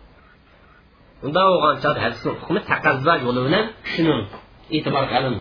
Unda 1.27 1.41
bo'lgancha 1.51 1.89
hadisni 2.05 2.31
hukmi 2.41 2.61
taqazzo 2.71 3.15
yo'li 3.25 3.41
bilan 3.47 3.65
tushunil 3.85 4.21
e'tibor 4.77 5.05
qilin 5.13 5.35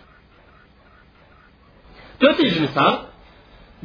to'rtinchi 2.21 2.59
misol 2.65 2.93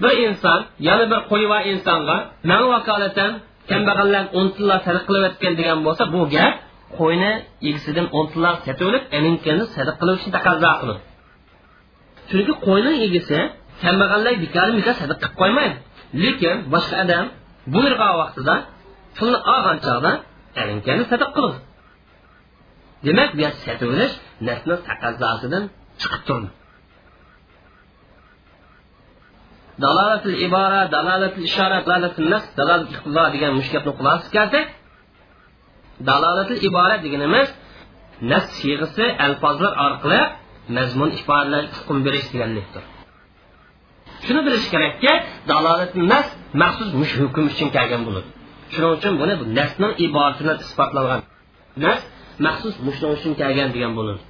bir 0.02 0.14
inson 0.26 0.60
yana 0.88 1.04
bir 1.12 1.20
qo'yva 1.30 1.58
insonga 1.72 2.16
man 2.50 2.62
vakolatan 2.72 3.30
kambag'allar 3.70 4.24
o'n 4.38 4.46
tilla 4.56 4.76
qilib 4.86 5.04
qilayotgan 5.08 5.52
degan 5.60 5.78
bo'lsa 5.86 6.04
bu 6.14 6.20
gap 6.34 6.54
qo'yni 6.98 7.30
egisidan 7.68 8.06
o'n 8.16 8.26
tilla 8.32 8.50
sotib 8.64 8.86
olib 8.90 9.04
aninkani 9.18 9.64
sadaq 9.76 9.96
qilishni 10.00 10.30
taqozo 10.36 10.70
qiladi 10.80 11.02
chunki 12.30 12.52
qo'yning 12.66 12.96
egisi 13.06 13.38
kambag'allar 13.82 14.34
bekor 14.44 14.68
bekor 14.78 14.94
sadaq 15.02 15.18
qilib 15.22 15.34
qo'ymaydi. 15.40 15.76
Lekin 16.22 16.56
boshqa 16.72 16.96
odam 17.04 17.24
buyurgan 17.74 18.12
vaqtida 18.22 18.54
pulni 19.16 19.38
olgan 19.54 19.76
chog'da 19.86 20.12
aninkani 20.62 21.02
sadaq 21.12 21.30
qiladi. 21.36 21.58
Demak 23.06 23.30
bu 23.36 23.40
yer 23.44 23.52
sotib 23.64 23.88
olish 23.94 24.14
nafsni 24.48 24.74
taqozosidan 24.88 25.64
chiqib 26.00 26.22
turdi. 26.28 26.48
Dalolatul 29.84 30.36
ibora 30.46 30.80
dalolatul 30.94 31.44
ishora 31.48 31.78
dalolatul 31.88 32.28
nas 32.34 32.44
dalolat 32.58 32.88
iqtido 32.94 33.24
degan 33.34 33.52
mushkatni 33.60 33.92
xulosasi 33.98 34.28
kelsak 34.36 34.66
dalolatul 36.08 36.60
ibora 36.68 36.96
deganimiz 37.04 37.48
nas 38.30 38.44
siyg'isi 38.58 39.04
alfozlar 39.26 39.72
orqali 39.86 40.20
mazmun 40.76 41.10
ifodalar 41.18 41.64
hukm 41.76 41.98
berish 42.06 42.28
deganlikdir 42.34 42.82
shuni 44.24 44.40
bilish 44.46 44.66
kerakki 44.72 45.12
dalolat 45.50 45.92
nas 46.12 46.26
maxsus 46.62 46.90
mush 47.00 47.14
hukm 47.22 47.44
uchun 47.52 47.68
kelgan 47.76 48.02
bo'ladi 48.06 48.28
shuning 48.72 48.92
uchun 48.96 49.14
buni 49.20 49.34
nasni 49.58 49.88
iboratini 50.06 50.52
isbotlangan 50.64 51.20
nas 51.84 52.00
maxsus 52.46 52.74
mushun 52.86 53.08
uchun 53.16 53.32
kelgan 53.40 53.68
degan 53.74 53.92
bo'ladi 53.98 54.22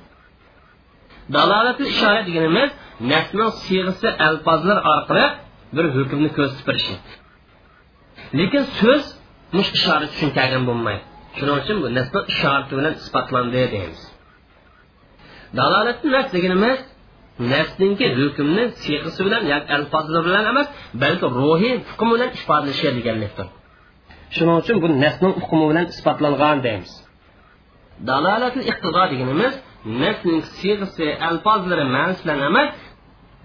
dalolatul 1.34 1.88
ishora 1.94 2.20
deganimiz 2.28 2.70
nasning 3.10 3.50
siyg'isi 3.64 4.08
alfozlar 4.26 4.78
orqali 4.92 5.26
bir 5.76 5.86
hukmni 5.96 6.30
ko'rsatib 6.36 6.66
berishi 6.68 6.94
lekin 8.38 8.64
so'z 8.78 9.04
mush 9.56 9.70
ishorat 9.78 10.10
uchun 10.16 10.30
kelgan 10.38 10.62
bo'lmaydi. 10.68 11.02
Shuning 11.36 11.56
uchun 11.62 11.76
bu 11.82 11.88
nasni 11.98 12.20
ishorati 12.32 12.72
bilan 12.78 12.94
isbotlandi 13.02 13.62
deymiz. 13.74 14.02
Dalolatni 15.58 16.08
nas 16.16 16.26
deganimiz 16.36 16.78
nasninki 17.52 18.06
hukmni 18.18 18.64
siyg'isi 18.82 19.20
bilan 19.26 19.42
yoki 19.52 19.70
alfozlar 19.76 20.22
bilan 20.28 20.44
emas 20.52 20.68
balki 21.02 21.26
ruhiy 21.38 21.74
hukm 21.90 22.08
bilan 22.14 22.30
ifodalashi 22.38 22.88
deganlikdir. 22.98 23.46
Shuning 24.34 24.56
uchun 24.62 24.76
bu 24.82 24.88
nasning 25.04 25.32
hukmi 25.42 25.64
bilan 25.70 25.86
isbotlangan 25.92 26.58
deymiz. 26.66 26.92
Dalolatli 28.08 28.62
iqtido 28.70 29.02
deganimiz 29.12 29.54
nasning 30.02 30.40
siyg'isi 30.56 31.06
alfozlari 31.28 31.84
ma'nosi 31.96 32.20
bilan 32.24 32.40
emas 32.50 32.68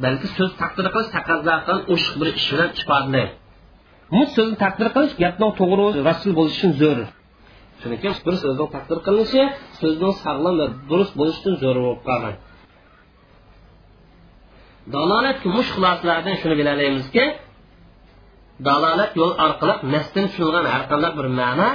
balki 0.03 0.27
so'z 0.37 0.51
taqdir 0.61 0.85
qilish 0.93 1.09
taqozo 1.17 1.43
qilgan 1.43 1.79
o'shiq 1.93 2.15
bir 2.21 2.27
ish 2.39 2.47
bilan 2.53 2.69
ifodalaydi 2.81 3.23
bu 4.13 4.21
so'zni 4.35 4.55
taqdir 4.63 4.87
qilish 4.95 5.13
gapning 5.23 5.51
to'g'ri 5.59 5.85
rasul 6.09 6.31
bo'lishi 6.39 6.57
uchun 6.59 6.73
zarur 6.81 7.07
uchun 7.77 7.91
bir 8.27 8.35
so'zni 8.43 8.65
taqdir 8.75 8.97
qilinishi 9.05 9.43
so'zning 9.79 10.13
sog'lom 10.25 10.55
va 10.61 10.65
durust 10.89 11.13
bo'lishi 11.19 11.39
uchun 11.41 11.55
zarur 11.63 11.83
bo'lib 11.87 12.01
qolgan 12.09 12.35
dalolat 14.93 15.37
mush 15.55 15.69
xulosalardan 15.75 16.35
shuni 16.41 16.55
bilaolamizki 16.59 17.23
dalolat 18.67 19.11
yo'l 19.19 19.33
orqali 19.45 19.73
nasdan 19.93 20.25
tushunilgan 20.29 20.65
har 20.73 20.83
qanday 20.91 21.11
bir 21.19 21.27
ma'no 21.41 21.69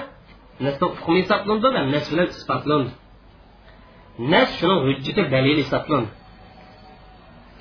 nasda 0.64 0.84
hukmi 0.92 1.18
hisoblandi 1.22 1.68
va 1.76 1.80
nas 1.94 2.06
bilan 2.12 2.26
isbotlandi. 2.34 2.90
Nas 4.32 4.48
shuni 4.58 4.76
hujjati 4.86 5.22
dalil 5.34 5.56
hisoblandi 5.64 6.10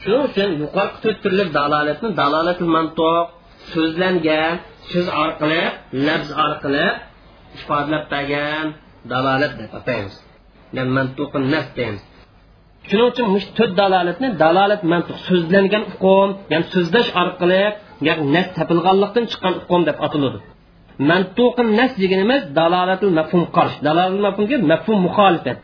shuning 0.01 0.23
uchun 0.27 0.49
yuqorgi 0.61 0.97
to'rt 1.03 1.17
turli 1.23 1.43
dalolatni 1.57 2.09
dalolatul 2.21 2.71
mantoq 2.75 3.25
so'zlangan 3.73 4.53
so'z 4.91 5.07
orqali 5.23 5.61
labz 6.07 6.29
orqali 6.45 6.85
ifodalab 7.57 8.03
bergan 8.13 8.65
dalolat 9.11 9.53
deb 9.59 9.71
ataymiz. 9.79 10.15
Deymiz. 11.77 12.01
Shuning 12.89 13.07
uchun 13.11 13.27
to'rt 13.57 13.73
dalolatni 13.81 14.27
dalolat 14.43 14.81
mantuq 14.91 15.17
so'zlangan 15.27 15.83
uqum 15.91 16.29
ya'ni 16.51 16.65
so'zlash 16.73 17.09
orqali 17.21 17.63
ya'ni 18.07 18.23
nas 18.35 18.47
topilganlikdan 18.57 19.25
chiqqan 19.31 19.53
uqum 19.61 19.81
deb 19.89 19.97
ataladi 20.05 20.39
mantuqi 21.09 21.63
nas 21.79 21.91
deganimiz 22.01 22.41
dalolatul 22.57 23.13
mafhum 23.19 23.43
qarsh 23.55 23.75
dalolatul 23.85 24.23
mafhumga 24.27 24.57
mafhum 24.71 24.97
muxolifat. 25.07 25.57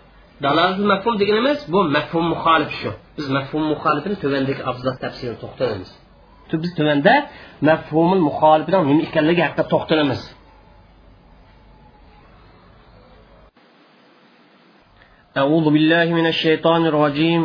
Dalolatul 0.43 0.87
mafhum 0.93 1.13
deganimiz 1.21 1.59
bu 1.73 1.79
mafhum 1.97 2.23
muxolif 2.33 2.71
shu 2.79 2.91
biz 3.17 3.27
mafhum 3.37 3.63
muxolifini 3.73 4.15
tuvandagi 4.23 4.61
afzal 4.71 4.95
tafsirini 5.03 5.37
to'xtalamiz 5.43 5.89
biz 6.63 6.71
tuvanda 6.79 7.13
mafhumul 7.69 8.21
muxolifidan 8.29 8.81
nima 8.89 9.01
ekanligi 9.07 9.41
haqida 9.45 9.63
to'xtalamiz 9.73 10.21
أعوذ 15.43 15.65
بالله 15.75 16.07
من 16.19 16.25
الشيطان 16.33 16.81
الرجيم 16.91 17.41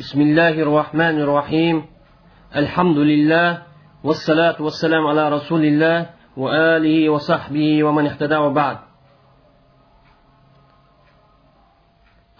بسم 0.00 0.18
الله 0.26 0.54
الرحمن 0.66 1.16
الرحيم 1.24 1.76
الحمد 2.62 2.98
لله 3.10 3.48
والصلاة 4.04 4.58
والسلام 4.66 5.06
على 5.10 5.24
رسول 5.36 5.62
الله 5.70 5.96
وآله 6.36 6.98
وصحبه 7.14 7.84
ومن 7.84 8.04
اهتدى 8.06 8.36
وبعد 8.36 8.78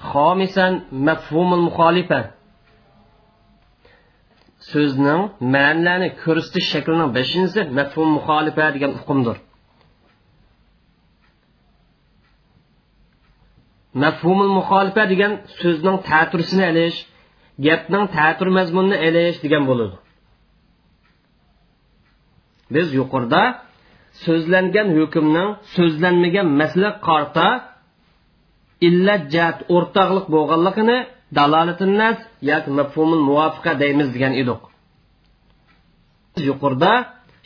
خامسا 0.09 0.67
مفهوم 0.93 1.51
muxolifa. 1.69 2.21
So'zning 4.71 5.23
ma'nilarni 5.55 6.09
ko'rsatish 6.23 6.67
shaklining 6.73 7.11
beshinchisi 7.17 7.61
mafhum 7.79 8.09
muxolifa 8.17 8.65
degan 8.75 8.93
hukmdir 9.01 9.37
mafhumul 14.03 14.53
muxolifa 14.59 15.03
degan 15.13 15.33
so'zning 15.61 15.97
ta'turisini 16.09 16.65
ilish 16.73 16.99
gapning 17.67 18.05
ta'tur 18.17 18.49
mazmunini 18.59 18.97
ilish 19.09 19.39
degan 19.45 19.63
bo'ladi. 19.71 19.97
Biz 22.75 22.89
yuqorida 22.99 23.43
so'zlangan 24.25 24.89
hukmning 24.99 25.49
so'zlanmagan 25.75 26.47
masala 26.61 26.91
qarta 27.09 27.47
illat 28.89 29.23
jat 29.35 29.59
o'rtoqlik 29.77 30.27
bo'lganligini 30.35 30.99
dalolatinnas 31.39 32.19
yoki 32.51 32.71
mafhumul 32.79 33.23
muvofiqa 33.29 33.73
deymiz 33.83 34.09
degan 34.15 34.33
edik 34.43 34.63
yuqorida 36.49 36.93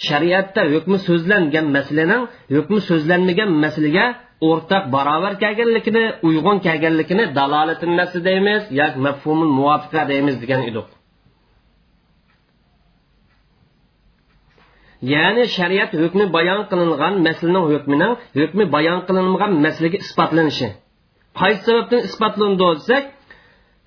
shariatda 0.08 0.62
hukmi 0.74 0.98
so'zlangan 1.08 1.66
masalaning 1.76 2.22
hukmi 2.56 2.78
so'zlanmagan 2.88 3.50
masalaga 3.64 4.06
o'rtaq 4.48 4.82
barobar 4.94 5.32
kelganligini 5.42 6.04
uyg'un 6.28 6.58
kelganligini 6.66 7.24
dalolatinnas 7.38 8.12
deymiz 8.28 8.62
yoki 8.80 8.98
mafhumul 9.06 9.52
muvofiqa 9.58 10.02
deymiz 10.10 10.36
degan 10.42 10.62
edik 10.70 10.88
ya'ni 15.12 15.44
shariat 15.56 15.90
hukmi 16.02 16.24
bayon 16.36 16.60
qilingan 16.70 17.14
masalaning 17.26 17.64
hukmining 17.72 18.12
hukmi 18.40 18.64
bayon 18.76 18.98
qilinmagan 19.06 19.50
masalaga 19.64 19.96
isbotlanishi 20.04 20.68
qaysi 21.40 21.60
sababdan 21.66 22.00
isbotlandi 22.08 22.66
desak 22.78 23.04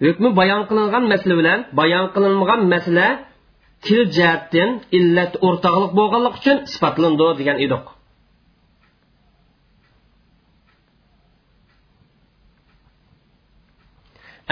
hukmi 0.06 0.30
bayon 0.40 0.62
qilingan 0.70 1.04
masala 1.14 1.36
bilan 1.42 1.60
bayon 1.80 2.06
qilinmagan 2.16 2.62
masala 2.74 3.08
til 3.86 4.02
jihatdan 4.16 4.70
illat 4.98 5.34
o'rtoqlik 5.48 5.92
bo'lganligi 6.00 6.36
uchun 6.40 6.58
isbotlandi 6.70 7.26
degan 7.40 7.58
edik. 7.66 7.86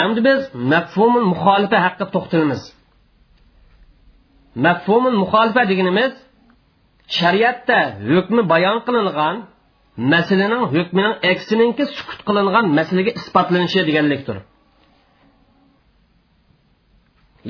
Endi 0.04 0.20
biz 0.28 0.42
mafhumul 0.72 1.28
muxolifa 1.32 1.78
haqida 1.86 2.06
to'xtalamiz. 2.16 2.62
Mafhumul 4.66 5.18
muxolifa 5.24 5.62
deganimiz 5.72 6.14
shariatda 7.18 7.80
hukmi 8.12 8.42
bayon 8.54 8.78
qilingan 8.88 9.36
masalaning 9.98 10.64
hukmining 10.76 11.16
aksininki 11.32 11.84
sukut 11.98 12.20
qilingan 12.28 12.66
masalaga 12.78 13.12
isbotlanishi 13.20 13.82
deganlikdir. 13.90 14.38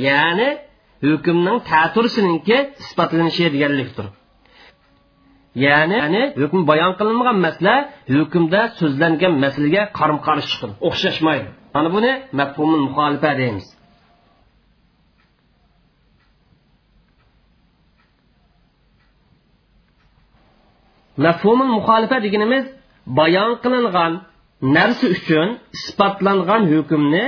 Ya'ni 0.08 0.50
hukmning 1.08 1.58
ta'tursininki 1.72 2.58
isbotlanishi 2.84 3.46
deganlikdir. 3.56 4.08
Ya'ni 5.66 5.96
ya'ni 6.02 6.24
hukm 6.41 6.60
bayon 6.70 6.91
qilinmagan 7.00 7.38
masala 7.46 7.76
hukmda 8.16 8.62
so'zlangan 8.80 9.34
masalaga 9.43 9.82
qarama 9.98 10.22
qarshi 10.28 10.48
chiqadi 10.52 10.74
o'xshashmaydi. 10.88 11.50
Mana 11.76 11.89
buni 11.96 12.12
mafhumul 12.39 12.82
muxolifa 12.88 13.32
deymiz. 13.41 13.68
Mafhumul 21.24 21.72
muxolifa 21.78 22.18
deganimiz 22.26 22.66
bayon 23.20 23.51
qilingan 23.63 24.13
narsa 24.76 25.05
uchun 25.16 25.47
isbotlangan 25.78 26.63
hukmni 26.74 27.26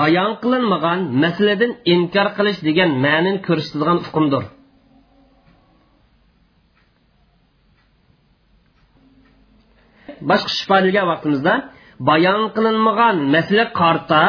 bayon 0.00 0.30
qilinmagan 0.42 0.98
masaladan 1.22 1.72
inkor 1.94 2.28
qilish 2.36 2.60
degan 2.68 2.90
ma'nini 3.04 3.40
ko'rsatadigan 3.46 3.98
hukmdir. 4.06 4.44
Boshqa 10.30 10.78
vaqtimizda 11.10 11.54
bayon 12.10 12.42
qilinmagan 12.56 13.16
masala 13.34 13.64
qarta 13.80 14.22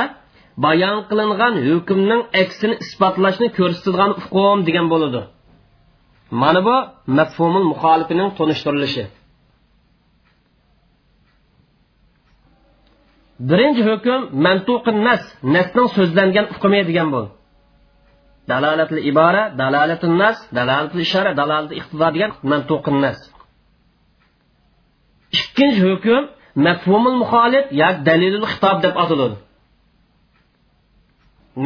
bayon 0.65 0.97
qilingan 1.09 1.53
hukmning 1.67 2.21
aksini 2.41 2.75
isbotlashni 2.83 3.47
ko'rsatadigan 3.57 4.11
hukm 4.23 4.57
degan 4.67 4.85
bo'ladi. 4.93 5.21
Mana 6.31 6.65
bu 6.65 6.75
mafhumul 7.17 7.65
muxolifining 7.71 8.29
tunishtirilishi 8.37 9.05
birinchi 13.49 13.83
hukm 13.89 14.21
mantuqin 14.45 14.97
nas 15.07 15.23
nasning 15.55 15.87
so'zlangan 15.95 16.45
hukmi 16.53 16.79
degan 16.89 17.07
bu. 17.13 17.21
Dalolatul 18.49 19.01
ibora 19.11 19.43
dalolatul 19.59 20.15
nas 20.21 20.37
dalolatul 20.57 21.01
ishora 21.07 21.31
dalolatul 21.39 21.77
iqtido 21.81 22.07
degan 22.15 22.31
mantuqin 22.51 22.95
nas. 23.05 23.19
Ikkinchi 25.39 25.81
hukm 25.87 26.23
mafhumul 26.65 27.17
muxolif 27.21 27.65
yoki 27.81 28.01
dalilul 28.07 28.47
xitob 28.51 28.77
deb 28.85 28.95
ataladi 29.03 29.37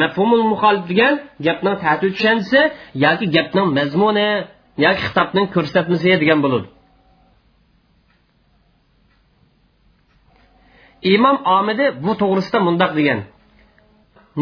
mafhumul 0.01 0.45
muxolif 0.51 0.83
degan 0.91 1.13
gapning 1.45 1.75
tatu 1.83 2.05
tushanchisi 2.13 2.61
yoki 3.05 3.25
gapning 3.35 3.67
mazmuni 3.77 4.29
yoki 4.85 5.01
xitobning 5.07 5.45
ko'rsatmasi 5.55 6.09
degan 6.23 6.39
bo'ladi 6.45 6.67
imom 11.01 11.37
omidi 11.57 11.85
bu 12.03 12.11
to'g'risida 12.21 12.59
mundoq 12.67 12.91
degan. 12.99 13.19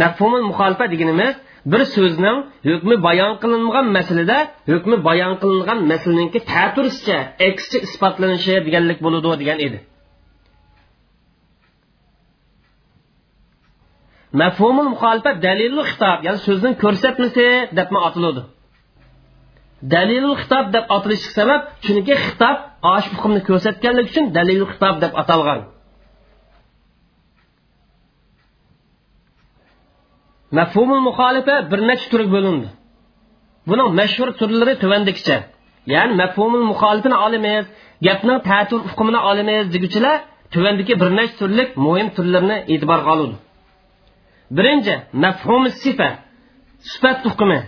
Mafhumul 0.02 0.46
muxolifa 0.50 0.86
deganimiz 0.94 1.34
bir 1.72 1.82
so'zning 1.96 2.38
hukmi 2.70 2.96
bayon 3.08 3.34
qilingan 3.42 3.86
masalada 3.98 4.38
hukmi 4.72 4.98
bayon 5.08 5.34
qilingan 5.42 5.80
masalaninki 5.92 6.40
ta'tursicha 6.54 7.18
aksicha 7.48 7.78
isbotlanishi 7.88 8.54
deganlik 8.68 9.00
bo'ladi 9.06 9.28
degan 9.42 9.60
edi. 9.68 9.78
Mafhumul 14.34 14.90
muxolifat 14.94 15.38
dalilul 15.48 15.86
xitob 15.90 16.20
ya'ni 16.26 16.40
so'zning 16.48 16.76
ko'rsatmasi 16.84 17.46
deb 17.78 17.90
otiladi. 18.08 18.42
Dalilul 19.94 20.36
xitob 20.42 20.66
deb 20.76 20.86
atilishiga 20.96 21.34
sabab 21.38 21.62
chunki 21.86 22.14
xitob 22.26 22.58
osh 22.96 23.08
hukmni 23.14 23.42
ko'rsatganligi 23.50 24.10
uchun 24.12 24.26
dalilul 24.38 24.70
xitob 24.74 24.96
deb 25.04 25.14
atalgan. 25.22 25.62
Mafhumul 30.58 31.02
muxolifa 31.08 31.56
bir 31.72 31.80
necha 31.90 32.08
turga 32.12 32.30
bo'lindi. 32.36 32.68
Buning 33.70 33.90
mashhur 34.00 34.30
turlari 34.40 34.74
tuvandikicha. 34.84 35.38
Ya'ni 35.94 36.14
mafhumul 36.22 36.66
muxolifini 36.72 37.18
olamiz 37.26 37.66
gapning 38.06 38.40
ta'tur 38.50 38.80
hukmini 38.90 39.20
olamiz 39.30 39.64
deguchilar 39.74 40.18
tuvandiki 40.54 40.94
bir 41.02 41.10
necha 41.20 41.36
turlik 41.42 41.70
muhim 41.86 42.08
turlarni 42.16 42.58
e'tiborga 42.74 43.10
oludi 43.16 43.36
birinchi 44.56 44.96
mafhumi 45.24 45.70
sifa. 45.84 46.10
Sifat 46.92 47.26
hukmi 47.26 47.60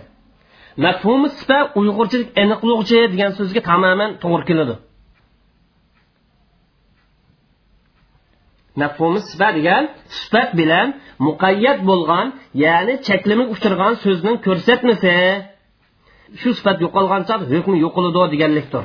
mafhumi 0.84 1.28
sifa 1.38 1.58
uyg'urchilik 1.78 2.28
aniqlovchi 2.42 2.98
degan 3.12 3.30
so'zga 3.38 3.60
tamoman 3.70 4.10
to'g'ri 4.22 4.44
keladi. 4.50 4.74
Mafhumi 8.80 9.20
sifa 9.30 9.48
degan 9.58 9.82
sifat 10.18 10.48
bilan 10.60 10.88
muqayyat 11.26 11.78
bo'lgan 11.90 12.26
ya'ni 12.64 12.94
cheklimiga 13.06 13.50
uchirgan 13.54 13.94
so'zning 14.04 14.36
ko'rsatmasi 14.46 15.14
shu 16.40 16.48
sifat 16.58 16.76
yo'qolgancha 16.84 17.34
hukmi 17.52 17.76
yo'qoladi 17.84 18.20
deganlikdir. 18.34 18.84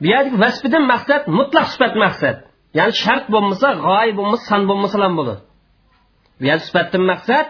Bu 0.00 0.06
yerdagi 0.12 0.36
vasfidan 0.44 0.84
maqsad 0.92 1.22
mutlaq 1.38 1.66
sifat 1.74 1.94
maqsad. 2.04 2.36
Ya'ni 2.78 2.94
shart 3.02 3.26
bo'lmasa 3.34 3.68
g'oya 3.86 4.12
bo'lmasa 4.18 4.44
san 4.50 4.62
bo'lmasa 4.70 4.96
ham 5.04 5.14
bo'ladi. 5.18 5.42
Bu 6.38 6.44
yer 6.50 6.58
sifatdan 6.66 7.02
maqsad 7.12 7.46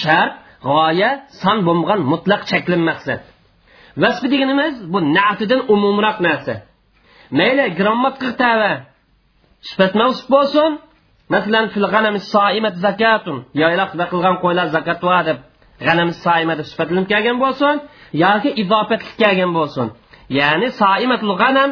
shart 0.00 0.34
g'oya 0.68 1.10
san 1.42 1.58
bo'lmagan 1.66 2.00
mutlaq 2.12 2.42
cheklim 2.50 2.82
maqsad. 2.90 3.20
Vasfi 4.02 4.26
deganimiz 4.32 4.74
bu 4.92 4.98
natidan 5.16 5.60
umumroq 5.74 6.18
narsa. 6.28 6.54
Mayli 7.38 7.64
grammatika 7.78 8.30
tava. 8.42 8.72
Sifat 9.68 9.92
mavsuf 10.00 10.26
bo'lsin. 10.34 10.70
Masalan 11.34 11.66
fil 11.72 11.86
g'anami 11.94 12.20
soimat 12.34 12.74
zakatun. 12.84 13.36
Yoyloqda 13.62 14.04
qilgan 14.12 14.36
qo'ylar 14.42 14.66
zakat 14.76 15.00
va 15.08 15.18
deb 15.28 15.38
g'anami 15.86 16.12
soima 16.24 16.54
deb 16.58 16.66
sifatlanib 16.70 17.06
kelgan 17.12 17.36
bo'lsin 17.44 17.74
yoki 18.24 18.50
izofatli 18.62 19.12
kelgan 19.22 19.50
bo'lsin. 19.58 19.86
Ya'ni 20.38 20.68
soimatul 20.80 21.34
g'anam 21.42 21.70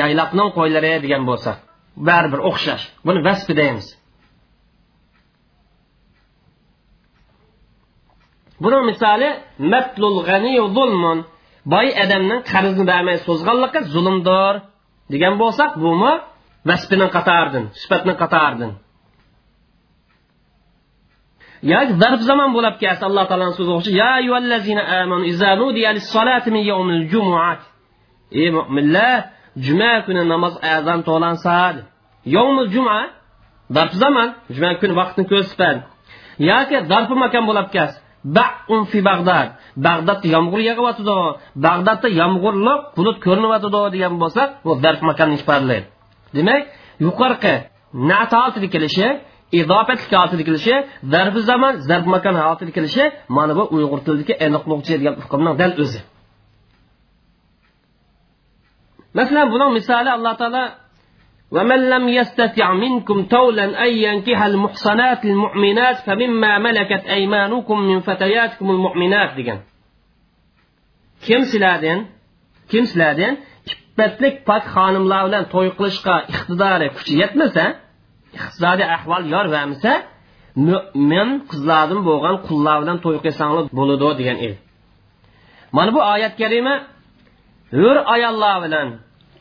yayloqning 0.00 0.48
qo'ylari 0.56 0.92
degan 1.04 1.22
bo'lsa. 1.30 1.50
Baribir 2.06 2.40
o'xshash. 2.50 2.84
Buni 3.06 3.20
vasfi 3.28 3.52
deymiz. 3.60 3.86
Buni 8.62 8.78
misoli 8.90 9.28
matlul 9.72 10.16
zulmun. 10.76 11.18
Boy 11.72 11.88
odamning 12.02 12.40
qarzni 12.52 12.84
bermay 12.92 13.16
so'zg'anligi 13.26 13.80
zulmdir 13.94 14.54
degan 15.12 15.34
bo'lsak 15.42 15.72
bumi 15.84 16.12
vasfining 16.68 17.10
qatoridan 17.16 17.64
sifatning 17.80 18.16
qatoridan. 18.22 18.72
Yoki 21.72 21.92
zarf 22.02 22.20
zamon 22.30 22.50
bo'lib 22.56 22.74
kelsa 22.82 23.02
alloh 23.10 23.24
taoloni 23.30 23.54
so'zi 23.58 23.72
o'xshash 23.76 23.96
ya 24.02 24.10
ayyuhallazina 24.20 24.82
amanu 25.00 25.24
iza 25.32 25.50
nudiya 25.60 25.90
lis-salati 25.96 26.48
min 26.56 26.62
yawmil 26.72 27.02
jumu'at 27.12 27.60
ey 28.40 28.48
mu'minlar 28.58 29.18
juma 29.66 29.92
kuni 30.06 30.22
namoz 30.32 30.54
azon 30.74 31.00
to'lansa 31.08 31.56
yovmi 32.36 32.62
juma 32.74 32.98
darp 33.76 33.92
zaman 34.02 34.28
juma 34.56 34.70
kuni 34.80 34.94
vaqtni 35.00 35.24
ko'rsatadi. 35.32 35.80
Yoki 36.50 36.76
darpi 36.92 37.14
makon 37.24 37.44
bo'lib 37.50 37.68
kas 37.76 37.92
ba'un 38.36 38.82
fi 38.90 38.98
bag'dad. 39.08 39.48
Bag'dadda 39.86 40.26
yomg'ir 40.34 40.60
yog'yotidi 40.68 41.16
bag'dadda 41.64 42.08
yomg'irliq 42.20 42.80
bulut 42.96 43.16
ko'rinyotidi 43.26 43.80
degan 43.94 44.14
bo'lsa 44.22 44.42
bu 44.64 44.70
darf 44.84 45.00
makonni 45.08 45.34
ifodalaydi 45.40 45.86
demak 46.36 46.62
yuqorqi 47.04 47.54
nat 48.10 48.32
oltida 48.42 48.68
kelishi 48.74 49.06
idofat 49.60 49.98
holatiga 50.10 50.44
kelishi 50.48 50.74
zarbi 51.12 51.40
zaman 51.50 51.72
zarb 51.88 52.06
makon 52.14 52.34
holatiga 52.42 52.72
kelishi 52.78 53.04
mana 53.36 53.52
bu 53.58 53.64
uyg'ur 53.74 54.00
tilidagi 54.06 54.34
aniqlikchi 54.46 54.92
degan 55.00 55.14
hukmning 55.22 55.54
dal 55.60 55.72
o'zi. 55.82 56.00
masalan 59.17 59.45
buning 59.53 59.71
misoli 59.77 60.09
alloh 60.17 60.35
taolo 60.41 60.65
ومن 61.55 61.89
لم 61.93 62.09
يستطع 62.09 62.73
منكم 62.73 63.17
طولا 63.25 63.65
أن 63.85 63.91
ينكح 64.05 64.39
المحصنات 64.43 65.25
المؤمنات 65.25 65.97
فمما 66.05 66.57
ملكت 66.57 67.03
أيمانكم 67.17 67.77
من 67.79 67.99
فتياتكم 67.99 68.67
المؤمنات 68.71 69.29
degan 69.37 69.59
kim 71.25 71.41
sizlardan 71.51 71.99
kim 72.71 72.83
sizlardan 72.89 73.33
iffatlik 73.71 74.35
pok 74.47 74.63
xonimlar 74.75 75.21
bilan 75.27 75.43
to'y 75.53 75.69
qilishga 75.77 76.15
iqtidori 76.33 76.87
kuchi 76.97 77.13
yetmasa 77.21 77.65
iqtisodiy 78.37 78.87
ahvol 78.97 79.23
yor 79.33 79.45
vermasa 79.55 79.91
mo'min 80.67 81.29
qizlardan 81.51 81.99
bo'lgan 82.09 82.35
qullar 82.47 82.77
bilan 82.83 82.97
to'y 83.05 83.17
qilsanglar 83.25 83.63
bo'ladi 83.79 84.07
degan 84.19 84.37
edi 84.45 84.55
mana 85.75 85.89
bu 85.95 86.01
oyat 86.13 86.33
karima 86.41 86.73
hur 87.77 87.95
ayollar 88.15 88.57
bilan 88.65 88.87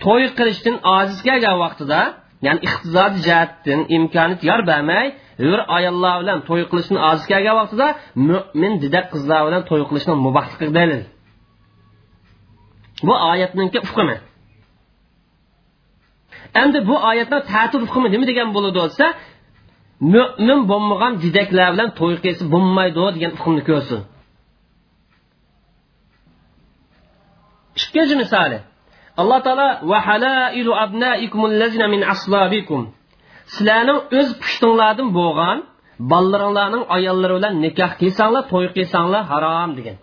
to'y 0.03 0.25
qilishdan 0.37 0.75
ojiz 0.97 1.19
kelgan 1.27 1.55
vaqtida 1.63 1.99
ya'ni 2.45 2.59
iqtisodiy 2.67 3.21
jihatdan 3.27 3.79
imkoniyat 3.97 4.41
yor 4.49 4.61
bermay 4.71 5.05
hur 5.45 5.59
ayollar 5.77 6.15
bilan 6.21 6.39
to'y 6.49 6.63
qilishdan 6.71 6.97
ojiz 7.09 7.25
kelgan 7.31 7.55
vaqtida 7.61 7.87
mo'min 8.29 8.73
didak 8.83 9.05
qizlar 9.13 9.41
bilan 9.47 9.61
to'y 9.69 9.83
qilishni 9.89 10.13
mubohligi 10.25 10.67
dalil 10.79 11.03
bu 13.03 13.13
oyatninki 13.31 13.79
hukmi. 13.79 14.19
Endi 16.55 16.87
bu 16.87 16.95
oyatlar 17.09 17.41
ta'til 17.53 17.81
hukmi 17.87 18.11
nima 18.11 18.25
degan 18.31 18.49
bo'ladi 18.55 18.77
bo'lsa 18.81 19.05
mo'min 20.13 20.59
bo'lmagan 20.71 21.13
didaklar 21.23 21.67
bilan 21.73 21.89
to'y 21.99 22.15
qilsa 22.23 22.43
bo'lmaydi 22.53 22.99
degan 23.15 23.31
hukmni 23.39 23.63
ko'rsin. 23.69 23.99
İkkinchi 27.81 28.15
misoli 28.23 28.59
alloh 29.21 29.39
taolo 29.45 29.69
va 29.91 29.97
halailu 30.07 30.71
abnaikum 30.85 31.41
allazina 31.49 31.87
min 31.93 32.01
aslabikum 32.13 32.81
sizlarning 33.53 33.99
o'z 34.19 34.29
pushtinglardan 34.41 35.09
bo'lgan 35.19 35.57
bolalaringlarning 36.11 36.83
ayollari 36.95 37.33
bilan 37.37 37.53
nikoh 37.65 37.91
qilsanglar 38.01 38.43
to'y 38.51 38.67
qilsanglar 38.77 39.23
harom 39.31 39.71
degan. 39.77 39.97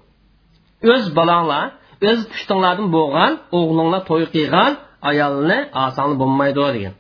O'z 0.92 1.04
bolanglar 1.18 1.64
o'z 2.08 2.20
pushtinglardan 2.32 2.88
bo'lgan 2.96 3.32
o'g'linglar 3.58 4.02
to'y 4.10 4.24
qilgan 4.34 4.72
ayolni 5.10 5.58
osonli 5.86 6.16
bo'lmaydi 6.22 6.60
degan. 6.76 6.94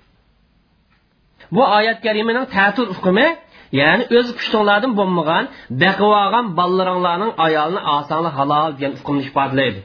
Bu 1.54 1.62
oyat 1.78 1.98
karimaning 2.06 2.46
ta'til 2.56 2.86
hukmi 2.92 3.26
ya'ni 3.80 4.04
o'z 4.18 4.28
pushtinglardan 4.38 4.92
bo'lmagan 5.00 5.44
baqib 5.82 6.10
olgan 6.22 6.46
bolalaringlarning 6.58 7.32
ayolini 7.46 7.80
osonli 7.96 8.30
halol 8.36 8.70
degan 8.76 8.92
hukmni 8.98 9.22
ifodalaydi 9.28 9.80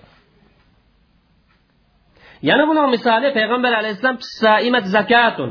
yana 2.47 2.63
buning 2.69 2.87
misoli 2.95 3.27
payg'ambar 3.37 3.71
alayhissalom 3.81 4.17
saimat 4.41 4.85
zakatun. 4.95 5.49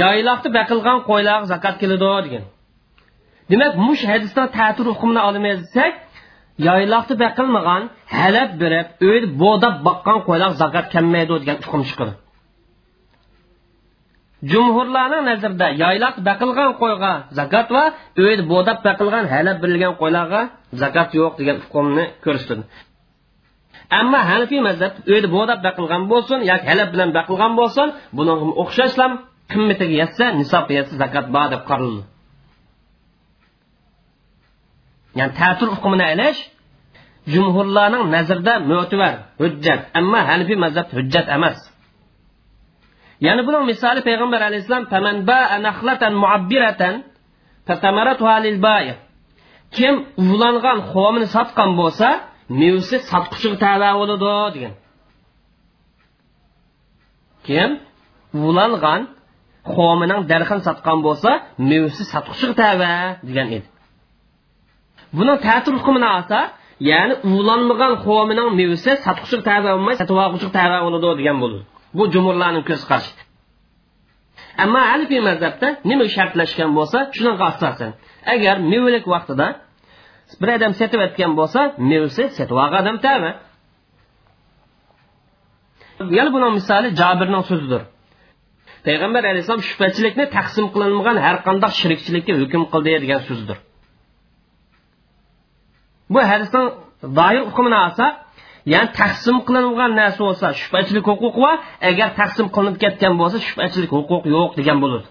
Yayloqda 0.00 0.48
baqilgan 0.58 0.98
qo'ylarga 1.08 1.46
zakat 1.54 1.74
keladi 1.82 2.08
degan. 2.26 2.44
Demak 3.50 3.72
mush 3.86 4.02
hadisdan 4.12 4.46
ta'tir 4.58 4.86
hukmini 4.92 5.20
olmaysak 5.28 5.94
yayloqda 6.68 7.14
baqilmagan 7.24 7.82
halab 8.16 8.50
berib 8.62 8.86
uyda 9.08 9.28
bo'dab 9.42 9.74
boqqan 9.86 10.18
qo'ylar 10.28 10.50
zakat 10.62 10.86
kelmaydi 10.94 11.32
degan 11.42 11.58
hukm 11.66 11.82
chiqadi. 11.88 12.12
Jumhurlarning 14.50 15.24
nazarida 15.30 15.68
yoyloq 15.84 16.14
baqilgan 16.28 16.70
qo'yga 16.82 17.12
zakat 17.38 17.66
va 17.76 17.84
uyda 18.24 18.42
bo'dab 18.52 18.78
baqilgan 18.86 19.24
halab 19.34 19.56
berilgan 19.62 19.94
qo'ylarga 20.00 20.40
zakat 20.82 21.08
yo'q 21.20 21.32
degan 21.40 21.56
hukmni 21.64 22.04
ko'rsatdi 22.24 22.64
ammo 24.00 24.20
hanifiy 24.30 24.60
mazhab 24.68 24.92
uyda 25.12 25.28
bo'dab 25.36 25.58
baqilgan 25.66 26.02
bo'lsin 26.12 26.38
yoki 26.50 26.66
halab 26.70 26.88
bilan 26.94 27.10
baqilgan 27.18 27.52
bo'lsin 27.60 27.88
buni 28.16 28.32
o'xshashlam 28.62 29.12
qimmatiga 29.52 29.94
yetsa 30.02 30.24
nisobga 30.40 30.72
yetsa 30.78 30.94
zakat 31.02 31.26
bor 31.34 31.46
deb 31.54 31.62
qaraldi 31.70 32.02
ya'ni 35.18 35.32
ta'til 35.40 35.70
hukmini 35.74 36.06
ilish 36.14 36.40
jumhurlarning 37.32 38.04
nazarida 38.14 38.54
mo'tivar 38.70 39.14
hujjat. 39.42 39.80
Ammo 39.98 40.20
hanifiy 40.28 40.58
mazhab 40.64 40.86
hujjat 40.96 41.26
emas. 41.36 41.58
Ya'ni 43.26 43.42
buning 43.46 43.64
misoli 43.70 44.00
payg'ambar 44.08 44.40
alayhissalom 44.48 44.84
kim 49.76 49.94
uvlangan 50.22 50.78
xomini 50.92 51.26
sotgan 51.36 51.70
bo'lsa 51.80 52.08
mevsi 52.60 52.96
sotquchiga 53.10 53.56
tava 53.64 53.90
bo'ladi 53.98 54.28
degan. 54.54 54.74
Kim? 57.46 57.70
Ulangan 58.48 59.00
xomining 59.74 60.20
darxan 60.30 60.60
sotgan 60.66 60.98
bo'lsa 61.06 61.30
mevsi 61.70 62.02
sotquchiga 62.12 62.54
tava 62.62 62.92
degan 63.28 63.48
edi. 63.56 63.68
Buni 65.16 65.34
ta'til 65.46 65.74
hukmini 65.78 66.08
olsa 66.18 66.38
ya'ni 66.90 67.14
ulanmagan 67.36 67.92
xomining 68.04 68.48
mevsi 68.60 68.90
sotquchiga 69.04 69.42
tava 69.48 69.68
bo'lmay 69.74 69.94
sotvoquchi 70.00 70.48
tava 70.58 70.78
bo'ladi 70.84 71.08
degan 71.20 71.36
bo'ladi 71.42 71.62
bu 71.96 72.02
jumurlarning 72.14 72.64
ko'z 72.70 72.82
qarashi 72.90 73.12
ammo 74.64 74.80
hanifiy 74.90 75.20
mazhabda 75.28 75.68
nima 75.90 76.04
shartlashgan 76.16 76.70
bo'lsa 76.78 76.98
shunaqa 77.16 77.44
asosan 77.52 77.90
agar 78.34 78.56
mevalik 78.72 79.04
vaqtida 79.14 79.46
bir 80.40 80.48
odam 80.56 80.72
sotib 80.80 81.00
o'tgan 81.06 81.32
bo'lsa 81.40 81.60
mevasi 81.90 82.24
sotib 82.38 82.56
olgan 82.64 82.80
odam 82.82 82.96
tami 83.06 83.30
yana 86.18 86.30
buni 86.34 86.48
misoli 86.58 86.88
jabirning 87.00 87.44
so'zidir. 87.50 87.82
Payg'ambar 88.86 89.22
alayhissalom 89.30 89.62
shubhachilikni 89.70 90.24
taqsim 90.36 90.66
qilinmagan 90.74 91.16
har 91.26 91.36
qanday 91.46 91.72
shirikchilikka 91.80 92.32
hukm 92.42 92.62
qildi 92.72 92.90
degan 93.04 93.20
so'zdir 93.28 93.58
bu 96.14 96.20
hadisning 96.30 96.66
doir 97.18 97.42
hukmini 97.48 97.78
olsak 97.86 98.12
ya'ni 98.72 98.90
taqsim 99.00 99.36
qilingan 99.48 99.92
narsa 100.00 100.20
bo'lsa 100.26 100.46
shubhachilik 100.62 101.04
huquqi 101.10 101.40
va 101.44 101.52
agar 101.90 102.08
taqsim 102.20 102.46
qilinib 102.54 102.76
ketgan 102.84 103.14
bo'lsa 103.20 103.36
shubhachilik 103.48 103.90
huquq 103.98 104.22
yo'q 104.34 104.50
degan 104.58 104.78
bo'ladi. 104.84 105.06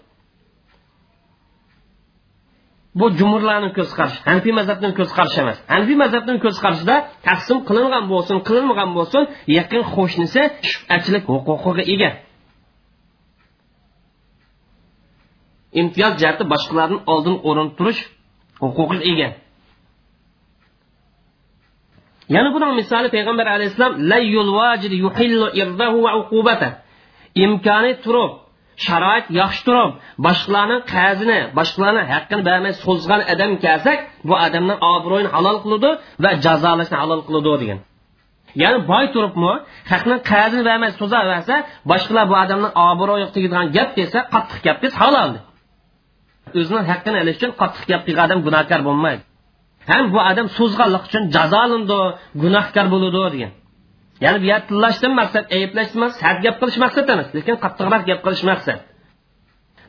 Bu 3.00 3.06
jumurlarning 3.20 3.74
ko'z 3.78 3.90
qarashi 3.98 4.20
hanfiy 4.30 4.54
mazhabning 4.60 4.94
ko'z 5.00 5.10
qarashi 5.18 5.40
emas. 5.44 5.58
Hanfiy 5.74 5.98
mazhabning 6.04 6.40
ko'z 6.46 6.58
qarashida 6.64 6.96
taqsim 7.28 7.58
qilingan 7.68 8.04
bo'lsin 8.12 8.38
qilinmagan 8.48 8.90
bo'lsin 8.98 9.24
yaqin 9.58 9.84
qo'shnisi 9.96 10.42
shubhachilik 10.70 11.24
huquqiga 11.32 11.84
ega. 11.94 12.10
Imtiyoz 15.82 16.14
jihati 16.22 16.44
boshqalardan 16.54 17.00
oldin 17.14 17.36
o'rin 17.50 17.68
turish 17.78 18.02
huquqiga 18.64 19.04
ega. 19.12 19.30
Yana 22.36 22.50
buning 22.56 22.72
misoli 22.80 23.08
payg'ambar 23.16 23.48
alayhissalom 23.56 23.94
imkoni 27.44 27.92
turib 28.04 28.32
sharoit 28.86 29.26
yaxshi 29.42 29.62
turib 29.68 29.92
boshqalarni 30.26 30.78
qazini 30.94 31.40
boshqalarni 31.58 32.04
haqqini 32.14 32.42
bermay 32.50 32.74
so'zgan 32.86 33.22
odam 33.34 33.52
kelsak 33.66 34.00
bu 34.28 34.34
odamning 34.46 34.80
obro'yini 34.94 35.30
halol 35.36 35.58
qiladi 35.64 35.90
va 36.24 36.32
jazolashni 36.46 36.98
halol 37.02 37.22
qiladi 37.28 37.50
degan 37.64 37.80
ya'ni 38.62 38.80
boy 38.92 39.06
turibmi 39.16 39.54
haqni 39.92 40.16
qazini 40.32 40.64
bermay 40.70 40.92
so'zaversa 41.00 41.56
boshqalar 41.92 42.26
bu 42.32 42.36
odamni 42.44 42.70
obro'yi 42.90 43.28
tegadigan 43.36 43.68
gap 43.78 43.90
desa 44.00 44.20
qattiq 44.34 44.60
gap 44.68 44.78
desa 44.84 44.98
halol 45.04 45.32
o'zini 46.60 46.82
haqqini 46.92 47.18
olish 47.24 47.38
uchun 47.40 47.52
qattiq 47.62 47.84
gap 47.92 48.02
qilgan 48.08 48.26
odam 48.28 48.40
gunohkor 48.48 48.82
bo'lmaydi 48.88 49.24
ham 49.92 50.04
bu 50.14 50.20
odam 50.32 50.48
so'zg'anlik 50.58 51.04
uchun 51.10 51.24
jazolandi 51.36 52.00
gunohkor 52.44 52.86
bo'ladi 52.94 53.20
degan 53.36 53.52
ya'ni 54.24 54.38
bu 54.44 54.46
yer 54.52 54.62
tillashdan 54.70 55.14
maqsad 55.22 55.44
ayblashdan 55.58 55.98
emas 56.02 56.14
sad 56.22 56.38
gap 56.46 56.56
qilish 56.62 56.80
maqsad 56.84 57.06
emas 57.16 57.30
lekin 57.38 57.56
qattiqroq 57.64 58.04
gap 58.10 58.20
qilish 58.26 58.44
maqsad. 58.52 58.80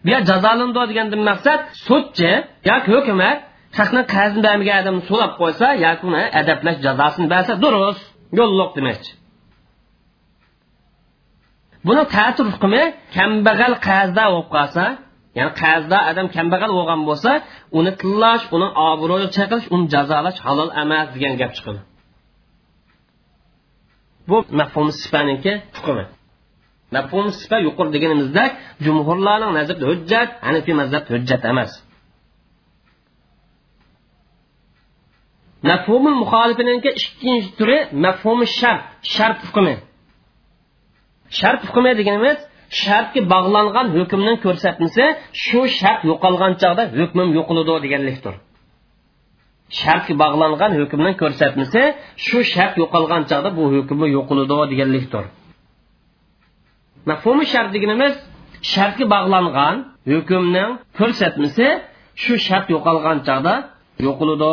Bu 0.04 0.08
yer 0.14 0.22
jazolandi 0.30 0.80
degandan 0.90 1.22
maqsad 1.30 1.60
sudchi 1.86 2.30
yoki 2.70 2.88
hukumat 2.94 3.38
haqni 3.78 4.02
qarzini 4.14 4.42
bermagan 4.46 4.76
odamni 4.82 5.02
so'rab 5.10 5.32
qo'ysa 5.40 5.66
yoki 5.86 6.02
uni 6.10 6.22
adablash 6.40 6.78
jazosini 6.86 7.26
bersa 7.34 7.52
durust 7.62 8.02
yo'lliq 8.38 8.70
demoqchi. 8.78 9.12
Buni 11.86 12.02
ta'tir 12.16 12.46
hukmi 12.54 12.82
kambag'al 13.16 13.74
qazda 13.88 14.24
bo'lib 14.32 14.48
qolsa 14.56 14.84
ya'ni 15.38 15.52
qazda 15.62 15.98
odam 16.10 16.26
kambag'al 16.36 16.72
bo'lgan 16.78 17.00
bo'lsa 17.08 17.30
uni 17.78 17.92
tillash 18.02 18.44
uni 18.56 18.68
obro'yi 18.90 19.28
chaqirish 19.36 19.66
uni 19.74 19.84
jazolash 19.94 20.38
halol 20.46 20.70
emas 20.82 21.06
degan 21.14 21.34
gap 21.42 21.52
chiqadi. 21.56 21.80
Bu 24.32 24.38
mafhum 24.60 24.86
sifaniki 25.00 25.52
hukmi. 25.76 26.04
Mafhum 26.96 27.26
sifa 27.40 27.56
yuqori 27.66 27.90
deganimizda 27.96 28.44
jumhurlarning 28.84 29.52
nazarida 29.58 29.86
hujjat 29.90 30.30
hanifiy 30.46 30.74
mazhab 30.80 31.04
hujjat 31.14 31.42
emas. 31.52 31.72
Mafhumi 35.70 36.12
muxolifiniki 36.22 36.90
ikkinchi 37.02 37.48
turi 37.58 37.78
mafhumi 38.04 38.46
shart 38.58 38.82
shart 39.14 39.38
hukmi. 39.46 39.74
Shart 41.38 41.60
hukmi 41.66 41.90
deganimiz 42.00 42.38
shartga 42.80 43.20
bog'langan 43.32 43.86
hukmning 43.96 44.36
ko'rsatmasi 44.44 45.04
shu 45.44 45.60
shart 45.78 46.00
yo'qolgan 46.10 46.52
chog'da 46.62 46.84
hukmim 47.00 47.28
yo'qoladi 47.38 47.72
deganlikdir. 47.84 48.34
Shartga 49.80 50.14
bog'langan 50.22 50.72
hukmning 50.80 51.14
ko'rsatmasi 51.22 51.82
shu 52.26 52.38
shart 52.52 52.74
yo'qolgan 52.82 53.22
chog'da 53.30 53.50
bu 53.58 53.62
hukmi 53.74 54.06
yo'qoladi 54.16 54.64
deganlikdir. 54.72 55.24
Mafhumi 57.10 57.44
shart 57.52 57.70
deganimiz 57.76 58.14
shartga 58.72 59.04
bog'langan 59.14 59.74
hukmning 60.12 60.70
ko'rsatmasi 60.98 61.66
shu 62.22 62.34
shart 62.46 62.66
yo'qolgan 62.74 63.18
chog'da 63.28 63.54
yo'qoladi 64.06 64.52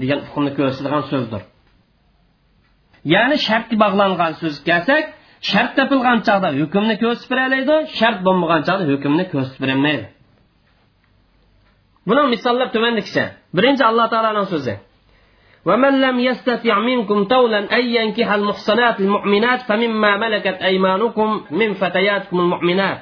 degan 0.00 0.20
hukmni 0.26 0.50
ko'rsatadigan 0.58 1.02
so'zdir. 1.10 1.42
Ya'ni 3.14 3.36
shartga 3.46 3.76
bog'langan 3.84 4.32
so'z 4.40 4.56
kelsak 4.68 5.04
shart 5.50 5.70
topilgan 5.78 6.18
chog'da 6.26 6.48
hukmni 6.60 6.94
ko'rsatib 7.02 7.30
beroladi 7.32 7.76
shart 7.98 8.18
bo'lmagan 8.26 8.60
chog'da 8.68 8.84
hukmni 8.92 9.24
ko'rsatib 9.32 9.60
berolmaydi 9.64 10.06
buni 12.08 12.22
misollar 12.34 12.68
tuvandikicha 12.74 13.24
birinchi 13.55 13.83
alloh 13.89 14.07
taoloning 14.13 14.49
so'zi 14.55 14.75
ومن 15.65 16.01
لم 16.01 16.19
يستطع 16.19 16.79
منكم 16.79 17.23
طولا 17.25 17.59
أن 17.77 17.83
ينكح 17.85 18.31
المحصنات 18.31 18.99
المؤمنات 18.99 19.61
فمما 19.61 20.17
ملكت 20.17 20.57
أيمانكم 20.69 21.41
من 21.51 21.73
فتياتكم 21.73 22.39
المؤمنات 22.39 23.01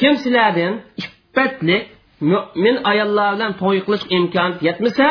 kim 0.00 0.14
sizlardan 0.22 0.74
iffatlik 1.02 1.82
mo'min 2.30 2.76
ayollar 2.90 3.30
bilan 3.36 3.52
to'y 3.62 3.78
qilish 3.86 4.04
imkoniyati 4.16 4.62
yetmasa 4.68 5.06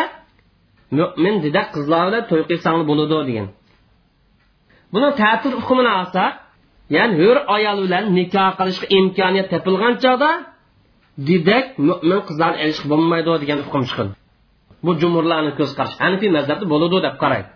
mo'min 0.99 1.35
dida 1.45 1.61
qizlar 1.73 2.03
bilan 2.09 2.23
to'y 2.31 2.43
qilsang 2.49 2.77
bo'ladi 2.89 3.17
degan 3.29 3.47
buni 4.93 5.09
ta'til 5.21 5.53
hukmini 5.59 5.91
olsak 5.99 6.31
ya'ni 6.95 7.13
hur 7.21 7.37
ayol 7.55 7.77
bilan 7.85 8.03
nikoh 8.17 8.49
qilishga 8.59 8.87
imkoniyat 8.99 9.47
topilgan 9.53 9.93
chog'da 10.03 10.31
didak 11.28 11.66
mo'min 11.88 12.20
qizlarni 12.28 12.58
ilishib 12.64 12.86
bo'lmaydi 12.92 13.32
degan 13.42 13.58
hukm 13.66 13.82
chiqadi 13.88 14.12
bu 14.84 14.90
jumurlarni 15.00 15.52
ko'z 15.58 15.70
qarashi 15.78 15.96
hanifiy 16.04 16.30
mazhabda 16.36 16.66
bo'ladi 16.72 16.96
deb 17.06 17.16
qaraydi 17.22 17.48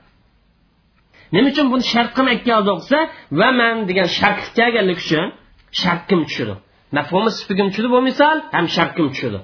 nima 1.34 1.48
uchun 1.52 1.66
buni 1.72 1.84
shart 1.92 2.10
qilmayotgan 2.16 2.60
bo'lsa 2.70 2.96
va 3.40 3.48
man 3.60 3.74
degan 3.90 4.08
shart 4.18 4.40
kelganlik 4.58 4.98
uchun 5.04 5.26
shart 5.80 6.02
kim 6.10 6.20
tushadi 6.28 6.54
mafhumi 6.96 7.30
sifigim 7.38 7.66
tushadi 7.70 7.88
bu 7.94 7.98
misol 8.08 8.36
ham 8.54 8.66
shart 8.76 8.92
kim 8.96 9.06
tushadi 9.14 9.40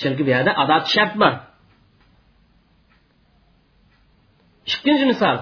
chunki 0.00 0.22
bu 0.26 0.30
yerda 0.34 0.52
adat 0.62 0.84
shart 0.94 1.14
bor. 1.20 1.32
İkkinchi 4.66 5.06
misol. 5.12 5.36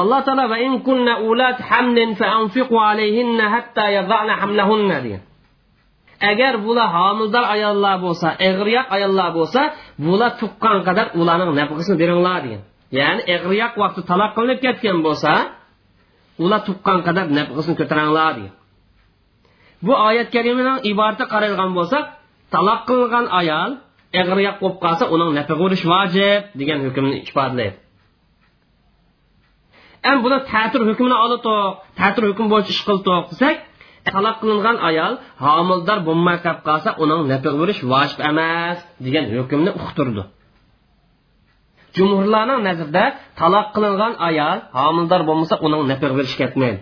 Alloh 0.00 0.20
taolo 0.26 0.44
va 0.52 0.58
in 0.66 0.74
kunna 0.86 1.14
ulat 1.28 1.58
hamlin 1.70 2.10
fa 2.20 2.26
anfiqu 2.38 2.76
alayhinna 2.90 3.46
hatta 3.54 3.84
yadana 3.96 4.34
hamlahunna 4.42 4.98
degan 5.04 5.22
agar 6.30 6.54
bular 6.64 6.88
homildor 6.96 7.44
ayollar 7.54 7.96
bo'lsa 8.04 8.28
eg'riyoq 8.48 8.86
ayollar 8.96 9.30
bo'lsa 9.38 9.60
bular 10.06 10.30
tuqqan 10.40 10.78
qadar 10.86 11.06
ularning 11.20 11.50
nafqasini 11.60 11.96
beringlar 12.02 12.38
degan. 12.44 12.62
Ya'ni 12.98 13.22
eg'riyoq 13.34 13.72
vaqti 13.82 14.00
taloq 14.10 14.30
qilinib 14.36 14.58
ketgan 14.64 14.98
bo'lsa 15.06 15.32
ular 16.44 16.60
tuqqan 16.68 16.98
qadar 17.06 17.24
nafqasini 17.38 17.74
ko'taringlar 17.80 18.30
degan. 18.38 18.54
Bu 19.86 19.92
oyat 20.08 20.28
karimaning 20.34 20.78
iborati 20.90 21.24
qaralgan 21.32 21.70
bo'lsak 21.78 22.04
taloq 22.54 22.80
qilingan 22.88 23.26
ayol 23.40 23.70
eg'riyoq 24.20 24.56
bo'lib 24.62 24.78
qolsa 24.84 25.04
uning 25.14 25.30
nafaqa 25.38 25.62
urish 25.66 25.84
vojib 25.92 26.40
degan 26.60 26.78
hukmni 26.86 27.16
ifodalaydi 27.28 27.78
endi 30.08 30.20
buni 30.26 30.38
ta'tir 30.52 30.80
hukmini 30.88 31.16
olib 31.24 31.40
ta'tir 32.00 32.22
hukm 32.30 32.46
bo'yicha 32.52 32.70
ish 32.74 32.82
qildiq 32.88 33.24
desak 33.32 33.56
taloq 34.08 34.36
qilingan 34.42 34.76
ayol 34.88 35.12
homildor 35.44 35.98
bo'lmay 36.08 36.36
qolib 36.44 36.60
qolsa 36.68 36.90
uning 37.02 37.20
nafaqa 37.32 37.56
berish 37.62 37.80
vojib 37.92 38.20
emas 38.30 38.78
degan 39.04 39.24
hukmni 39.34 39.70
uqtirdi. 39.80 40.22
Jumhurlarning 41.96 42.60
nazarida 42.68 43.04
taloq 43.40 43.66
qilingan 43.74 44.12
ayol 44.28 44.58
homildor 44.80 45.20
bo'lmasa 45.28 45.54
uning 45.66 45.82
nafaqa 45.90 46.14
berish 46.18 46.36
ketmaydi. 46.40 46.80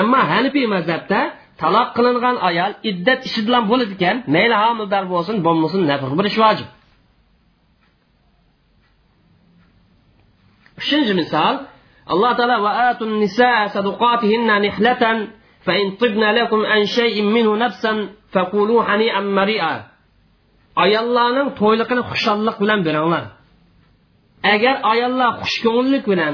Ammo 0.00 0.20
hanifiy 0.32 0.66
mazhabda 0.74 1.20
taloq 1.62 1.88
qilingan 1.96 2.36
ayol 2.48 2.72
iddat 2.90 3.20
ishi 3.28 3.40
bilan 3.46 3.62
bo'ladi 3.70 3.92
ekan 3.98 4.16
mayli 4.34 4.56
homildor 4.62 5.04
bo'lsin 5.12 5.36
bo'lmasin 5.46 5.80
nafaqa 5.90 6.14
berish 6.20 6.38
vojib. 6.44 6.68
Uchinchi 10.80 11.12
misol 11.20 11.54
alloh 12.12 12.32
taolo 12.38 12.56
va 12.66 12.72
atun 12.90 13.10
nisa 13.22 13.52
saduqatihinna 13.74 14.54
nihlatan 14.66 15.16
فإن 15.67 15.91
طبن 15.91 16.23
لكم 16.39 16.65
عن 16.65 16.85
شيء 16.85 17.23
منه 17.35 17.55
نفسا 17.55 18.09
فقولوا 18.31 18.83
هنيئا 18.83 19.21
مريئا 19.21 19.93
ayollarning 20.83 21.49
to'yliqini 21.61 22.03
xushalliq 22.11 22.55
bilan 22.63 22.79
beringlar 22.87 23.23
agar 24.53 24.75
ayollar 24.93 25.31
xushko'ngillik 25.43 26.03
bilan 26.11 26.33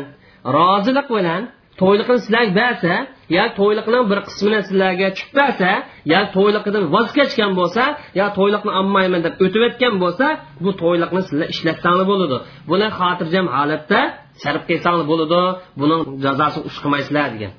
rozilik 0.58 1.08
bilan 1.16 1.42
to'yliqini 1.82 2.20
sizlarga 2.26 2.54
bersa 2.62 2.94
yo 3.38 3.46
to'yliqning 3.60 4.04
bir 4.12 4.20
qismini 4.28 4.60
sizlarga 4.68 5.08
tushib 5.16 5.32
bersa 5.40 5.70
yo 6.14 6.22
to'yliqidan 6.36 6.84
voz 6.94 7.10
kechgan 7.18 7.52
bo'lsa 7.60 7.84
yo 8.20 8.26
to'yliqni 8.38 8.72
olmayman 8.80 9.22
deb 9.26 9.34
o'tib 9.46 9.62
o'tgan 9.68 9.96
bo'lsa 10.04 10.26
bu 10.64 10.72
to'yliqni 10.84 11.22
sizlar 11.28 11.48
ishlatsanglar 11.54 12.06
bo'ladi 12.12 12.38
buni 12.72 12.88
xotirjam 13.00 13.46
holatda 13.58 14.00
sarf 14.44 14.64
qilsanglar 14.70 15.06
bo'ladi 15.12 15.42
buning 15.82 16.02
jazosini 16.26 16.64
ush 16.70 16.78
qilmaysizlar 16.84 17.28
degan 17.36 17.54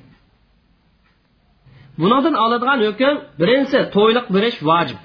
Bundan 2.00 2.34
oladigan 2.44 2.78
hukm 2.86 3.14
birinchisi 3.40 3.80
to'yliq 3.96 4.26
berish 4.36 4.58
vojib. 4.68 5.00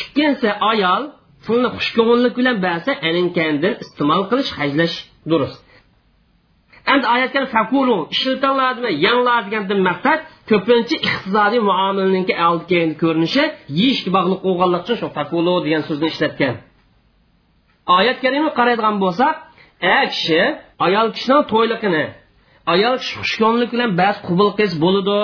Ikkinchisi 0.00 0.50
ayol 0.70 1.02
pulni 1.44 1.68
xushko'ngillik 1.76 2.34
bilan 2.38 2.56
bersa 2.66 2.90
aninkandin 3.08 3.74
iste'mol 3.82 4.22
qilish 4.30 4.50
hajlash 4.58 4.96
durust. 5.30 5.64
Endi 6.92 7.06
oyatga 7.14 7.40
fakulu 7.56 7.96
ishlatinglarmi 8.14 8.90
yanglar 9.06 9.40
degandan 9.46 9.80
maqsad 9.88 10.20
ko'pincha 10.50 10.96
iqtisodiy 11.06 11.60
muomilaninki 11.70 12.34
oldi 12.48 12.64
keyin 12.70 12.92
ko'rinishi 13.02 13.44
yeyishga 13.78 14.10
bog'liq 14.16 14.40
bo'lganlik 14.46 14.82
uchun 14.84 14.96
shu 15.00 15.08
fakulu 15.18 15.54
degan 15.64 15.82
so'zni 15.88 16.06
ishlatgan. 16.12 16.54
Oyat 17.98 18.18
karima 18.24 18.50
qaraydigan 18.58 18.96
bo'lsak 19.04 19.34
a 19.94 19.98
kishi 20.12 20.40
ayol 20.86 21.06
kishining 21.14 21.42
to'yliqini 21.52 22.04
ayol 22.72 22.96
xushkonlik 23.08 23.70
bilan 23.74 23.90
bas 24.00 24.16
qubul 24.28 24.50
qilish 24.58 24.76
bo'ladi 24.84 25.18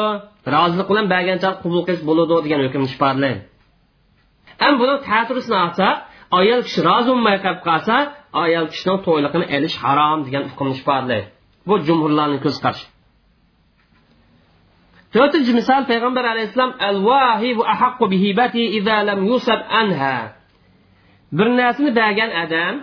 rozilik 0.54 0.86
bilan 0.90 1.06
bagancha 1.14 1.50
qubul 1.62 1.82
qilish 1.86 2.04
bo'ladi 2.08 2.34
degan 2.44 2.60
hukm 2.66 2.82
ifodalaydi 2.88 3.40
ham 4.62 4.74
buni 4.80 4.94
ta'tirisini 5.08 5.56
olsa 5.64 5.86
ayol 6.40 6.60
kishi 6.66 6.80
rozi 6.88 7.08
bo'lmay 7.12 7.36
qolib 7.44 7.60
qolsa 7.68 7.94
ayol 8.44 8.66
kishining 8.72 8.98
to'yliqini 9.06 9.46
elish 9.56 9.76
harom 9.84 10.18
degan 10.26 10.42
hukm 10.50 10.66
ifodalaydi 10.76 11.26
bu 11.68 11.74
jumhurlarning 11.86 12.40
ko'z 12.46 12.56
qarashi 12.64 12.86
to'rtinchi 15.16 15.52
misol 15.60 15.82
payg'ambar 15.90 16.24
alayhissalom 16.32 16.72
al 16.88 16.98
vahibu 17.08 17.62
ahaqqu 17.74 18.04
bihibati 18.12 18.62
idza 18.78 18.96
lam 19.08 19.20
yusab 19.30 19.60
anha. 19.80 20.16
Bir 21.36 21.48
narsani 21.60 21.90
bergan 22.00 22.30
odam 22.44 22.74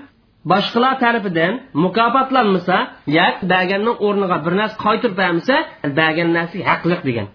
boshqalar 0.51 0.93
tarafidan 1.03 1.53
mukofotlanmasa 1.85 2.77
yoki 3.17 3.43
berganning 3.53 3.97
o'rniga 4.07 4.37
bir 4.45 4.53
narsa 4.59 4.75
qaytirib 4.85 5.15
bermasa 5.21 5.55
bergan 5.99 6.29
narsaga 6.37 6.63
haqliq 6.71 7.01
degan. 7.09 7.27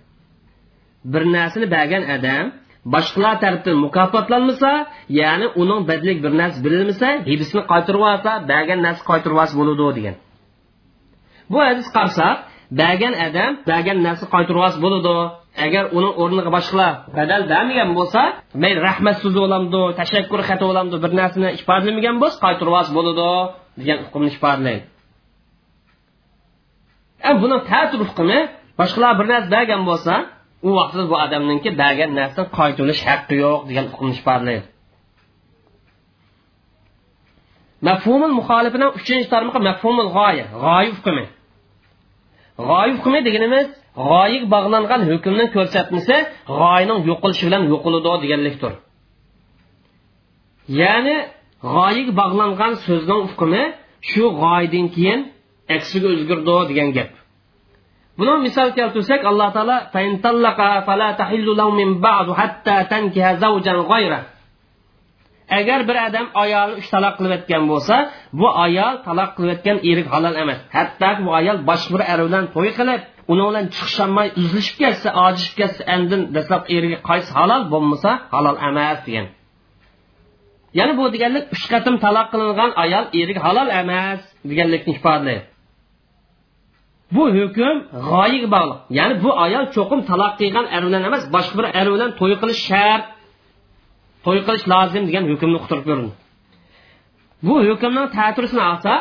Bir 1.12 1.22
narsani 1.36 1.66
bergan 1.76 2.04
odam 2.16 2.44
boshqalar 2.94 3.34
tarafdan 3.42 3.76
mukofotlanmasa 3.84 4.70
ya'ni 5.20 5.46
uning 5.62 5.80
badlik 5.90 6.18
bir 6.24 6.32
narsa 6.40 6.58
bilinmasa 6.66 7.08
hibsni 7.30 7.62
qaytirib 7.72 8.02
olsa 8.10 8.32
bergan 8.52 8.80
narsa 8.86 9.02
qaytirib 9.10 9.36
olsa 9.42 9.54
bo'ladi 9.60 9.84
degan. 9.98 10.16
Bu 11.50 11.58
hadis 11.66 11.88
qarasak 11.96 12.36
bergan 12.80 13.14
odam 13.26 13.52
bergan 13.70 13.98
narsa 14.06 14.24
qaytirib 14.34 14.60
olsa 14.66 14.78
bo'ladi. 14.84 15.14
Agar 15.66 15.84
uning 15.96 16.14
o'rniga 16.22 16.50
boshqalar 16.56 16.92
badal 17.18 17.42
bermagan 17.52 17.90
bo'lsa 17.98 18.20
mayli 18.62 18.80
rahmat 18.88 19.16
so'zi 19.22 19.38
bo'lamdi 19.44 19.80
tashakkur 20.00 20.40
xati 20.48 20.64
bo'lamdi 20.70 20.96
bir 21.04 21.12
narsani 21.20 21.48
ifodalamagan 21.58 22.16
bo'lsa 22.22 22.36
qaytirib 22.44 22.74
olsa 22.80 22.92
bo'ladi 22.98 23.28
degan 23.80 23.98
hukmni 24.06 24.28
ifodalaydi 24.36 24.82
buni 27.42 27.56
ta'tir 27.70 28.00
hukmi 28.08 28.38
boshqalar 28.80 29.12
bir 29.18 29.26
narsa 29.32 29.48
bergan 29.56 29.82
bo'lsa 29.90 30.14
u 30.66 30.68
vaqtda 30.78 31.02
bu 31.10 31.14
odamninki 31.24 31.70
bergan 31.82 32.10
narsadan 32.18 32.46
qaytilish 32.58 33.02
haqqi 33.08 33.34
yo'q 33.44 33.60
degan 33.68 33.86
hukmni 33.92 34.14
ifodalaydi 34.20 34.66
mafhumul 37.82 38.34
muxolifini 38.38 38.86
uchinchi 38.98 39.28
tarmoqi 39.34 39.60
mafhumul 39.70 40.10
g'oya 40.16 40.44
g'oyib 40.64 40.94
hukmi. 40.98 41.24
G'oyib 42.68 42.96
hukmi 42.98 43.18
deganimiz 43.28 43.66
g'oyaga 44.06 44.46
bog'langan 44.54 45.00
hukmni 45.10 45.44
ko'rsatmasi 45.56 46.16
g'oyaning 46.58 47.00
yo'qolishi 47.10 47.44
bilan 47.48 47.62
yo'qoladi 47.72 48.10
deganlikdir. 48.24 48.72
Ya'ni 50.80 51.16
g'oyaga 51.74 52.12
bog'langan 52.20 52.72
so'zning 52.86 53.20
hukmi 53.28 53.62
shu 54.10 54.24
g'oyadan 54.40 54.86
keyin 54.94 55.20
aksiga 55.76 56.06
o'zgardi 56.14 56.54
degan 56.70 56.88
gap. 56.96 57.10
Buni 58.18 58.34
misol 58.46 58.68
keltirsak 58.78 59.20
alloh 59.30 59.48
taolo 59.56 59.76
agar 65.58 65.80
bir 65.88 65.96
odam 66.08 66.26
ayolni 66.42 66.74
uch 66.80 66.88
taloq 66.94 67.14
qilib 67.18 67.32
o'tgan 67.38 67.62
bo'lsa 67.72 67.96
bu 68.40 68.48
ayol 68.64 68.94
taloq 69.06 69.30
qilib 69.36 69.50
o'tgan 69.56 69.78
erik 69.90 70.08
halol 70.14 70.34
emas. 70.42 70.58
Hatto 70.76 71.10
bu 71.24 71.30
ayol 71.40 71.58
boshqa 71.68 71.90
bir 71.94 72.02
er 72.12 72.20
bilan 72.26 72.44
to'y 72.54 72.70
qilib 72.78 73.00
uning 73.32 73.46
bilan 73.50 73.66
chiqisholmay 73.74 74.28
uzilishib 74.40 74.76
ketsa 74.82 75.08
ojishib 75.26 75.54
ketsa 75.60 75.82
andin 75.94 76.20
dastlab 76.34 76.62
eriga 76.76 76.98
qaysi 77.08 77.30
halol 77.38 77.62
bo'lmasa 77.72 78.10
halol 78.34 78.56
emas 78.68 78.98
degan. 79.06 79.26
Ya'ni 80.78 80.92
bu 80.98 81.04
deganlik 81.14 81.44
uch 81.54 81.64
qatim 81.72 81.94
taloq 82.04 82.26
qilingan 82.32 82.70
ayol 82.84 83.04
eriga 83.20 83.40
halol 83.46 83.68
emas 83.82 84.20
deganlikni 84.50 84.92
ifodalaydi 84.98 85.44
bu 87.14 87.24
hukm 87.36 87.76
g'oyaga 88.08 88.48
bog'liq. 88.56 88.78
Ya'ni 88.98 89.14
bu 89.24 89.30
ayol 89.44 89.64
cho'qim 89.76 90.00
taloq 90.10 90.32
qilgan 90.40 90.66
er 90.76 90.82
bilan 90.86 91.02
emas 91.08 91.22
boshqa 91.34 91.54
bir 91.58 91.66
er 91.80 91.86
bilan 91.94 92.10
to'y 92.20 92.34
qilish 92.40 92.62
shart 92.68 93.04
to'y 94.24 94.40
qilish 94.46 94.64
lozim 94.72 95.02
degan 95.08 95.24
hukmni 95.30 95.56
uqtirib 95.60 95.84
ko'rindi. 95.88 96.14
Bu 97.46 97.54
hukmning 97.68 98.06
ta'tirisini 98.16 98.62
olsak 98.70 99.00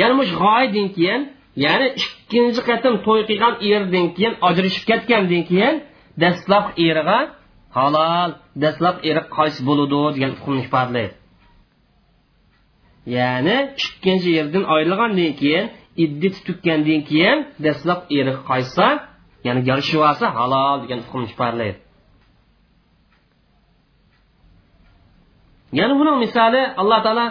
ya'ni 0.00 0.14
mush 0.20 0.32
g'oyadan 0.42 0.88
keyin 0.96 1.20
ya'ni 1.64 1.86
ikkinchi 2.02 2.60
qatim 2.68 2.94
to'y 3.06 3.22
qilgan 3.28 3.54
erdan 3.72 4.06
keyin 4.16 4.34
ajrashib 4.48 4.84
ketgandan 4.90 5.42
keyin 5.50 5.74
dastlab 6.22 6.66
eriga 6.86 7.18
halol 7.76 8.30
dastlab 8.62 8.96
eri 9.10 9.22
qaysi 9.36 9.60
bo'ludi 9.68 10.00
degan 10.16 10.32
hukmni 10.38 10.60
ifodalaydi 10.66 11.14
ya'ni 13.16 13.56
ikkinchi 13.84 14.28
yerdan 14.38 14.64
ayrilgandan 14.74 15.32
keyin 15.40 15.66
iddat 16.04 16.36
tutgandan 16.46 17.00
keyin 17.10 17.38
dastlab 17.64 18.00
eri 18.18 18.32
qaysa 18.50 18.86
ya'ni 19.46 19.60
yarashib 19.70 20.00
olsa 20.08 20.26
halol 20.38 20.76
degan 20.82 21.00
hukmni 21.06 21.26
ifodalaydi 21.34 21.78
yana 25.78 25.94
buning 26.00 26.16
misoli 26.24 26.62
alloh 26.80 27.00
taolo 27.06 27.26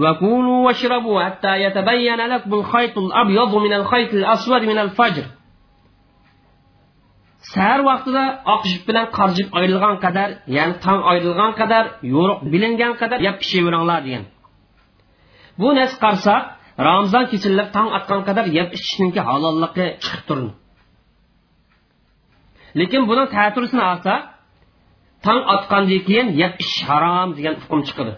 وكلوا 0.00 0.66
واشربوا 0.66 1.24
حتى 1.24 1.52
يتبين 1.64 2.20
لكم 2.32 2.54
الخيط 2.54 2.98
الأبيض 2.98 3.54
من 3.54 3.72
الخيط 3.72 4.14
الأسود 4.14 4.62
من 4.62 4.78
الفجر 4.78 5.26
sahar 7.54 7.80
vaqtida 7.88 8.24
oq 8.54 8.62
jip 8.70 8.82
bilan 8.88 9.06
qora 9.16 9.32
jip 9.38 9.48
ayrilgan 9.58 9.96
qadar 10.04 10.28
ya'ni 10.56 10.74
tong 10.84 11.00
ayrilgan 11.10 11.52
qadar 11.60 11.84
yo'riq 12.14 12.40
bilingan 12.52 12.92
qadar 13.00 13.18
yeb 13.26 13.36
ichaveringlar 13.44 14.00
degan 14.06 14.24
bu 15.60 15.68
nas 15.78 15.92
qarsak 16.04 16.42
ramazon 16.86 17.24
kechalari 17.30 17.70
tong 17.76 17.88
otgan 17.98 18.20
qadar 18.28 18.46
yeb 18.58 18.68
ichishniki 18.76 19.20
halolligi 19.28 19.86
chiqib 20.02 20.22
turdi 20.28 20.50
lekin 22.80 23.02
buni 23.10 23.24
ta'tirisini 23.34 23.84
olsak 23.92 24.20
tong 25.26 25.40
otgandan 25.54 26.00
keyin 26.06 26.26
yeb 26.40 26.52
ish 26.64 26.76
harom 26.88 27.28
degan 27.36 27.54
hukm 27.62 27.80
chiqadi 27.88 28.12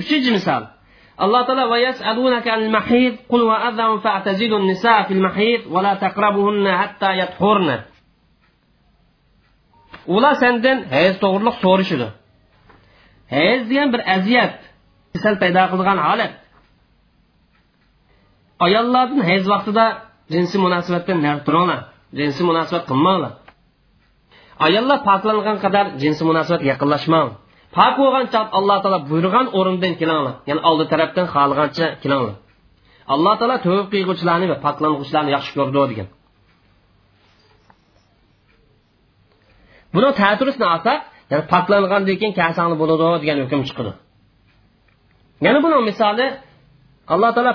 uchinchi 0.00 0.30
misol 0.36 0.62
alloh 1.24 1.42
taolo 1.46 1.64
ويسألونك 1.72 2.48
عن 2.48 2.60
المحيض 2.66 3.14
قل 3.28 3.42
وأذن 3.42 3.98
فاعتزلوا 3.98 4.58
النساء 4.58 5.02
في 5.02 5.12
المحيض 5.14 5.60
ولا 5.74 5.94
تقربوهن 5.94 6.66
حتى 6.80 7.10
يطهرن 7.18 7.68
ular 10.08 10.34
sendan 10.42 10.78
hayz 10.94 11.14
to'g'riliq 11.22 11.56
so'rashidi 11.64 12.08
hayz 13.34 13.60
degan 13.70 13.88
bir 13.94 14.02
aziyat 14.16 14.54
kasal 15.12 15.34
paydo 15.42 15.62
qilgan 15.72 15.98
holat 16.06 16.32
ayollardan 18.66 19.20
hayz 19.28 19.44
vaqtida 19.52 19.84
jinsiy 20.32 20.58
munosabatdan 20.66 21.18
nari 21.24 21.40
turinglar 21.46 21.80
jinsiy 22.18 22.44
munosabat 22.50 22.84
qilmanglar 22.90 23.32
ayollar 24.66 24.98
poklangan 25.08 25.56
qadar 25.64 25.86
jinsiy 26.02 26.24
munosabat 26.30 26.62
yaqinlashmang 26.70 27.28
Pok 27.75 27.93
bo'lgan 28.01 28.25
chaq 28.33 28.47
alloh 28.57 28.77
taolo 28.83 28.99
buyurgan 29.09 29.45
o'rindan 29.57 29.93
kelinglar. 29.99 30.35
Ya'ni 30.49 30.61
oldi 30.69 30.85
tarafdan 30.91 31.25
xohlagancha 31.33 31.85
kelinglar. 32.03 32.35
Alloh 33.13 33.33
taolo 33.39 33.55
tavb 33.65 33.87
qilg'uvchilarni 33.93 34.45
va 34.51 34.57
poklanuvchilarni 34.65 35.31
yaxshi 35.35 35.51
ko'rdi 35.57 35.79
degan. 35.91 36.07
Buni 39.93 40.09
ta'turisini 40.21 40.65
olsak 40.73 40.99
ya'ni 41.31 41.43
poklangandan 41.53 42.15
keyin 42.19 42.33
kasani 42.39 42.75
bo'ladi 42.81 43.05
degan 43.23 43.37
hukm 43.43 43.61
chiqadi 43.69 43.91
yana 45.45 45.59
buni 45.65 45.75
misoli 45.89 46.27
alloh 47.13 47.29
taolo 47.35 47.51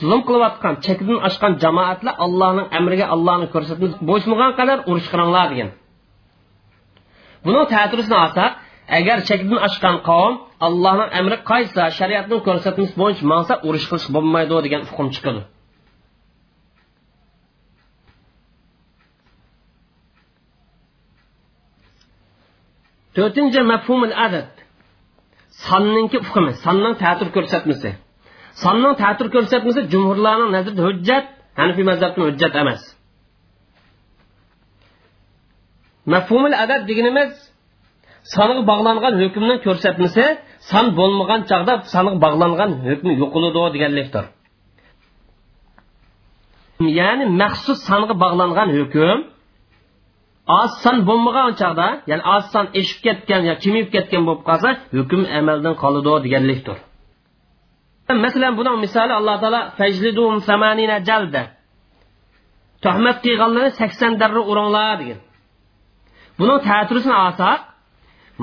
zulm 0.00 0.20
qilayotgan 0.28 0.74
chekdan 0.86 1.18
oshgan 1.28 1.52
jamoatlar 1.62 2.14
allohning 2.24 2.66
amriga 2.78 3.06
allohni 3.14 3.46
ko'rsatib 3.54 3.92
bo'ysungan 4.08 4.52
qadar 4.58 4.78
urush 4.90 5.08
qilinglar 5.12 5.46
degan. 5.52 5.70
Buni 7.44 7.60
ta'tirisini 7.74 8.16
olsak 8.24 8.52
agar 8.98 9.18
chekdan 9.28 9.58
oshgan 9.68 9.96
qavm 10.08 10.34
allohning 10.66 11.10
amri 11.20 11.36
qaysa 11.50 11.82
shariatni 11.98 12.36
ko'rsatmasi 12.46 12.94
bo'yicha 13.02 13.24
mansa 13.32 13.52
urush 13.68 13.86
qilish 13.90 14.08
bo'lmaydi 14.14 14.54
degan 14.66 14.82
hukm 14.90 15.08
chiqadi 15.14 15.42
to'rtinchi 23.16 23.60
mafhumul 23.72 24.14
adad 24.26 24.50
sonninki 25.66 26.18
hukmi 26.26 26.52
sonning 26.64 26.94
ta'tir 27.04 27.28
ko'rsatmasi 27.36 27.90
sonning 28.62 28.94
ta'tir 29.02 29.26
ko'rsatmasi 29.34 29.80
jumhurlarning 29.92 30.50
nazarida 30.56 30.82
hujjat 30.88 31.24
hanifiy 31.60 31.84
mazhabni 31.90 32.22
hujjat 32.28 32.54
emas 32.62 32.82
mafhumil 36.06 36.54
adad 36.64 36.82
deganimiz 36.90 37.32
songa 38.34 38.62
bog'langan 38.70 39.14
hukmni 39.22 39.56
ko'rsatmasi 39.66 40.24
son 40.70 40.86
bo'lmagan 40.98 41.40
chog'da 41.50 41.74
songa 41.94 42.12
bog'langan 42.24 42.70
hukm 42.88 43.08
yo'qoladi 43.22 43.60
deganlikdir 43.74 44.24
ya'ni 46.98 47.24
maxsus 47.40 47.78
songa 47.88 48.14
bog'langan 48.24 48.68
hukm 48.78 49.18
oz 50.60 50.70
son 50.82 50.96
bo'lmagan 51.08 51.50
chog'da 51.60 51.88
ya'ni 52.10 52.24
oz 52.34 52.44
son 52.52 52.66
eshib 52.80 52.98
ketgan 53.06 53.42
yo 53.48 53.54
kemayib 53.62 53.88
ketgan 53.94 54.22
bo'lib 54.28 54.42
qolsa 54.48 54.68
hukm 54.96 55.22
amaldan 55.38 55.74
qoladi 55.82 56.12
deganlikdir 56.26 56.78
masalan 58.24 58.52
buning 58.58 58.76
misoli 58.84 59.12
alloh 59.20 59.36
taolo 59.42 59.60
fajlidum 59.78 60.34
samanina 60.48 60.96
jalda 61.08 61.42
tuhmat 62.84 63.16
qilganlarni 63.24 63.70
sakson 63.80 64.12
darra 64.20 64.42
uringlar 64.50 64.94
degan 65.00 65.18
buni 66.40 66.54
ta'tirisini 66.68 67.16
olsak 67.26 67.58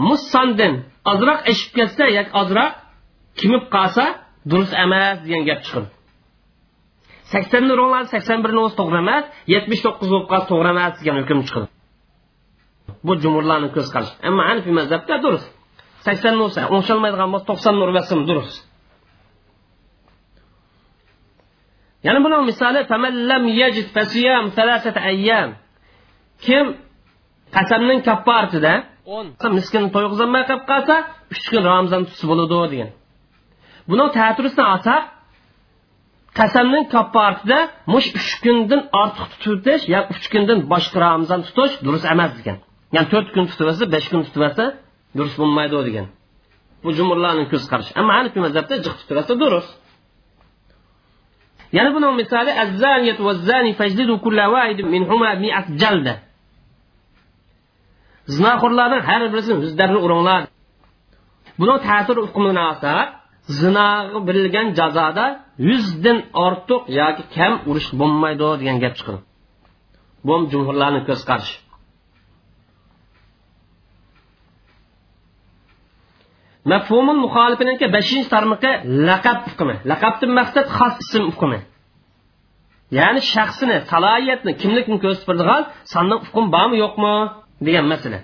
mussandin 0.07 0.73
ozroq 1.11 1.39
eshib 1.51 1.71
ketsa 1.77 2.05
yoki 2.17 2.31
ozroq 2.41 2.73
kimib 3.39 3.63
qolsa 3.75 4.05
durust 4.51 4.73
emas 4.85 5.15
degan 5.25 5.43
gap 5.49 5.59
chiqadi 5.65 5.89
saksonni 7.33 7.71
uringlar 7.75 8.03
sakson 8.13 8.39
birni 8.45 8.59
o'zi 8.65 8.75
to'g'ri 8.79 8.97
emas 9.05 9.23
yetmish 9.53 9.81
to'qqiz 9.85 10.07
bo'lib 10.13 10.27
qolsa 10.31 10.47
to'g'ri 10.51 10.69
emas 10.75 10.93
degan 10.99 11.17
hukm 11.21 11.41
chiqadi 11.47 11.67
bu 13.05 13.13
jumurlarni 13.23 13.69
ko'z 13.75 13.87
qarashi 13.93 14.13
ammo 14.27 14.41
hanifiy 14.49 14.73
mazhabda 14.79 15.15
durust. 15.25 15.49
Saksonni 16.07 16.41
ursa 16.47 16.61
o'ngshalmaydigan 16.75 17.29
bo'lsa 17.33 17.45
to'qsonni 17.51 17.81
urmasin 17.87 18.19
durust. 18.29 18.57
Yana 22.07 22.19
buni 22.25 22.37
misoli 22.49 22.79
kim 26.45 26.65
qasamning 27.55 27.99
kapparatida 28.09 28.73
o'n. 29.15 29.27
Miskin 29.57 29.83
to'yg'izolmay 29.95 30.43
qolib 30.49 30.65
qolsa 30.71 30.95
uch 31.33 31.45
kun 31.51 31.63
ramzon 31.71 32.01
tutsa 32.09 32.25
bo'ladi 32.31 32.55
degan. 32.73 32.89
Buni 33.89 34.05
ta'tirisini 34.17 34.65
olsak 34.73 35.01
qasamning 36.39 36.85
kapparatida 36.95 37.59
mush 37.93 38.09
uch 38.19 38.31
kundan 38.43 38.81
ortiq 39.01 39.31
tutish 39.43 39.83
yoki 39.95 40.09
uch 40.15 40.27
kundan 40.33 40.59
boshqa 40.73 40.97
ramzon 41.05 41.41
tutish 41.47 41.75
durust 41.85 42.05
emas 42.13 42.31
degan. 42.39 42.57
Ya'ni 42.95 43.07
to'rt 43.13 43.29
kun 43.35 43.45
tutib 43.51 43.67
olsa 43.71 43.85
besh 43.95 44.07
kun 44.11 44.21
tutib 44.27 44.41
olsa 44.47 44.65
durust 45.17 45.37
bo'lmaydi 45.41 45.75
degan. 45.89 46.07
Bu 46.83 46.89
jumhurlarning 46.97 47.47
ko'z 47.51 47.63
qarashi 47.71 47.91
ammo 47.99 48.11
hanifiy 48.17 48.41
mazhabda 48.47 48.75
jiq 48.85 48.95
tutirasa 48.99 49.33
durust. 49.43 49.71
Yana 51.77 51.89
buning 51.95 52.13
misoli 52.21 52.51
azzaniyat 52.63 53.19
va 53.27 53.33
zani 53.49 53.71
fajlidu 53.79 54.13
kulla 54.25 54.45
minhuma 54.95 55.29
mi'at 55.43 55.67
jalda 55.81 56.13
zinoxo'rlarning 58.35 59.01
har 59.09 59.21
birisini 59.33 59.57
yuzlarini 59.65 59.99
uringlar 60.05 60.41
buni 61.59 61.75
ta'sir 61.87 62.17
hukmini 62.25 62.61
olsak 62.69 63.07
zinoga 63.59 64.19
berilgan 64.27 64.67
jazoda 64.79 65.25
yuzdan 65.69 66.17
ortiq 66.45 66.81
yoki 66.99 67.23
kam 67.35 67.53
urish 67.69 67.89
bo'lmaydi 67.99 68.47
degan 68.61 68.77
gap 68.83 68.93
chiqadi 68.97 69.19
bu 70.27 70.33
jumhurlarni 70.51 71.01
ko'z 71.09 71.21
qarashi 71.29 71.57
mafhumul 76.71 77.19
muxolifiniki 77.25 77.85
beshinchi 77.95 78.29
tarmoqi 78.35 78.71
laqab 79.09 79.37
hukmi. 79.47 79.75
Laqabdan 79.91 80.31
maqsad 80.39 80.65
xos 80.77 80.93
ism 81.03 81.23
hukmi. 81.31 81.59
Ya'ni 82.99 83.21
shaxsini 83.33 83.77
salohiyatni 83.91 84.51
kimlikni 84.61 84.97
ko'rsatadigan 85.03 85.61
sonliq 85.93 86.21
hukm 86.27 86.45
bormi 86.55 86.77
yo'qmi? 86.83 87.13
Degan 87.65 87.85
masala. 87.93 88.19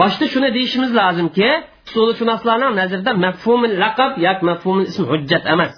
Boshda 0.00 0.24
shuni 0.32 0.48
deyishimiz 0.56 0.90
lozimki 1.00 1.48
usulishunoslarning 1.86 2.72
nazarida 2.80 3.12
mafhumil 3.26 3.74
laqab 3.84 4.12
yoki 4.26 4.42
mafhumil 4.50 4.86
ism 4.90 5.04
hujjat 5.10 5.44
emas. 5.54 5.74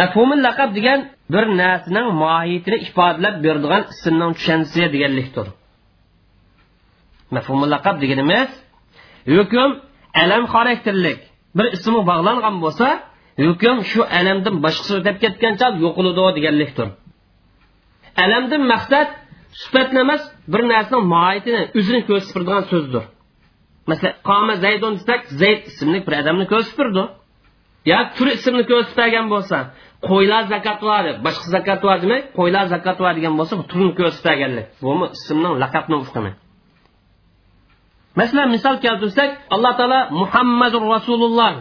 Mafhumil 0.00 0.40
laqab 0.46 0.70
degan 0.78 1.00
bir 1.32 1.44
narsaning 1.60 2.08
mohiyatini 2.22 2.76
ifodalab 2.86 3.36
beradigan 3.44 3.82
ismning 3.94 4.32
tushunchasi 4.38 4.82
deganlikdir. 4.94 5.46
Mafhumil 7.36 7.70
laqab 7.74 7.96
deganimiz 8.02 8.50
hukm 9.34 9.70
alam 10.22 10.42
xarakterlik 10.54 11.18
bir 11.56 11.66
ismi 11.76 12.00
bog'langan 12.10 12.56
bo'lsa 12.64 12.88
hukm 13.44 13.76
shu 13.90 14.00
alamdan 14.18 14.54
boshqasi 14.64 14.92
o'tib 14.98 15.16
ketgancha 15.22 15.66
yo'qoladi 15.84 16.22
deganlikdir. 16.38 16.88
Alamdan 18.24 18.62
maqsad 18.72 19.08
sifatlamas 19.60 20.22
bir 20.52 20.62
narsaning 20.72 21.06
mohiyatini 21.14 21.62
o'zini 21.78 22.00
ko'rsatib 22.08 22.34
turadigan 22.34 22.64
so'zdir. 22.72 23.04
Masalan 23.90 24.14
qoma 24.28 24.54
zaydun 24.64 24.92
desak 24.98 25.20
zayd 25.42 25.60
ismli 25.70 25.98
bir 26.06 26.12
odamni 26.20 26.46
ko'rsatib 26.52 26.78
turdi 26.80 27.04
yo 27.90 27.98
tur 28.16 28.28
ismni 28.36 28.64
ko'rsatgan 28.70 29.26
bo'lsa 29.34 29.58
qo'ylar 30.08 30.42
zakot 30.52 30.80
boshqa 31.26 31.46
zakot 31.56 31.80
var 31.88 31.98
demay 32.04 32.20
qo'ylar 32.38 32.64
zakot 32.74 32.98
degan 33.18 33.34
bo'lsa 33.38 33.54
bu 33.60 33.64
turni 33.70 33.92
ko'rsatganlik 34.00 34.66
bu 34.82 34.90
ismning 35.18 35.54
laqabni 35.62 35.96
ufqini. 36.04 36.32
Masalan 38.20 38.48
misol 38.56 38.76
keltirsak 38.84 39.30
alloh 39.54 39.72
taolo 39.78 40.00
muhammadu 40.20 40.76
rasululloh 40.94 41.52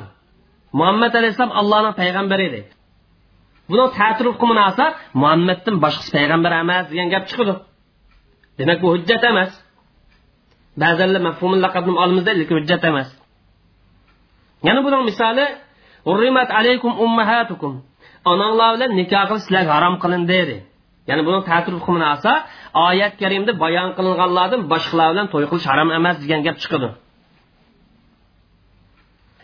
muhammad 0.80 1.12
alayhissalom 1.20 1.54
allohning 1.62 1.96
payg'ambari 2.02 2.44
edi. 2.50 2.62
Buni 3.70 3.86
ta'tir 3.98 4.26
hukmini 4.32 4.64
muhammaddan 5.22 5.76
boshqasi 5.84 6.10
payg'ambar 6.18 6.52
emas 6.64 6.86
degan 6.92 7.08
gap 7.14 7.24
chiqadi 7.30 7.54
demak 8.60 8.80
bu 8.84 8.88
hujjat 8.96 9.24
emas. 9.32 9.52
Ba'zanlar 10.82 11.22
mafhumul 11.30 11.62
laqabni 11.66 11.94
olimizda 12.04 12.32
lekin 12.42 12.56
hujjat 12.60 12.84
emas. 12.92 13.10
Yana 14.68 14.80
buning 14.86 15.04
misoli 15.10 15.46
urrimat 16.12 16.50
alaykum 16.60 16.92
ummahatukum. 17.06 17.74
Onanglar 18.32 18.70
bilan 18.76 18.92
nikoh 19.00 19.24
qilish 19.30 19.44
sizlarga 19.46 19.72
harom 19.78 19.96
qilindi 20.04 20.28
deydi. 20.34 20.58
Ya'ni 21.10 21.22
buni 21.28 21.40
ta'tir 21.50 21.74
hukmini 21.78 22.06
olsa 22.14 22.32
oyat 22.88 23.14
karimda 23.22 23.52
bayon 23.64 23.90
qilinganlardan 23.98 24.62
boshqalar 24.72 25.08
bilan 25.14 25.28
to'y 25.34 25.46
qilish 25.52 25.68
harom 25.72 25.90
emas 25.98 26.16
degan 26.24 26.42
gap 26.48 26.58
chiqadi. 26.64 26.90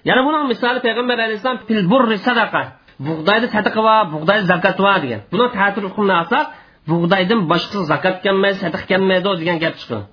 Yana 0.09 0.21
buni 0.27 0.37
misoli 0.53 0.79
payg'ambar 0.85 1.17
alayhissalom 1.25 1.59
fil 1.67 1.83
burri 1.91 2.17
sadaqa. 2.27 2.61
Bug'doyda 3.07 3.47
sadaqa 3.55 3.79
va 3.87 3.95
bug'doyda 4.13 4.45
zakot 4.51 4.77
va 4.85 4.93
degan. 5.03 5.19
Buni 5.31 5.45
ta'tir 5.57 5.83
hukmini 5.87 6.13
olsak 6.21 6.45
bug'doydan 6.89 7.41
boshqa 7.51 7.79
zakot 7.91 8.17
kelmaydi 8.25 8.57
sadiq 8.63 8.83
kelmaydi 8.91 9.29
degan 9.41 9.57
gap 9.63 9.75
chiqadi 9.81 10.05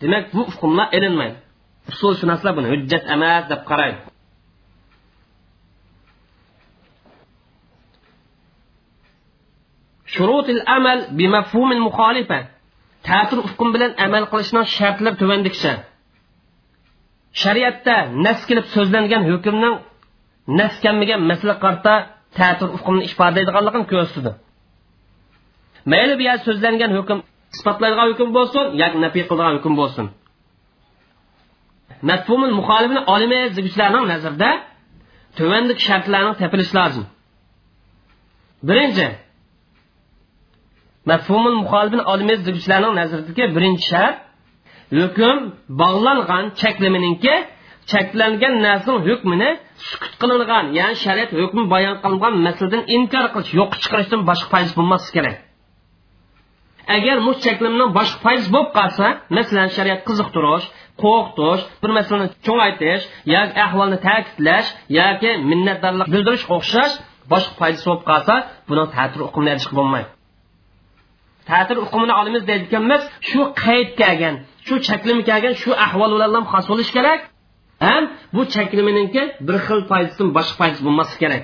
demak 0.00 0.24
bu 0.34 0.42
hukmlar 0.50 0.88
ilinmaydi. 0.96 1.36
Usulshunoslar 1.92 2.52
buni 2.56 2.68
hujjat 2.72 3.04
emas 3.14 3.44
deb 3.52 3.62
qaraydi. 3.70 4.00
Shurutil 10.14 10.62
amal 10.76 10.98
bi 11.10 11.18
bimafhumil 11.18 11.82
muxolifa. 11.88 12.38
Ta'tir 13.08 13.38
hukm 13.46 13.68
bilan 13.74 13.92
amal 14.06 14.24
qilishning 14.32 14.66
shartlari 14.76 15.16
tuvandikicha 15.22 15.72
shariatda 17.42 17.96
nas 18.24 18.40
kelib 18.48 18.66
so'zlangan 18.74 19.22
hukmning 19.30 19.76
nas 20.58 20.74
kelmagan 20.82 21.20
masala 21.30 21.54
qarta 21.64 21.94
ta'tir 22.38 22.68
hukmni 22.74 23.02
ifodalaydiganligini 23.08 23.86
ko'rsatdi. 23.92 24.30
Mayli 25.92 26.14
bu 26.20 26.24
so'zlangan 26.46 26.90
hukm 26.98 27.18
isbotlaydigan 27.54 28.06
hukm 28.12 28.28
bo'lsin 28.36 28.64
yoki 28.82 28.98
nafiy 29.04 29.24
qiladigan 29.30 29.54
hukm 29.58 29.74
bo'lsin. 29.80 30.06
Mafhumul 32.10 32.54
muxolifni 32.58 33.00
olima 33.14 33.40
ziguvchilarning 33.56 34.04
nazarida 34.12 34.50
tuvandik 35.36 35.78
shartlarni 35.86 36.32
topilishi 36.40 36.74
lozim. 36.78 37.04
Birinchi 38.68 39.06
mafhumul 41.10 41.56
muxolifni 41.62 42.02
olimiz 42.12 42.38
ziguvchilarning 42.46 42.94
nazaridagi 43.00 43.44
birinchi 43.56 43.84
shart 43.92 44.16
hukm 44.98 45.36
bog'langan 45.82 46.44
cheklamininki 46.60 47.34
cheklangan 47.90 48.54
narsaning 48.66 49.02
hukmini 49.08 49.50
sukut 49.88 50.12
qilingan 50.20 50.64
ya'ni 50.78 50.96
shariat 51.04 51.30
hukmi 51.40 51.62
bayon 51.74 51.96
qilingan 52.04 52.34
masaladan 52.46 52.82
inkor 52.96 53.26
qilish 53.34 53.52
yo'q 53.58 53.70
chiqarishdan 53.82 54.20
boshqa 54.30 54.46
foydasi 54.52 54.74
bo'lmasligi 54.78 55.14
kerak. 55.16 55.36
Agar 56.96 57.16
bu 57.26 57.32
cheklimning 57.44 57.90
boshqa 57.98 58.18
foydasi 58.24 58.48
bo'lib 58.54 58.70
qolsa 58.78 59.06
masalan 59.36 59.68
shariat 59.76 60.00
qiziqtirish 60.08 60.66
qo'rqitish 61.02 61.62
bir 61.82 61.90
masalani 61.98 62.28
cho'ngaytirish 62.46 63.04
yoki 63.34 63.54
ahvolni 63.66 63.98
ta'kidlash 64.06 64.68
yoki 65.00 65.30
minnatdorlik 65.50 66.06
bildirish 66.14 66.44
o'xshash 66.56 66.94
boshqa 67.32 67.52
foydasi 67.60 67.84
bo'lib 67.88 68.04
qolsa 68.10 68.34
buni 68.68 68.84
ta'tir 68.96 69.20
hukmlari 69.26 69.60
chiqib 69.62 69.76
bo'lmaydi. 69.80 70.08
Ta'tir 71.50 71.76
hukmini 71.84 72.14
olamiz 72.20 72.42
deyotganmiz 72.50 73.02
shu 73.28 73.40
qayd 73.64 73.88
kelgan 74.00 74.34
shu 74.66 74.74
chaklim 74.88 75.18
kelgan 75.28 75.54
shu 75.62 75.70
ahvol 75.86 76.10
bilan 76.16 76.44
xos 76.52 76.64
bo'lishi 76.70 76.92
kerak. 76.98 77.20
Ham 77.86 78.04
bu 78.34 78.42
cheklimininki 78.54 79.22
bir 79.46 79.56
xil 79.66 79.80
foydasidan 79.90 80.28
boshqa 80.36 80.54
foydasi 80.60 80.82
bo'lmasligi 80.86 81.20
kerak. 81.24 81.42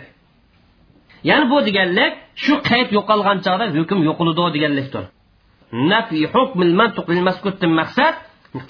Ya'ni 1.29 1.47
bu 1.53 1.59
deganlik 1.69 2.13
shu 2.45 2.55
qayd 2.71 2.89
yo'qolgan 2.97 3.39
chog'da 3.47 3.67
hukm 3.79 3.99
yo'qoladi 4.09 4.45
deganlikdir. 4.57 5.05
Nafi 5.91 6.19
hukmil 6.35 6.73
mantuqil 6.81 7.21
maskutdan 7.29 7.73
maqsad 7.81 8.15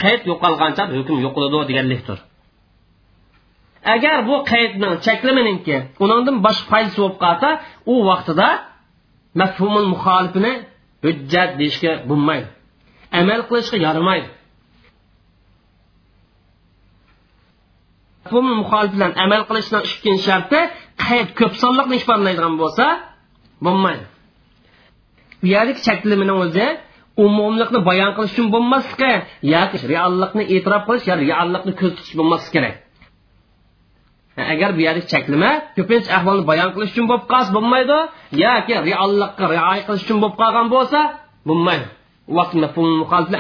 qayd 0.03 0.21
yo'qolgancha 0.31 0.83
hukm 0.99 1.17
yo'qoladi 1.27 1.59
deganlikdir 1.71 2.19
agar 3.95 4.19
bu 4.29 4.37
qaydning 4.53 4.95
cheklimininki 5.07 5.77
undan 6.03 6.37
boshqa 6.47 6.67
foydasi 6.73 6.99
bo'lib 7.03 7.17
qolsa 7.25 7.49
u 7.93 7.95
vaqtida 8.11 8.49
mafhumul 9.41 9.89
muxolifini 9.93 10.53
hujjat 11.05 11.51
deyishga 11.61 11.93
bo'lmaydi. 12.09 12.49
Amal 13.21 13.41
qilishga 13.49 13.79
yaramaydi. 13.87 14.29
Mafhumul 18.25 18.59
muxolif 18.63 18.93
bilan 18.97 19.13
amal 19.25 19.43
qilishning 19.49 19.83
ikkinchi 19.91 20.23
sharti 20.29 20.61
qayd 21.05 21.29
ko'p 21.39 21.55
sonliqni 21.63 21.95
ifodalaydigan 22.01 22.55
bo'lsa 22.63 22.87
bo'lmaydi. 23.67 24.05
Bu 25.41 25.47
yerdagi 25.55 25.81
cheklimini 25.89 26.35
o'zi 26.45 26.67
umumlikni 27.25 27.81
bayon 27.89 28.11
qilish 28.17 28.33
uchun 28.35 28.49
bo'lmasligi 28.55 29.13
yoki 29.55 29.77
reallikni 29.93 30.43
e'tirof 30.55 30.83
qilish 30.89 31.05
yo 31.11 31.15
reallikni 31.23 31.73
ko'z 31.81 31.93
tutish 31.97 32.49
kerak. 32.55 32.75
Agar 34.55 34.71
bu 34.77 34.81
yerda 34.87 35.03
cheklama 35.13 35.51
ko'pincha 35.77 36.11
ahvolni 36.19 36.45
bayon 36.51 36.71
qilish 36.75 36.93
uchun 36.95 37.07
bo'lib 37.11 37.27
qolsa 37.33 37.51
bo'lmaydi 37.57 37.99
yoki 38.45 38.75
reallikqa 38.89 39.45
rioya 39.55 39.83
qilish 39.87 40.05
uchun 40.07 40.19
bo'lib 40.23 40.37
qolgan 40.43 40.67
bo'lsa 40.75 41.01
bo'lmaydi. 41.49 41.87
Vaqt 42.37 42.55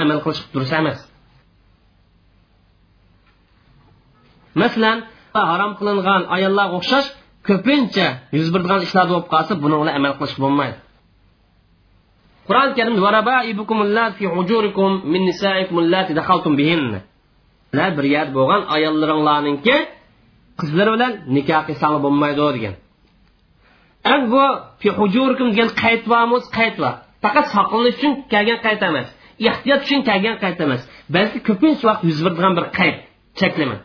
amal 0.05 0.19
qilish 0.25 0.41
durust 0.55 0.75
emas. 0.81 0.99
Masalan 4.63 4.99
harom 5.51 5.73
qilingan 5.79 6.23
ayollarga 6.37 6.75
o'xshash 6.81 7.09
ko'pincha 7.49 8.07
yuz 8.37 8.49
beradigan 8.55 8.81
ishlar 8.87 9.07
bo'lib 9.11 9.27
qolsa 9.35 9.53
buni 9.63 9.91
amal 9.99 10.13
qilish 10.19 10.37
bo'lmaydi. 10.45 10.79
Qur'oni 12.51 12.73
karimda 12.79 13.01
bir 17.97 18.07
yer 18.15 18.27
bo'lgan 18.37 18.63
ayollaringlarninki 18.77 19.77
qizlar 20.61 20.89
bilan 20.95 21.13
nikoh 21.37 21.63
qilsang 21.69 21.95
bo'lmaydi 22.05 22.43
degan. 22.57 22.75
Endi 24.13 24.27
bu 24.35 24.45
hujurikum 25.01 25.49
degan 25.53 25.69
qayt 25.83 26.03
bormiz 26.13 26.45
qayt 26.59 26.77
bor 26.83 26.95
faqat 27.25 27.47
saqlanish 27.57 27.97
uchun 27.99 28.13
kelgan 28.33 28.59
qayt 28.67 28.81
emas 28.89 29.09
ehtiyot 29.49 29.81
uchun 29.87 30.01
kelgan 30.09 30.37
qayt 30.45 30.59
emas 30.67 30.83
balki 31.15 31.39
ko'pincha 31.49 31.85
vaqt 31.91 32.03
yuz 32.09 32.19
beradigan 32.25 32.53
bir 32.59 32.67
qayt 32.79 32.97
cheklama 33.41 33.77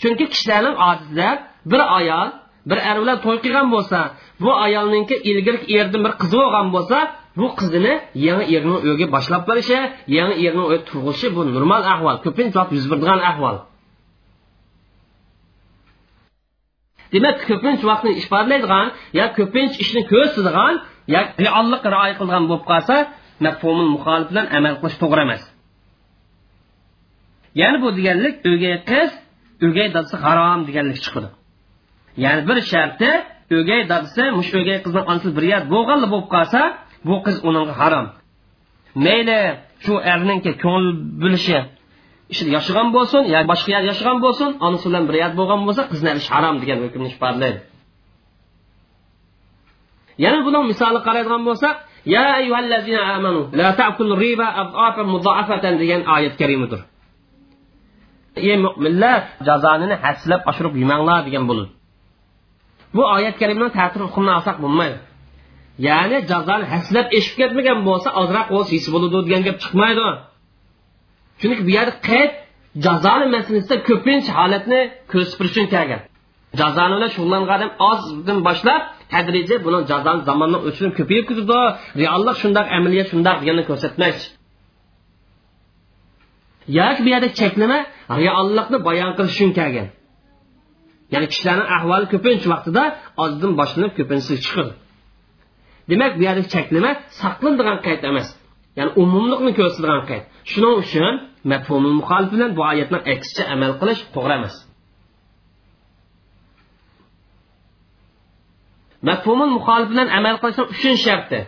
chunki 0.00 0.24
kishilarning 0.32 0.76
odatida 0.88 1.28
bir 1.70 1.80
ayol 1.98 2.28
bir 2.68 2.78
er 2.90 2.96
bilan 3.02 3.18
to'y 3.24 3.38
qilgan 3.44 3.68
bo'lsa 3.74 3.98
bu 4.44 4.50
ayolninki 4.66 5.16
ilgari 5.30 5.58
erdan 5.78 6.00
bir 6.06 6.12
qizi 6.20 6.36
bo'lgan 6.42 6.66
bo'lsa 6.74 6.98
bu 7.38 7.46
qizini 7.58 7.94
yangi 8.26 8.44
erning 8.56 8.78
uyiga 8.86 9.06
boshlab 9.14 9.42
borishi 9.48 9.78
yangi 10.16 10.36
erning 10.46 10.66
uyi 10.70 10.80
tug'ishi 10.90 11.26
bu 11.36 11.40
normal 11.54 11.82
ahvol 11.92 12.16
ko'pincha 12.24 12.62
yuz 12.76 12.86
beradigan 12.90 13.20
ahvol. 13.30 13.56
Demak 17.12 17.36
ko'pincha 17.50 17.84
vaqtni 17.90 18.12
ifodalaydigan 18.20 18.86
yo 19.18 19.24
ko'pincha 19.38 19.76
ishni 19.84 20.02
ko'rsatadigan 20.12 20.74
yo 21.14 21.20
reallik 21.44 21.82
rioya 21.94 22.14
qilgan 22.20 22.42
bo'lib 22.50 22.64
qolsa 22.70 22.96
mafhumul 23.44 23.90
muxolif 23.94 24.26
bilan 24.30 24.46
amal 24.56 24.74
qilish 24.80 24.98
to'g'ri 25.02 25.22
emas. 25.26 25.42
Ya'ni 27.60 27.78
bu 27.84 27.88
deganlik 27.98 28.34
o'gay 28.50 28.76
qiz 28.90 29.10
o'gay 29.66 29.86
dadasi 29.94 30.16
harom 30.24 30.60
deganlik 30.68 31.00
chiqadi. 31.04 31.28
Ya'ni 32.24 32.42
bir 32.48 32.58
sharti 32.72 33.10
o'gay 33.58 33.80
dadasi 33.92 34.24
mush 34.38 34.50
o'gay 34.60 34.78
qizni 34.84 35.00
onasi 35.10 35.28
birga 35.36 35.58
bo'lganli 35.72 36.06
bo'lib 36.12 36.28
qolsa 36.34 36.60
bu 37.08 37.14
qiz 37.26 37.36
uning 37.48 37.68
harom. 37.80 38.06
Mayli 39.04 39.40
shu 39.84 39.94
erninki 40.12 40.52
ko'ngil 40.64 40.86
bo'lishi 41.22 41.58
ishida 42.32 42.50
yashagan 42.56 42.88
bo'lsin 42.96 43.22
yo 43.34 43.40
boshqa 43.50 43.70
yer 43.76 43.82
yashagan 43.90 44.18
bo'lsin 44.24 44.50
onasi 44.66 44.86
bilan 44.88 45.04
bir 45.08 45.16
bo'lgan 45.38 45.60
bo'lsa 45.66 45.82
qizni 45.90 46.08
alish 46.14 46.28
harom 46.34 46.56
degan 46.62 46.78
hukmni 46.84 47.08
ifodalaydi 47.14 47.60
yana 50.24 50.38
buni 50.46 50.58
misoli 50.72 51.00
qaraydigan 51.06 51.42
bo'lsak 51.48 51.76
ya 52.14 52.24
ayyuhallazina 52.38 53.00
amanu 53.16 53.42
la 53.60 53.68
ta'kul 53.80 54.10
riba 54.24 54.46
adafan 54.62 55.06
mudafatan 55.14 55.74
degan 55.82 56.00
oyat 56.14 56.34
karimidir 56.40 56.80
ey 58.48 58.56
mo'minlar 58.64 59.18
jazonini 59.48 59.96
haslab 60.04 60.40
oshirib 60.50 60.74
yemanglar 60.82 61.20
degan 61.28 61.44
bo'ladi. 61.50 61.70
Bu 62.94 63.02
oyat 63.16 63.36
karimani 63.40 63.72
ta'tir 63.78 64.00
hukmini 64.06 64.32
olsak 64.38 64.56
bo'lmaydi. 64.64 64.98
Ya'ni 65.88 66.18
jazoni 66.30 66.64
haslab 66.72 67.06
eshib 67.18 67.34
ketmagan 67.40 67.78
bo'lsa 67.88 68.08
ozroq 68.20 68.46
bo'lsa 68.54 68.70
his 68.78 68.86
bo'ladi 68.94 69.18
degan 69.26 69.42
gap 69.48 69.56
chiqmaydi. 69.64 70.06
Chunki 71.40 71.62
bu 71.68 71.70
yerda 71.78 71.94
qayd 72.08 72.30
jazoni 72.86 73.26
masalasida 73.34 73.76
ko'pincha 73.88 74.32
holatni 74.40 74.80
ko'rsatish 75.12 75.50
uchun 75.52 75.66
kelgan. 75.74 76.00
Jazoni 76.60 76.94
bilan 76.96 77.10
shug'ullangan 77.14 77.50
odam 77.56 77.70
ozdan 77.90 78.38
boshlab 78.48 78.82
tadrijiy 79.12 79.58
buni 79.66 79.78
jazoni 79.90 80.20
zamondan 80.28 80.60
o'chirib 80.68 80.92
ko'payib 80.98 81.24
ketadi 81.30 81.60
reallik 82.00 82.36
shundoq 82.42 82.66
amaliyat 82.76 83.06
shundoq 83.12 83.36
deganni 83.42 83.64
ko'rsatmoqchi 83.70 84.26
yoki 86.78 87.00
bu 87.04 87.08
yerda 87.14 87.28
cheklama 87.40 87.78
reallikni 88.22 88.78
bayon 88.88 89.10
qilish 89.18 89.36
uchun 89.36 89.50
kelgan. 89.58 89.88
Ya'ni 91.14 91.26
kishilarning 91.32 91.68
ahvoli 91.76 92.06
ko'pincha 92.12 92.46
vaqtida 92.54 92.82
ozdan 93.24 93.52
boshlanib 93.60 93.92
ko'pincha 93.98 94.34
chiqadi 94.44 94.72
demak 95.90 96.12
bu 96.18 96.22
yerda 96.28 96.42
cheklama 96.54 96.90
saqlanadigan 97.20 97.78
qayt 97.86 98.02
emas 98.10 98.28
ya'ni 98.78 98.90
umumlikni 99.02 99.52
ko'rsatadigan 99.58 100.04
qayd 100.10 100.24
shuning 100.50 100.74
uchun 100.82 101.12
mafhumul 101.52 101.94
muxolif 102.00 102.30
bilan 102.34 102.50
bu 102.56 102.62
oyatni 102.70 102.98
aksicha 103.14 103.44
amal 103.54 103.72
qilish 103.80 104.00
to'g'ri 104.14 104.34
emas 104.40 104.56
mafhumul 109.08 109.52
muxolif 109.56 109.88
bilan 109.92 110.08
amal 110.18 110.36
qilishning 110.42 110.68
uchinchi 110.74 111.02
sharti 111.06 111.40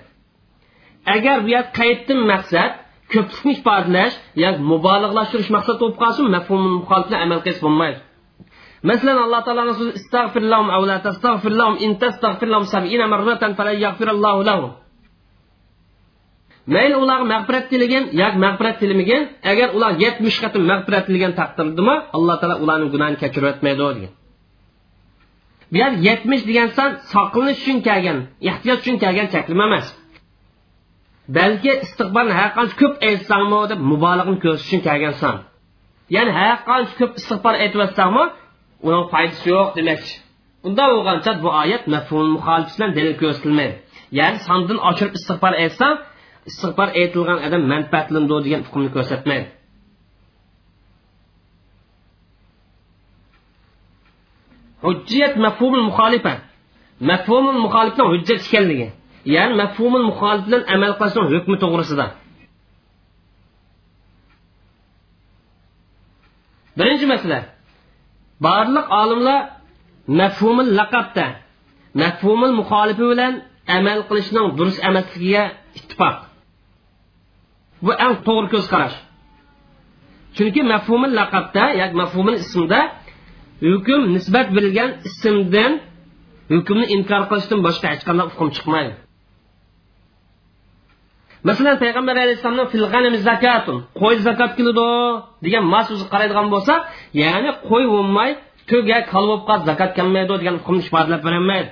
agar 1.15 1.37
bu 1.45 1.49
yer 1.55 1.65
qayddan 1.79 2.21
maqsad 2.33 2.71
ko'plikni 3.13 3.53
ifodalash 3.59 4.15
yoki 4.45 4.61
mubolag'lashtirish 4.73 5.51
maqsad 5.57 5.77
bo'lib 5.81 5.97
qolsin 6.03 6.25
mafhumul 6.37 6.75
muxolif 6.81 7.07
bilan 7.09 7.21
amal 7.27 7.39
qilish 7.45 7.61
bo'lmaydi 7.65 8.01
masalan 8.83 9.19
alloh 9.25 9.41
taoloni 9.47 9.73
so'zi 9.79 9.93
istag'firlahum 10.01 10.69
aw 10.77 10.83
la 10.91 10.97
tastag'firlahum 11.07 11.77
in 11.85 11.91
tastag'firlahum 12.03 12.67
sab'ina 12.75 13.05
marratan 13.13 13.53
falan 13.59 13.77
yaghfirallohu 13.85 14.43
lahum 14.49 14.71
mayli 16.75 16.97
ularga 17.05 17.27
mag'firat 17.35 17.65
tilagan 17.73 18.05
yoki 18.21 18.39
mag'firat 18.45 18.77
tilamagan 18.81 19.23
agar 19.53 19.69
ular 19.77 19.93
yetmish 20.05 20.39
qatim 20.43 20.63
mag'firat 20.73 21.05
tilagan 21.09 21.33
taqdirdami 21.41 21.97
alloh 22.17 22.37
taolo 22.41 22.57
ularning 22.65 22.91
gunohini 22.95 23.19
kechirib 23.23 23.49
o'tmaydi 23.53 23.83
degan. 23.97 24.13
Bu 25.73 25.77
yer 25.83 25.93
yetmish 26.09 26.43
degan 26.51 26.69
son 26.79 26.91
saqlanish 27.13 27.61
uchun 27.63 27.79
kelgan 27.89 28.19
ehtiyot 28.51 28.79
uchun 28.83 28.97
kelgan 29.03 29.27
chaklima 29.35 29.65
emas. 29.71 29.87
Balki 31.37 31.73
istig'borni 31.87 32.33
har 32.39 32.51
qancha 32.57 32.77
ko'p 32.81 32.95
aytsangmi 33.09 33.61
deb 33.71 33.81
mubolag'ani 33.91 34.39
ko'rsatish 34.45 34.69
uchun 34.69 34.81
kelgan 34.89 35.15
son 35.23 35.37
ya'ni 36.15 36.33
har 36.39 36.57
qancha 36.69 36.95
ko'p 37.01 37.13
istig'bor 37.21 37.55
aytyapsangmi 37.65 38.25
uning 38.87 39.05
foydasi 39.13 39.47
yo'q 39.55 39.69
demakchi 39.79 40.15
unda 40.67 40.85
bo'lgancha 40.93 41.33
bu 41.43 41.49
oyat 41.63 41.85
mafhum 41.95 42.27
muxolif 42.37 42.71
bilan 42.77 42.91
dalil 42.97 43.15
ko'rsatilmaydi 43.23 43.75
ya'ni 44.19 44.39
sondan 44.49 44.79
ochirib 44.89 45.15
istig'for 45.19 45.55
aytsa 45.63 45.87
istig'for 46.51 46.89
aytilgan 47.01 47.39
odam 47.47 47.63
manfaatlandi 47.73 48.35
degan 48.47 48.61
hukmni 48.67 48.91
ko'rsatmaydi 48.97 49.49
hujjiyat 54.87 55.35
mafhumul 55.37 55.85
muxolifa. 55.89 56.35
Mafhumul 57.11 57.59
muxolifni 57.65 58.05
hujjat 58.13 58.41
ekanligi 58.47 58.89
ya'ni 59.35 59.55
mafhumul 59.63 60.05
muxolif 60.11 60.43
bilan 60.47 60.63
amal 60.75 60.93
qilishni 60.99 61.23
hukmi 61.33 61.57
to'g'risida. 61.63 62.07
Birinchi 66.79 67.07
masala. 67.13 67.39
Barliq 68.45 68.87
olimlar 69.03 69.41
mafhumul 70.21 70.71
laqabda 70.79 71.27
mafhumul 72.03 72.55
muxolifi 72.61 73.05
bilan 73.13 73.35
amal 73.77 74.01
qilishning 74.09 74.47
durust 74.59 74.81
emasligiga 74.89 75.45
ittifoq. 75.79 76.17
Bu 77.85 77.93
eng 78.05 78.15
to'g'ri 78.27 78.49
ko'z 78.55 78.67
qarash 78.73 78.97
chunki 80.37 80.61
mafhumil 80.73 81.13
laqabda 81.21 81.65
yoki 81.81 81.97
mafhumil 82.03 82.37
ismda 82.45 82.81
hukm 83.67 84.01
nisbat 84.15 84.47
berilgan 84.57 84.91
ismdan 85.09 85.73
hukmni 86.53 86.85
inkor 86.97 87.23
qilishdan 87.31 87.61
boshqa 87.67 87.87
hech 87.93 88.03
qanday 88.09 88.27
hukm 88.33 88.49
chiqmaydi. 88.57 88.93
Masalan 91.49 91.77
payg'ambar 91.83 92.17
alayhissalomni 92.25 93.19
zakatun 93.29 93.77
qo'y 94.01 94.17
zakot 94.29 94.51
qiladi 94.59 94.89
degan 95.45 95.65
ma 95.73 95.81
so'zi 95.89 96.05
qaraydigan 96.13 96.47
bo'lsa 96.55 96.75
ya'ni 97.23 97.51
qo'y 97.69 97.85
bo'lmay 97.95 98.31
to'ga 98.71 98.99
kal 99.13 99.25
bo'lib 99.29 99.43
qolib 99.49 99.65
zakot 99.71 99.91
kelmaydi 99.99 100.33
degan 100.41 100.57
hukmni 100.61 100.83
ifodalab 100.87 101.21
berolmaydi. 101.27 101.71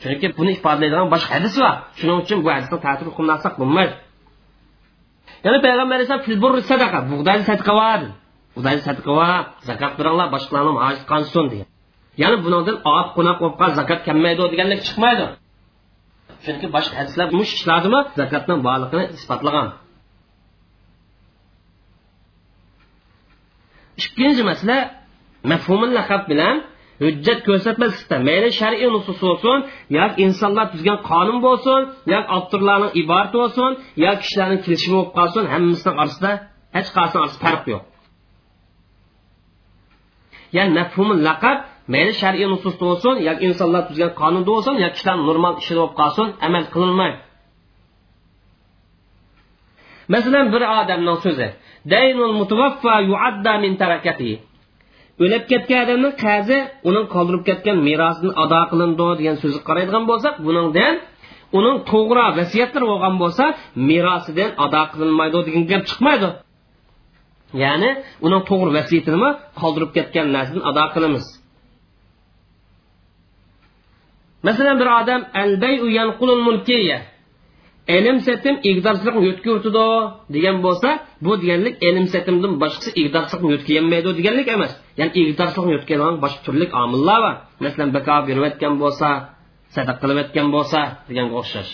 Chunki 0.00 0.26
buni 0.38 0.50
ifodalaydigan 0.56 1.08
boshqa 1.14 1.32
hadis 1.36 1.54
bor. 1.62 1.74
Shuning 1.98 2.18
uchun 2.22 2.38
bu 2.44 2.48
hadisni 2.54 2.78
ta'sir 2.86 3.04
hukmini 3.10 3.32
olsak 3.36 3.54
bo'lmaydi. 3.60 3.94
Yana 5.44 5.58
payg'ambar 5.64 5.94
alayhisalom 5.98 6.54
sadaqa 6.70 6.98
bug'doy 7.10 7.38
sadqa 7.50 7.72
bor. 7.80 8.00
Bug'doy 8.54 8.76
sadqa 8.88 9.10
bor 9.20 9.40
zakot 9.68 9.92
beringlar 9.98 10.28
boshqalarni 10.34 10.72
hojat 10.84 11.04
qonsin 11.12 11.44
degan. 11.52 11.68
Ya'ni 12.22 12.36
bundan 12.44 12.76
oq 12.98 13.08
qo'noq 13.16 13.36
bo'lib 13.42 13.56
qolib 13.60 13.74
zakot 13.80 14.00
kelmaydi 14.06 14.42
deganlik 14.52 14.80
chiqmaydi. 14.88 15.26
Chunki 16.46 16.66
boshqa 16.76 16.94
hadislar 17.00 17.26
mush 17.38 17.52
ishlardimi 17.58 18.00
zakotning 18.20 18.60
borligini 18.68 19.04
isbotlagan. 19.16 19.68
Ikkinchi 24.00 24.42
masala 24.50 24.78
mafhumul 25.52 25.92
laqab 25.98 26.22
bilan 26.30 26.56
hujjat 27.02 27.38
ko'rsatmaslikda 27.48 28.16
mayli 28.28 28.50
shar'iy 28.60 28.88
nusus 28.96 29.18
bo'lsin 29.26 29.58
yoki 29.98 30.16
insonlar 30.26 30.66
tuzgan 30.74 30.98
qonun 31.10 31.38
bo'lsin 31.46 31.80
yoki 32.12 32.28
avtorlarning 32.36 32.92
iborati 33.00 33.36
bo'lsin 33.42 33.70
yoki 34.04 34.20
kishilarning 34.24 34.60
kelishimi 34.66 34.94
bo'lib 34.98 35.12
qolsin 35.18 35.44
hammasini 35.52 35.92
orasida 36.02 36.30
hech 36.76 36.88
qaysini 36.96 37.20
orasida 37.24 37.42
farq 37.46 37.64
yo'q. 37.72 37.82
Ya'ni 40.56 40.72
mafhumul 40.80 41.20
laqab 41.28 41.58
mayli 41.92 42.12
shar'iy 42.22 42.46
nusus 42.54 42.74
bo'lsin 42.82 43.14
yoki 43.28 43.42
insonlar 43.48 43.82
tuzgan 43.88 44.12
qonunda 44.20 44.48
bo'lsin 44.54 44.74
yoki 44.84 44.94
kishilar 44.96 45.16
normal 45.28 45.54
ishi 45.62 45.72
bo'lib 45.78 45.94
qolsin 46.00 46.26
amal 46.46 46.64
qilinmaydi 46.74 47.18
masalan 50.14 50.46
bir 50.54 50.62
odamning 50.80 51.18
so'zi 51.24 51.48
daynul 51.92 52.34
mutavaffa 52.40 52.94
yuadda 53.10 53.52
min 53.64 53.72
tarakatihi 53.82 54.36
o'lib 55.22 55.44
ketgan 55.50 55.80
odamni 55.84 56.10
qazi 56.24 56.58
uning 56.88 57.06
qoldirib 57.14 57.42
ketgan 57.48 57.76
merosini 57.88 58.32
ado 58.42 58.60
qilindi 58.70 59.06
degan 59.20 59.36
so'zni 59.42 59.60
qaraydigan 59.68 60.04
bo'lsak 60.10 60.34
buningdan 60.46 60.94
uning 61.58 61.76
to'g'ri 61.90 62.24
vasiyatlari 62.38 62.86
bo'lgan 62.92 63.14
bo'lsa 63.22 63.44
merosidan 63.90 64.50
ado 64.64 64.82
qilinmaydi 64.92 65.38
degan 65.48 65.64
gap 65.70 65.82
chiqmaydi. 65.90 66.28
Ya'ni 67.62 67.90
uning 68.26 68.42
to'g'ri 68.50 68.70
vasiyatini 68.78 69.30
qoldirib 69.60 69.90
ketgan 69.96 70.26
narsani 70.36 70.60
ado 70.70 70.84
qilamiz. 70.94 71.24
Masalan 74.46 74.76
bir 74.80 74.88
odam 75.00 75.20
albayu 75.42 75.86
yanqulul 75.98 76.42
mulkiya 76.48 76.98
ilm 77.96 78.18
setim 78.26 78.54
igdorchilikni 78.70 79.22
yo'tkirtidi 79.28 79.86
degan 80.34 80.56
bo'lsa 80.66 80.88
bu 81.24 81.32
deganlik 81.42 81.74
ilm 81.88 82.06
setimdan 82.14 82.52
boshqasi 82.62 82.90
igdorchilikni 83.02 83.48
yo'tkazolmaydi 83.54 84.10
deganlik 84.18 84.48
emas. 84.56 84.72
Ya'ni 85.00 85.12
igdorchilikni 85.20 85.72
yo'tkazadigan 85.76 86.16
boshqa 86.24 86.40
turli 86.46 86.66
omillar 86.82 87.18
bor 87.24 87.34
masalan 87.64 87.90
bako 87.96 88.16
berayotgan 88.28 88.74
bo'lsa 88.82 89.08
sadaq 89.74 89.96
qilayotgan 90.02 90.46
bo'lsa 90.54 90.80
deganga 91.08 91.34
o'xshash. 91.42 91.70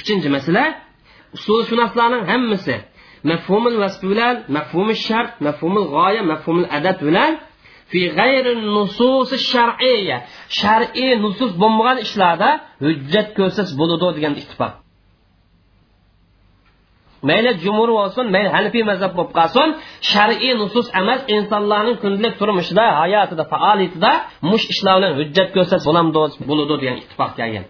Uchinchi 0.00 0.28
masala 0.36 0.64
usulshunoslarning 1.36 2.22
hammasi 2.30 2.76
mafhumul 3.30 3.76
vasf 3.82 4.02
bilan 4.12 4.34
mafhumul 4.56 4.98
shart 5.06 5.32
mafhumul 5.46 5.86
g'oya 5.94 6.22
mafhumul 6.32 6.68
adad 6.78 6.98
bilan 7.08 7.32
fi 7.90 8.00
g'ayri 8.18 8.52
nususi 8.74 9.36
shar'iyya. 9.52 10.16
Shar'iy 10.60 11.12
nusus 11.24 11.50
bo'lmagan 11.62 11.98
ishlarda 12.06 12.48
hujjat 12.84 13.28
ko'rsatsa 13.38 13.74
bo'ladi 13.80 14.06
degan 14.16 14.34
ittifoq. 14.42 14.72
Mayli 17.28 17.50
jumhur 17.64 17.90
bo'lsin 17.98 18.24
mayli 18.34 18.50
hanifiy 18.56 18.84
mazhab 18.90 19.12
bo'lib 19.18 19.32
qolsin. 19.38 19.68
Shar'iy 20.12 20.52
nusus 20.62 20.86
emas 21.00 21.20
insonlarning 21.36 21.96
kundalik 22.02 22.34
turmushida 22.40 22.84
hayotida 23.00 23.44
faoliyatida 23.52 24.12
mush 24.50 24.64
ishlar 24.72 24.94
bilan 24.98 25.12
hujjat 25.18 25.48
ko'rsatsa 25.56 25.88
bo'ladi 26.50 26.74
degan 26.82 26.96
ittifoq 27.02 27.32
kelgan. 27.40 27.66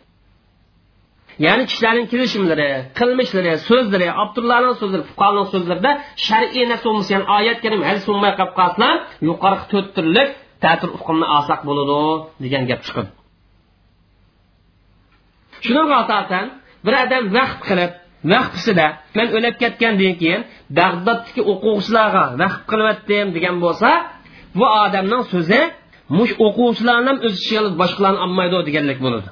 Ya'ni 1.44 1.64
kishilarning 1.70 2.06
kelishimlari 2.12 2.68
qilmishlari 2.98 3.52
so'zlari 3.68 4.08
abdullani 4.22 4.70
so'zlari 4.80 5.04
fuqaroni 5.10 5.46
so'zlarida 5.52 5.92
shar'iy 6.26 6.64
narsa 6.70 6.84
bo'lmasa 6.88 7.10
ya'ni 7.14 7.26
oyat 7.38 7.58
karim 7.64 7.82
hal 7.88 7.98
sunmay 8.06 8.32
qolib 8.38 8.54
qolsa 8.60 8.88
yuqori 9.28 9.58
to'rt 9.72 9.88
turlik 9.96 10.28
ta'tir 10.64 10.88
uqumni 10.98 11.26
olsak 11.36 11.60
bo'ladi 11.68 12.00
degan 12.44 12.62
gap 12.70 12.80
chiqadi 12.86 13.10
shunga 15.64 15.94
asosan 16.02 16.46
bir 16.86 16.94
odam 17.04 17.24
vaqt 17.36 17.60
qilib 17.68 17.92
vaqtisida 18.32 18.86
man 19.16 19.28
o'lib 19.36 19.54
ketgandan 19.62 20.14
keyin 20.20 20.42
bag'doddagi 20.78 21.42
o'quvchilarga 21.52 22.24
vaqt 22.42 22.60
qilyotdim 22.70 23.26
degan 23.36 23.56
bo'lsa 23.64 23.90
bu 24.58 24.66
odamning 24.84 25.22
so'zi 25.32 25.60
mush 26.18 26.32
o'quvchilarni 26.46 27.12
o'z 27.26 27.36
boshqalarni 27.80 28.20
olmaydi 28.26 28.56
deganlik 28.68 28.98
bo'ladi. 29.06 29.28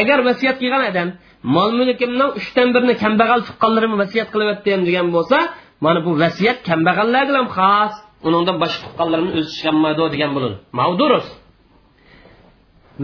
Agar 0.00 0.18
vasiyat 0.28 0.56
qilgan 0.62 0.82
odam 0.90 1.08
mol 1.54 1.70
mulkimni 1.78 2.26
uchdan 2.38 2.68
birini 2.74 2.94
kambag'al 3.04 3.40
tuqqanlarimga 3.48 3.96
vasiyat 4.02 4.28
qilyaptim 4.34 4.80
degan 4.88 5.08
bo'lsa 5.16 5.38
mana 5.84 5.98
bu 6.06 6.10
vasiyat 6.24 6.58
kambag'allarga 6.68 7.32
ham 7.38 7.48
xos 7.58 7.94
undan 8.26 8.56
boshqa 8.62 8.80
tuqqanlarimni 8.86 9.32
o'zi 9.38 9.50
chiqolmaydi 9.56 10.02
degan 10.14 10.30
bo'ladi. 10.36 10.56
Mavdurus. 10.78 11.28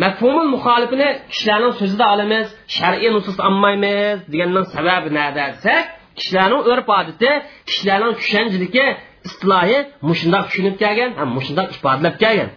Mafhumul 0.03 0.49
muxolifini 0.55 1.09
kishilarning 1.31 1.75
so'zida 1.81 2.05
olamiz 2.15 2.47
shar'iy 2.77 3.11
nusus 3.17 3.37
olmaymiz 3.49 4.17
deganning 4.33 4.67
sababi 4.75 5.09
nada 5.19 5.45
desak 5.55 5.85
kishilarning 6.19 6.63
urf 6.71 6.87
odati 7.01 7.31
kishilarning 7.69 8.13
tushanchaligi 8.21 8.87
istilohi 9.29 9.79
mushundoq 10.09 10.45
tushunib 10.49 10.75
kelgan 10.83 11.11
ham 11.19 11.29
mushundoq 11.37 11.69
ifodalab 11.77 12.15
kelgan. 12.23 12.51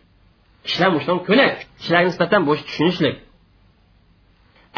Kishilar 0.66 0.90
mushundoq 0.98 1.22
ko'nak 1.30 1.54
kishilarga 1.80 2.08
nisbatan 2.12 2.42
bo'sh 2.50 2.62
tushunishlik 2.68 3.16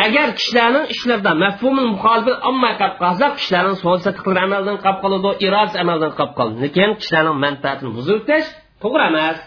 agar 0.06 0.28
kishilarning 0.40 0.86
ishlarida 0.94 1.32
mafhumul 1.44 1.90
muxolifat 1.94 2.38
olmay 2.49 2.73
qolib 2.80 2.98
qolsa 3.03 3.26
kishilarning 3.38 3.78
so'lsatiqlar 3.84 4.38
amaldan 4.48 4.78
qolib 4.86 4.99
qoladi 5.03 5.30
irodasi 5.45 5.78
amaldan 5.84 6.11
qolib 6.18 6.34
qoladi. 6.40 6.57
Lekin 6.65 6.90
kishilarning 6.99 7.38
manfaatini 7.45 7.91
buzib 7.98 8.15
o'tish 8.22 8.48
to'g'ri 8.82 9.03
emas. 9.11 9.38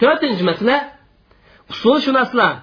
To'rtinchi 0.00 0.44
masala 0.50 0.76
usulshunoslar. 1.72 2.54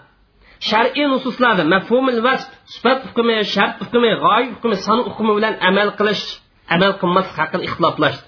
Shar'iy 0.70 1.06
nususlarda 1.14 1.64
mafhumul 1.76 2.20
vasf 2.28 2.50
sifat 2.74 3.00
hukmi 3.08 3.36
shart 3.54 3.76
hukmi 3.84 4.12
g'oyib 4.24 4.52
hukmi 4.56 4.76
son 4.86 5.00
hukmi 5.08 5.32
bilan 5.38 5.54
amal 5.70 5.90
qilish 6.00 6.24
amal 6.76 6.92
qilmaslik 7.02 7.38
haqida 7.42 7.64
ixtiloflashdi 7.68 8.28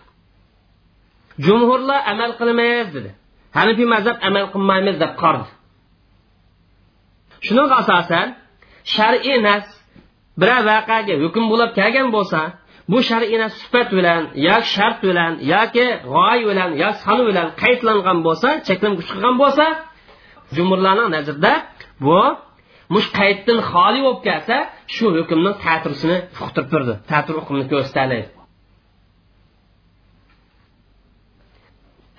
jumhurlar 1.45 1.99
amal 2.11 2.31
qilmaymiz 2.39 2.89
dedi. 2.95 3.11
Hanifiy 3.57 3.87
mazhab 3.95 4.17
amal 4.27 4.45
qilmaymiz 4.53 4.95
deb 5.03 5.13
qardi 5.21 5.47
shuning 7.45 7.69
asosan 7.81 8.27
shar'iy 8.95 9.37
nas 9.47 9.65
biror 10.41 10.61
voqeaga 10.69 11.15
hukm 11.23 11.43
bo'lib 11.51 11.71
kelgan 11.79 12.07
bo'lsa 12.15 12.39
bu 12.91 12.97
shar'iy 13.09 13.37
nas 13.43 13.53
sifat 13.61 13.89
bilan 13.97 14.21
yoki 14.47 14.69
shart 14.75 14.97
bilan 15.07 15.33
yoki 15.53 15.85
g'oy 16.13 16.39
bilan 16.49 16.69
yo 16.81 16.89
son 17.03 17.19
bilan 17.29 17.47
qaydlangan 17.61 18.19
bo'lsa 18.27 18.49
cheklanib 18.67 19.01
qilgan 19.09 19.35
bo'lsa 19.43 19.65
jumurlarning 20.55 21.09
nazarida 21.15 21.53
bu 22.05 22.19
mush 22.93 23.07
qayddan 23.19 23.59
xoli 23.71 23.99
bo'lib 24.05 24.21
kelsa 24.27 24.55
shu 24.95 25.05
hukmni 25.17 25.51
ta'tirsini 25.65 26.17
uqtirib 26.43 26.67
turdi 26.73 26.93
ta'tir 27.11 27.33
hukmni 27.39 27.65
ko'rsatadi. 27.73 28.19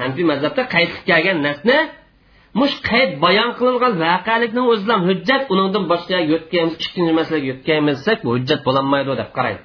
Hanfiy 0.02 0.24
mazhabda 0.32 0.62
qayd 0.74 0.90
qilib 0.90 1.06
kelgan 1.10 1.38
narsni 1.46 1.78
mush 2.60 2.76
qayd 2.90 3.10
bayon 3.24 3.50
qilingan 3.58 3.92
voqelikni 4.04 4.62
o'zidan 4.72 5.00
hujjat 5.08 5.42
undan 5.52 5.84
boshqa 5.92 6.18
yo'tganmiz 6.32 6.74
ikkinchi 6.84 7.12
masalaga 7.20 7.46
yotganmizsak 7.52 8.18
desak 8.18 8.24
bu 8.24 8.30
hujjat 8.36 8.60
bo'lolmaydi 8.66 9.10
deb 9.20 9.30
qaraydi 9.36 9.62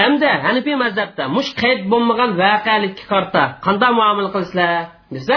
hamda 0.00 0.28
hanifiy 0.44 0.76
mazhabda 0.84 1.22
mush 1.36 1.50
qayd 1.62 1.80
bo'lmagan 1.92 2.30
voqelikka 2.42 3.04
qarta 3.12 3.42
qanday 3.66 3.92
muomala 4.00 4.30
qilsizlar 4.36 4.70
desa 5.16 5.36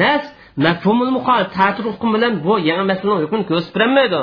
nas 0.00 0.24
mafhumul 0.66 1.10
muqol 1.16 1.42
ta'tir 1.56 1.84
hukm 1.92 2.08
bilan 2.16 2.32
bu 2.46 2.52
yangi 2.68 2.84
masalaning 2.92 3.20
hukmini 3.24 3.44
ko'rsatib 3.50 3.74
berolmaydi 3.76 4.22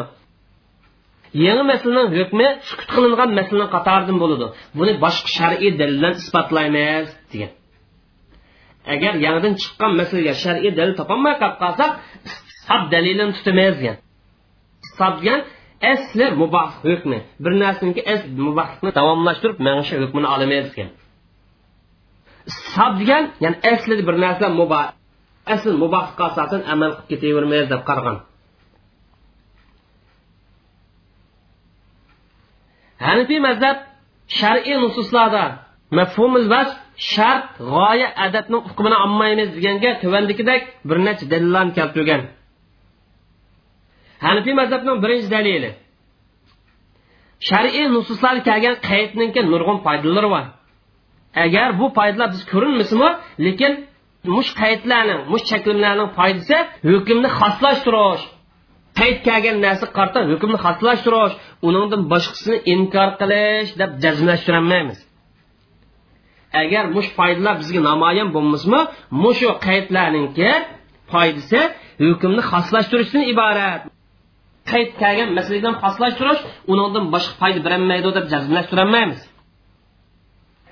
yangi 1.45 1.63
masalaning 1.71 2.09
hukmi 2.19 2.47
sukut 2.69 2.89
qilingan 2.95 3.29
masalaning 3.39 3.71
qatoridan 3.75 4.17
bo'ladi. 4.23 4.45
Buni 4.77 4.93
boshqa 5.05 5.29
shar'iy 5.37 5.71
dalillar 5.81 6.11
isbotlaymiz 6.21 7.07
degan. 7.31 7.51
Agar 8.93 9.13
yangidan 9.25 9.53
chiqqan 9.61 9.91
masalaga 9.99 10.33
shar'iy 10.43 10.71
dalil 10.77 10.93
topolmay 10.99 11.33
qolib 11.41 11.57
qolsak 11.63 11.91
sab 12.67 12.81
dalilini 12.93 13.33
tutamiz 13.37 13.73
degan 13.79 13.97
sab 14.97 15.13
degan 15.21 15.39
asli 15.93 16.25
muboh 16.41 16.69
hukmi 16.85 17.19
bir 17.43 17.53
narsaniki 17.63 18.01
asl 18.13 18.29
mubohlikni 18.47 18.91
davomlashtirib 18.99 19.57
mana 19.65 19.81
shu 19.87 19.95
hukmini 20.03 20.27
olamiz 20.35 20.65
degan 20.71 20.89
sab 22.73 22.93
degan 23.01 23.23
ya'ni 23.43 23.57
asli 23.73 23.93
bir 24.07 24.15
narsa 24.25 24.45
muboh 24.59 24.85
asl 25.53 25.73
mubohga 25.83 26.23
asosan 26.29 26.61
amal 26.73 26.91
qilib 26.95 27.07
ketavermaymiz 27.11 27.67
deb 27.73 27.81
qaragan 27.89 28.17
hanifiy 33.07 33.39
mazhab 33.47 33.77
shar'iy 34.39 34.75
nususlarda 34.83 35.43
mafhumul 35.91 36.49
vas 36.49 36.69
shart 36.97 37.45
g'oya 37.57 38.09
adatning 38.25 38.61
hukmini 38.67 38.97
olmaymiz 39.05 39.49
deganga 39.55 39.91
tuvandikidek 40.03 40.61
bir 40.89 40.97
necha 41.07 41.25
dalillarni 41.31 41.73
keltirgan. 41.77 42.21
Hanifiy 44.25 44.53
mazhabning 44.61 44.97
birinchi 45.03 45.29
dalili. 45.35 45.71
Shar'iy 47.49 47.85
nususlar 47.95 48.35
kelgan 48.47 48.75
qaytninki 48.89 49.41
nurg'un 49.51 49.77
foydalari 49.85 50.29
bor. 50.35 50.45
Agar 51.45 51.69
bu 51.79 51.85
foydalar 51.97 52.29
biz 52.33 52.41
ko'rinmasimi 52.51 53.09
lekin 53.45 53.71
mush 54.35 54.51
qaydlarning 54.61 55.21
mush 55.31 55.45
cheklimlarning 55.51 56.09
foydasi 56.17 56.57
hukmni 56.91 57.29
xoslashtirish 57.39 58.23
qayt 58.99 59.17
kelgan 59.27 59.57
narsa 59.65 59.85
qarta 59.97 60.19
hukmni 60.31 60.57
xoslashtirish 60.65 61.33
uningdan 61.67 62.01
boshqasini 62.11 62.57
inkor 62.73 63.09
qilish 63.21 63.69
deb 63.81 63.91
jazmlashtirolmaymiz. 64.03 64.99
Agar 66.63 66.85
mush 66.95 67.09
foydalar 67.17 67.55
bizga 67.61 67.81
namoyon 67.89 68.29
bo'lmasmi 68.35 68.79
mushu 69.23 69.49
qaydlarninki 69.67 70.49
foydasi 71.11 71.59
hukmni 72.05 72.41
xoslashtirishdan 72.51 73.23
iborat. 73.33 73.81
Qayd 74.71 74.89
kelgan 75.01 75.29
masaladan 75.37 75.75
xoslashtirish 75.83 76.41
undan 76.71 77.05
boshqa 77.13 77.33
foyda 77.41 77.59
berolmaydi 77.65 78.09
deb 78.17 78.25
jazmlashtirolmaymiz. 78.33 79.21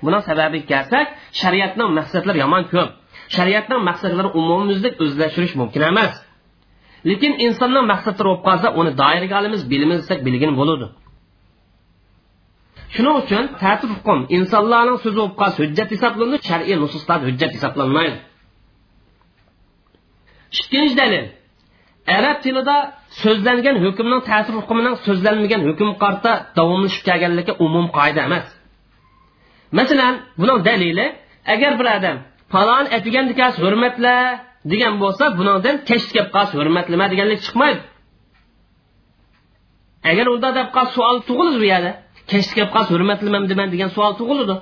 Buni 0.04 0.18
sababi 0.28 0.58
kelsak 0.70 1.06
shariatning 1.40 1.90
maqsadlari 1.98 2.38
yomon 2.44 2.62
ko'p. 2.72 2.90
Shariatning 3.36 3.80
maqsadlari 3.88 4.28
umumyuzlik 4.40 4.94
o'zlashtirish 5.04 5.54
mumkin 5.60 5.82
emas. 5.90 6.14
Lekin 7.08 7.32
insonning 7.46 7.86
maqsadlari 7.92 8.26
bo'lib 8.30 8.42
qolsa 8.48 8.68
uni 8.80 8.92
doiraga 9.02 9.34
olamiz 9.40 9.62
bilimiz 9.72 9.98
desak 10.02 10.18
bilgin 10.26 10.52
bo'ladi. 10.60 10.86
Shuning 12.94 13.16
uchun 13.22 13.44
tartib 13.62 13.90
hukm 13.96 14.18
insonlarning 14.36 14.98
so'zi 15.04 15.16
bo'lib 15.20 15.36
qolsa 15.40 15.58
hujjat 15.64 15.88
hisoblanadi 15.94 16.38
shar'iy 16.48 16.76
nususlar 16.84 17.18
hujjat 17.28 17.50
hisoblanmaydi 17.56 18.16
ikkinchi 20.60 20.94
dalil 21.02 21.26
arab 22.16 22.36
tilida 22.44 22.76
so'zlangan 23.22 23.76
hukmning 23.84 24.20
ta'sir 24.30 24.54
hukmining 24.60 24.94
so'zlanmagan 25.06 25.62
hukm 25.68 25.88
qarta 26.02 26.32
davomlashib 26.58 27.02
kelganligi 27.08 27.52
umum 27.66 27.86
qoida 27.98 28.20
emas 28.28 28.46
masalan 29.78 30.14
buning 30.40 30.58
dalili 30.68 31.06
agar 31.54 31.72
bir 31.78 31.86
odam 31.96 32.16
falon 32.52 32.84
atigan 32.96 33.24
dikas 33.30 33.54
hurmatla 33.64 34.14
degan 34.72 34.94
bo'lsa 35.02 35.24
bundan 35.38 35.76
kech 35.88 36.04
kelib 36.14 36.28
qolsa 36.36 36.54
hurmatlama 36.60 37.06
deganlik 37.12 37.40
chiqmaydi 37.46 37.80
agar 40.10 40.26
unda 40.34 40.48
deb 40.58 40.68
qolsa 40.76 40.92
savol 40.96 41.18
tug'iladi 41.28 41.58
bu 41.62 41.66
yerda 41.72 41.92
kech 42.30 42.48
kelib 42.54 42.70
qolsa 42.74 42.90
hurmatlamam 42.94 43.44
deman 43.50 43.68
degan 43.74 43.90
savol 43.96 44.14
tug'iladi 44.20 44.56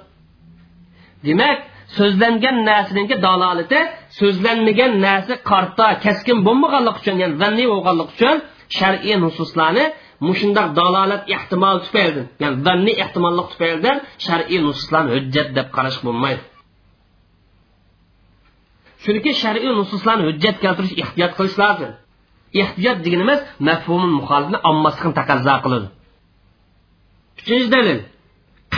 demak 1.27 1.59
so'zlangan 1.99 2.57
narsaniki 2.71 3.17
dalolati 3.27 3.81
so'zlanmagan 4.19 4.93
narsa 5.07 5.35
qarta 5.51 5.87
keskin 6.05 6.39
bo'lmaganligi 6.47 6.99
uchun 7.01 7.17
ya'ni 7.23 7.37
zanniy 7.43 7.67
bo'lganligi 7.73 8.11
uchun 8.15 8.37
shar'iy 8.79 9.17
nususlarni 9.25 9.85
mushundoq 10.29 10.69
dalolat 10.79 11.23
ehtimol 11.37 11.79
tufaylidan 11.85 12.27
ya'ni 12.43 12.57
zanniy 12.67 12.95
ehtimollik 13.05 13.47
tufaylidan 13.53 13.97
shar'iy 14.27 14.61
nususlarni 14.67 15.11
hujjat 15.17 15.49
deb 15.57 15.69
qarash 15.77 15.99
bo'lmaydi. 16.07 16.43
Chunki 19.05 19.31
shar'iy 19.43 19.73
nususlarni 19.81 20.25
hujjat 20.29 20.57
keltirish 20.65 20.95
ehtiyot 21.03 21.33
qilish 21.39 21.57
lozim 21.63 21.93
ehtiyot 22.63 22.99
deganimiz 23.05 23.41
mafhumi 23.69 24.09
muxolifni 24.19 24.59
ommaslikni 24.71 25.15
taqozo 25.21 25.55
qiladi. 25.65 25.89
Uchinchi 27.43 27.69
dalil 27.77 27.98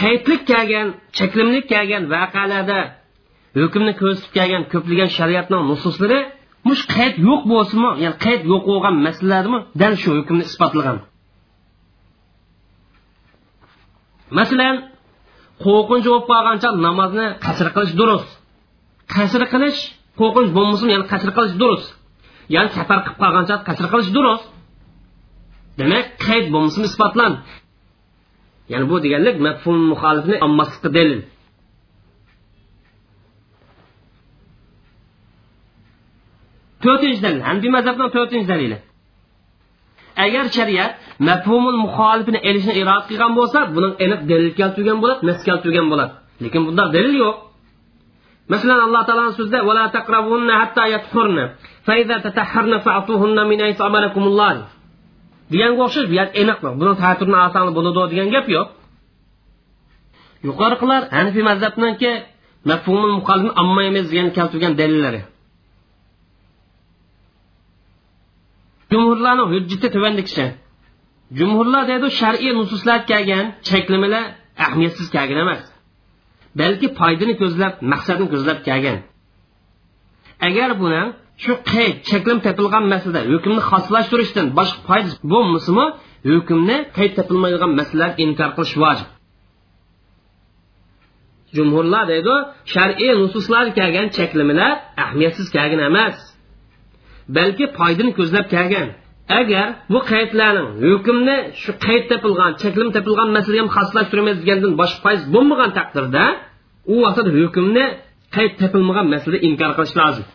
qaytlik 0.01 0.43
kelgan 0.51 0.89
cheklimlik 1.19 1.65
kelgan 1.73 2.05
voqealarda 2.15 2.81
hukmni 3.59 3.93
ko'rsatib 4.01 4.33
kelgan 4.39 4.63
ko'plagan 4.73 5.11
shariatning 5.19 5.63
nususlari 5.71 6.21
mush 6.69 6.83
qayd 6.95 7.15
yo'q 7.29 7.43
bo'lsinmi 7.53 7.91
ya'ni 8.05 8.17
qayd 8.25 8.41
yo'q 8.53 8.63
bo'lgan 8.71 8.95
masalalarmi 9.07 9.59
dal 9.81 9.95
shu 10.03 10.11
hukmni 10.19 10.45
isbotlagan. 10.51 10.99
Masalan 14.39 14.77
qo'rqinch 15.65 16.07
bo'lib 16.11 16.27
qolgancha 16.33 16.69
namozni 16.87 17.27
qasr 17.45 17.67
qilish 17.77 17.95
durust. 18.01 18.31
Qasr 19.15 19.43
qilish 19.53 19.81
qo'rqinch 20.21 20.51
bo'lmasin 20.57 20.89
ya'ni 20.95 21.07
qasr 21.13 21.31
qilish 21.37 21.55
durust. 21.63 21.89
Ya'ni 22.55 22.71
safar 22.79 22.99
qilib 23.05 23.19
qolgancha 23.23 23.57
qasr 23.69 23.87
qilish 23.93 24.11
durust. 24.17 24.47
Demak 25.81 26.07
qayd 26.27 26.47
bo'lmasin 26.55 26.83
isbotlan. 26.91 27.33
Ya'ni 28.73 28.87
bu 28.91 28.97
deganlik 29.05 29.37
mafhum 29.47 29.79
muxolifni 29.93 30.37
ommaslikqa 30.47 30.91
dalil 30.99 31.21
to'rtinchi 36.85 37.21
dalil 37.27 37.43
hanbiy 37.49 37.71
mazhabning 37.77 38.11
to'rtinchi 38.17 38.49
dalili 38.53 38.79
agar 40.25 40.45
shariat 40.57 40.93
mafhumul 41.29 41.79
muxolifini 41.85 42.39
elishni 42.49 42.75
iroda 42.81 43.03
qilgan 43.09 43.33
bo'lsa 43.39 43.59
buni 43.75 43.89
aniq 44.05 44.21
dalil 44.31 44.51
keltirgan 44.59 44.99
bo'ladi 45.03 45.23
nas 45.29 45.41
keltirgan 45.49 45.87
bo'ladi. 45.93 46.13
Lekin 46.45 46.63
bunda 46.67 46.85
dalil 46.97 47.15
yo'q. 47.25 47.37
Masalan 48.53 48.81
alloh 48.87 49.03
taoloni 49.09 49.33
so'zida 49.39 49.59
vala 49.69 49.85
taqrabunna 49.97 50.55
hatta 50.63 50.83
yatfurna 50.95 51.45
fa 51.87 51.93
iza 52.03 52.17
tatahharna 52.27 52.79
fa'tuhunna 52.87 53.43
min 53.51 53.59
aysa 53.67 53.83
amalakumulloh. 53.89 54.55
Deganga 55.53 55.81
o'xshash 55.87 56.07
bu 56.11 56.15
yer 56.21 56.29
aniq 56.41 56.59
buni 56.81 56.93
taturni 57.03 57.39
oson 57.47 57.67
bo'ladi 57.77 58.01
degan 58.13 58.29
gap 58.35 58.47
yo'q. 58.57 58.69
Yuqoriqilar 60.49 61.03
hanifiy 61.17 61.45
mazhabniki 61.51 62.11
mafhumul 62.71 63.15
muxolifni 63.19 63.53
amma 63.63 63.83
emas 63.91 64.07
degan 64.13 64.29
keltirgan 64.37 64.73
dalillari. 64.81 65.21
Jumhurlarning 68.93 69.49
hujjati 69.55 69.89
tuvandikishi 69.95 70.47
jumhurlar 71.39 71.83
deydi 71.91 72.09
shar'iy 72.21 72.53
nususlar 72.61 73.01
kelgan 73.11 73.45
cheklamalar 73.69 74.25
ahamiyatsiz 74.65 75.09
kelgan 75.17 75.39
emas. 75.45 75.63
Balki 76.61 76.87
foydani 76.99 77.35
ko'zlab 77.43 77.75
maqsadni 77.93 78.27
ko'zlab 78.33 78.59
kelgan. 78.69 78.99
Agar 80.49 80.71
buni 80.83 81.03
shu 81.43 81.53
qayd 81.73 81.97
cheklim 82.11 82.39
topilgan 82.47 82.85
masalada 82.95 83.21
hukmni 83.33 83.63
xoslashtirishdan 83.71 84.47
boshqa 84.59 84.81
foyda 84.89 85.11
bo'lmasimi 85.33 85.87
hukmni 86.31 86.77
qayd 86.97 87.13
topilmaydigan 87.19 87.73
masalalar 87.81 88.11
inkor 88.25 88.51
qilish 88.57 88.77
vojib. 88.83 89.09
Jumhurlar 91.57 92.05
deydi 92.13 92.35
shar'iy 92.75 93.13
nususlar 93.23 93.65
kelgan 93.79 94.07
cheklamalar 94.17 94.73
ahamiyatsiz 95.03 95.47
kelgan 95.57 95.81
emas 95.91 96.17
balki 97.37 97.65
foydani 97.79 98.13
ko'zlab 98.19 98.47
kelgan. 98.55 98.89
Agar 99.41 99.67
bu 99.93 100.01
qaydlarning 100.13 100.69
hukmni 100.85 101.37
shu 101.63 101.73
qayd 101.87 102.05
topilgan 102.11 102.53
cheklim 102.63 102.89
topilgan 102.97 103.29
masalaga 103.37 103.61
ham 103.63 103.71
xoslashtiramiz 103.77 104.37
degandan 104.43 104.73
boshqa 104.81 105.01
foyz 105.07 105.21
bo'lmagan 105.35 105.71
taqdirda 105.79 106.25
u 106.93 106.95
vaqtda 107.05 107.31
hukmni 107.41 107.85
qayd 108.37 108.53
topilmagan 108.63 109.07
masalada 109.15 109.39
inkor 109.49 109.71
qilish 109.79 109.97
lozim. 110.01 110.27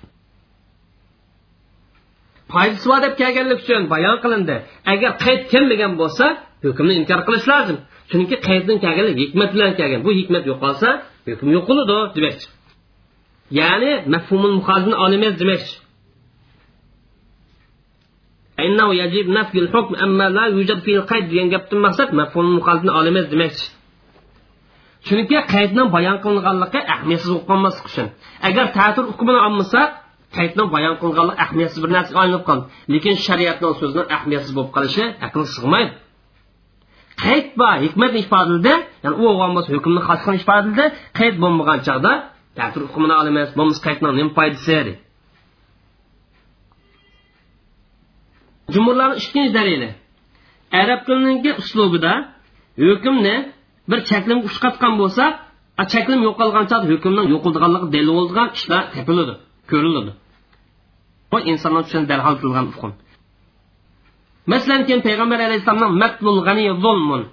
foydasi 2.52 2.86
bor 2.90 3.00
deb 3.04 3.14
kelganlik 3.20 3.58
uchun 3.64 3.82
bayon 3.94 4.16
qilindi 4.22 4.56
agar 4.92 5.10
qayd 5.24 5.40
kelmagan 5.52 5.92
bo'lsa 6.00 6.26
hukmni 6.66 6.94
inkor 7.00 7.20
qilish 7.26 7.46
lozim 7.52 7.78
chunki 8.10 8.36
qayddan 8.46 8.76
kelganlik 8.84 9.16
hikmat 9.24 9.50
bilan 9.54 9.72
kelgan 9.78 10.00
bu 10.06 10.10
hikmat 10.20 10.44
yo'qolsa 10.50 10.88
hukm 11.28 11.48
yo'qoladi 11.56 11.96
demoqchi 12.16 12.46
ya'ni 13.60 13.92
mafhumul 14.14 14.54
muhozini 14.58 14.96
olmaymiz 15.04 15.36
demoqchi 15.42 15.74
إنه 18.66 18.94
يجب 18.94 19.28
نفي 19.28 19.58
الحكم 19.58 19.94
أما 20.04 20.28
لا 20.36 20.44
يوجد 20.46 20.78
فيه 20.86 20.96
القيد 21.02 21.24
degan 21.30 21.48
gapdan 21.54 21.78
maqsad 21.86 22.08
mafhum 22.20 22.46
muxolifni 22.56 22.90
olamiz 23.00 23.24
demakchi 23.32 23.66
chunki 25.06 25.36
qaydni 25.54 25.82
bayon 25.96 26.16
qilinganligi 26.24 26.80
ahamiyatsiz 26.92 27.28
bo'lib 27.30 27.46
qolmaslik 27.50 27.86
uchun 27.90 28.06
agar 28.48 28.66
ta'tir 28.78 29.04
hukmini 29.10 29.40
olmasa 29.46 29.80
qaydni 30.37 30.63
bayon 30.75 30.95
qilinganlik 31.01 31.37
ahamiyatsiz 31.43 31.79
bir 31.83 31.91
narsaga 31.95 32.19
aylanib 32.23 32.43
qoldi. 32.49 32.65
Lekin 32.93 33.15
shariatning 33.27 33.73
so'zini 33.81 34.03
ahamiyatsiz 34.15 34.51
bo'lib 34.57 34.71
qolishi 34.77 35.03
aql 35.27 35.41
sig'maydi. 35.55 35.91
Qayd 37.23 37.47
bor 37.61 37.75
hikmatni 37.85 38.19
ifodalaydi 38.25 38.73
ya'ni 39.03 39.15
u 39.21 39.23
bo'lgan 39.27 39.51
bo'lsa 39.55 39.69
hukmni 39.75 40.01
xos 40.07 40.19
qilib 40.25 40.41
ifodalaydi 40.43 40.85
qayd 41.19 41.35
bo'lmagan 41.43 41.79
chog'da 41.87 42.11
ta'tir 42.59 42.81
hukmini 42.87 43.15
olamiz 43.21 43.49
bo'lmasa 43.57 43.81
qaydni 43.87 44.07
nima 44.19 44.31
foydasi 44.37 44.67
deydi 44.77 44.93
jumurlarni 48.73 49.15
ikkinchi 49.21 49.51
dalili. 49.57 49.89
Arab 50.81 51.01
tilininki 51.07 51.51
uslubida 51.61 52.13
hukmni 52.85 53.35
bir 53.89 53.99
chaklimga 54.09 54.45
ushqatgan 54.51 54.93
bo'lsa 55.01 55.23
chaklim 55.93 56.19
yo'qolgancha 56.27 56.77
hukmning 56.91 57.27
yo'qolganligi 57.33 57.87
dalil 57.95 58.11
bo'lgan 58.19 58.47
ishlar 58.57 58.83
topiladi. 58.95 59.33
Ko'riladi 59.71 60.11
bu 61.31 61.37
insonlar 61.51 61.81
uchun 61.87 62.03
darhol 62.11 62.35
qilgan 62.41 62.65
hukm 62.73 62.91
masalan 64.51 64.81
keyin 64.87 65.01
payg'ambar 65.07 65.39
alayhissalomning 65.47 65.93
matlul 66.03 66.39
g'ani 66.47 66.63
zulmun. 66.83 67.23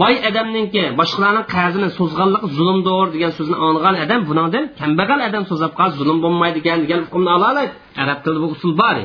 Boy 0.00 0.14
odamninki 0.28 0.82
boshqalarning 1.00 1.46
qarzini 1.54 1.88
so'zganligi 1.98 2.46
zulmdir 2.58 3.06
degan 3.14 3.32
so'zni 3.38 3.56
anglagan 3.66 3.96
odam 4.04 4.20
bundan 4.28 4.64
kambag'al 4.80 5.20
odam 5.28 5.44
so'zlab 5.50 5.72
qolsa 5.78 5.96
zulm 6.00 6.18
bo'lmaydigan 6.24 6.78
degan 6.84 7.00
hukmni 7.06 7.30
ola 7.36 7.46
oladi 7.52 7.72
arab 8.02 8.18
tilida 8.22 8.40
bu 8.44 8.48
usul 8.56 8.72
bor 8.80 8.96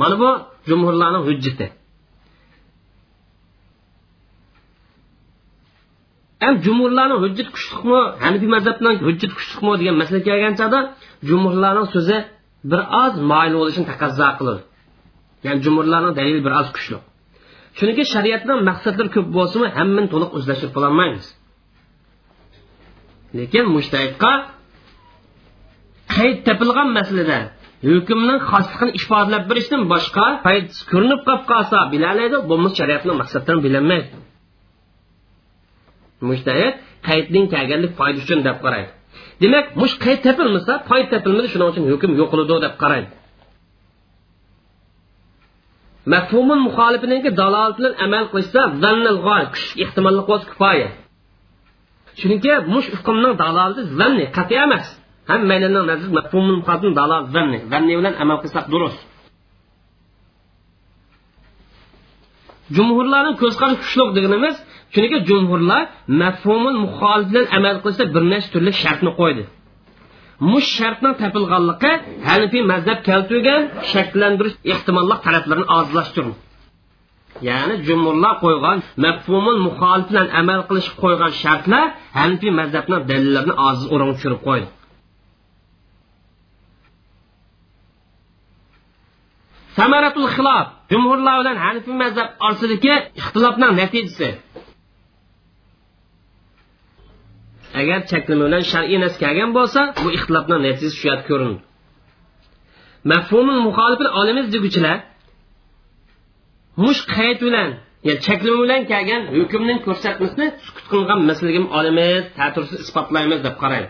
mana 0.00 0.14
bu 0.22 0.30
jumhurlarning 0.68 1.24
hujjati 1.28 1.66
ham 6.42 6.54
jumhurlarning 6.64 7.18
hujjat 7.24 7.48
kuchliqmi 7.54 8.00
hanifiy 8.24 8.50
mazhabdan 8.56 8.94
hujjat 9.06 9.32
kuchliqmi 9.38 9.72
degan 9.80 9.96
masala 10.02 10.20
kelgan 10.28 10.54
chog'da 10.60 10.80
jumhurlarning 11.28 11.86
so'zi 11.94 12.16
bir 12.70 12.80
oz 13.04 13.14
moyil 13.30 13.54
bo'lishini 13.60 13.86
taqozo 13.92 14.28
qiladi 14.38 14.62
ya'ni 15.44 15.60
jumhurlarning 15.64 16.12
dalili 16.18 16.40
bir 16.46 16.52
oz 16.60 16.68
kuchli. 16.76 16.98
Chunki 17.78 18.02
shariatning 18.14 18.58
maqsadlari 18.70 19.10
ko'p 19.16 19.28
bo'lsimi 19.36 19.66
hammani 19.78 20.08
to'liq 20.12 20.30
o'zlashtirib 20.38 20.72
qololmaymiz. 20.76 21.26
Lekin 23.38 23.64
mushtahidqa 23.76 24.32
qayd 26.14 26.38
topilgan 26.46 26.88
masalada 26.98 27.38
hukmning 27.88 28.40
xosligini 28.50 28.92
ifodalab 29.00 29.44
berishdan 29.50 29.82
boshqa 29.92 30.26
foydasi 30.44 30.82
ko'rinib 30.90 31.20
qolib 31.26 31.44
qolsa 31.52 31.78
bilalaydi 31.92 32.36
bo'lmasa 32.50 32.74
shariatning 32.80 33.16
maqsadlarini 33.22 33.62
bilolmaydi 33.66 34.08
mushtahid 36.28 36.74
qaydning 37.08 37.46
kelganlik 37.54 37.92
foyda 37.98 38.18
uchun 38.24 38.40
deb 38.48 38.56
qaraydi. 38.64 38.90
Demak 39.42 39.66
mush 39.80 39.94
qayd 40.04 40.18
topilmasa 40.26 40.72
foyda 40.88 41.08
topilmadi 41.14 41.48
shuning 41.52 41.68
uchun 41.72 41.84
hukm 41.92 42.10
yo'qiladi 42.20 42.56
deb 42.66 42.74
qaraydi. 42.82 43.08
Mafhumun 46.12 46.60
muxolifiniki 46.66 47.30
dalolat 47.40 47.74
bilan 47.78 47.94
amal 48.04 48.24
qilishsa 48.32 48.60
zannil 48.82 49.18
kuch 49.54 49.66
ehtimolli 49.84 50.22
bo'lsa 50.28 50.46
kifoya. 50.52 50.88
Chunki 52.20 52.52
mush 52.72 52.88
hukmning 52.94 53.34
dalolati 53.42 53.82
zanni 53.98 54.24
qat'iy 54.36 54.60
emas. 54.66 54.86
Ham 55.28 55.40
hammaning 55.40 55.72
nazr 55.90 56.08
mafhumul 56.18 56.58
muqaddim 56.60 56.92
dalol 57.00 57.22
zanni 57.34 57.58
zanni 57.72 57.92
bilan 57.98 58.14
amal 58.22 58.38
qilsak 58.42 58.66
durust. 58.72 59.00
Jumhurlarning 62.76 63.36
ko'z 63.42 63.54
qarashi 63.60 63.78
kuchli 63.84 64.04
deganimiz 64.16 64.56
chunki 64.94 65.18
jumhurlar 65.28 65.82
mafhumul 66.22 66.78
muxolif 66.84 67.26
bilan 67.30 67.46
amal 67.56 67.76
qilishda 67.82 68.04
bir 68.14 68.22
nechta 68.32 68.50
turli 68.54 68.72
shartni 68.82 69.10
qo'ydi. 69.20 69.42
Mush 70.50 70.68
shartning 70.78 71.14
topilganligi 71.22 71.92
hanifiy 72.28 72.62
mazhab 72.72 72.98
keltirgan 73.08 73.62
shakllantirish 73.92 74.56
ehtimollik 74.72 75.18
talablarini 75.26 75.66
ozlashtirdi 75.78 76.34
ya'ni 77.48 77.74
jumhurlar 77.88 78.34
qo'ygan 78.44 78.78
mafhumul 79.04 79.60
muxolif 79.66 80.06
bilan 80.10 80.28
amal 80.40 80.60
qilish 80.68 80.90
qo'ygan 81.02 81.32
shartlar 81.42 81.84
hanifiy 82.18 82.52
mazhabning 82.60 83.02
dalillarini 83.10 83.54
oziz 83.68 83.86
o'rin 83.94 84.08
tushirib 84.16 84.40
qo'ydi. 84.48 84.68
Samaratul 89.78 90.28
xilof. 90.36 90.66
Jumhurlar 90.92 91.34
bilan 91.40 91.56
hanifiy 91.64 91.96
mazhab 92.04 92.28
orasidagi 92.46 92.94
ixtilofning 93.20 93.72
natijasi 93.80 94.28
agar 97.80 97.98
chaklima 98.10 98.44
bilan 98.48 98.62
shar'iy 98.72 98.98
nas 99.04 99.14
kelgan 99.22 99.50
bo'lsa 99.58 99.80
bu 100.02 100.08
ixtilofni 100.16 100.56
natijasi 100.66 100.96
shu 101.00 101.06
yerda 101.10 101.24
ko'rinadi 101.30 101.60
mafhumul 103.12 103.60
muxolifini 103.66 104.10
olimiz 104.20 104.46
deguchilar 104.54 104.98
mush 106.84 107.00
qayd 107.14 107.38
bilan 107.46 107.70
ya'ni 108.06 108.20
chaklima 108.26 108.58
bilan 108.64 108.82
kelgan 108.92 109.22
hukmning 109.36 109.78
ko'rsatmasini 109.86 110.46
sukut 110.66 110.86
qilgan 110.92 111.20
masalaga 111.30 111.60
olimiz 111.78 112.22
ta'tirsiz 112.38 112.78
isbotlaymiz 112.84 113.40
deb 113.46 113.56
qaraydi 113.62 113.88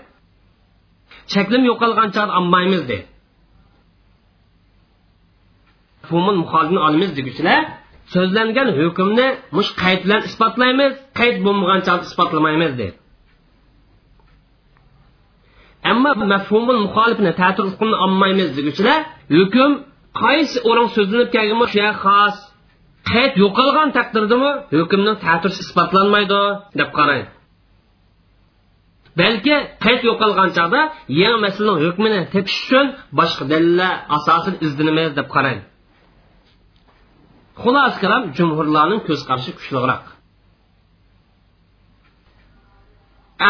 chaklim 1.32 1.62
yo'qolgan 1.70 2.08
chog'da 2.16 2.32
olmaymiz 2.40 2.82
deydi 2.90 3.06
mafhumul 6.02 6.38
muxolifni 6.42 6.80
olimiz 6.88 7.10
deguchilar 7.18 7.60
so'zlangan 8.14 8.68
hukmni 8.78 9.26
mush 9.56 9.70
qayd 9.82 10.00
bilan 10.04 10.20
isbotlaymiz 10.28 10.92
qayd 11.18 11.36
bo'lmagan 11.46 11.80
chog'da 11.86 12.04
isbotlamaymiz 12.10 12.72
deydi 12.80 12.96
ammo 15.90 16.10
mafhumul 16.34 16.80
muxolifni 16.84 17.32
ta'tir 17.40 17.64
hukmni 17.70 17.96
olmaymiz 18.04 18.50
deguchilar 18.58 19.00
hukm 19.36 19.70
qaysi 20.22 20.56
o'rin 20.70 20.88
so'zlanib 20.96 21.28
kelgan 21.34 21.66
shu 21.74 21.80
xos. 22.04 22.36
Qayd 23.10 23.32
yo'qolgan 23.42 23.88
taqdirdami? 23.98 24.50
Hukmning 24.78 25.16
ta'tirsi 25.26 25.60
isbotlanmaydi 25.66 26.40
deb 26.80 26.90
qaraydi 26.98 27.28
balki 29.20 29.56
qayd 29.84 30.00
yo'qolgan 30.08 30.50
chog'da 30.58 30.80
yangi 31.22 31.38
masalaning 31.46 31.80
hukmini 31.86 32.20
tepish 32.34 32.58
uchun 32.64 32.86
boshqa 33.18 33.44
dalillar 33.52 33.92
asosida 34.16 34.58
izlanamiz 34.66 35.10
deb 35.18 35.28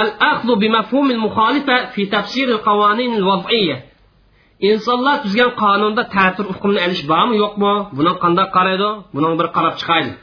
al-axdu 0.01 0.53
bi 0.63 0.69
mafhumil 0.77 1.21
muxolifa 1.27 1.77
fi 1.95 2.03
tafsir 2.15 2.47
al-qawanin 2.57 3.11
al-wad'iyya. 3.21 3.77
Insonlar 4.71 5.17
tuzgan 5.25 5.51
qonunda 5.63 6.03
tartib 6.15 6.47
hukmini 6.53 6.81
olish 6.87 7.03
bormi 7.13 7.37
yo'qmi? 7.43 7.73
Buni 7.99 8.13
qanday 8.23 8.47
qaraydi? 8.57 8.89
Buni 9.15 9.27
bir 9.41 9.49
qarab 9.57 9.75
chiqaylik. 9.81 10.17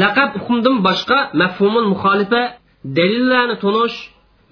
Laqab 0.00 0.30
hukmdan 0.38 0.76
boshqa 0.88 1.18
mafhumul 1.42 1.88
muxolifa 1.92 2.42
dalillarni 2.98 3.56
tunish 3.64 3.96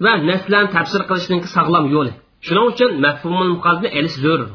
va 0.03 0.13
naslarni 0.29 0.69
tafsir 0.75 1.01
qilishning 1.09 1.41
sog'lom 1.55 1.85
yo'li. 1.95 2.13
Shuning 2.45 2.65
uchun 2.71 2.91
mafhumul 3.05 3.51
muqaddi 3.55 3.87
elish 3.99 4.17
zarur 4.23 4.49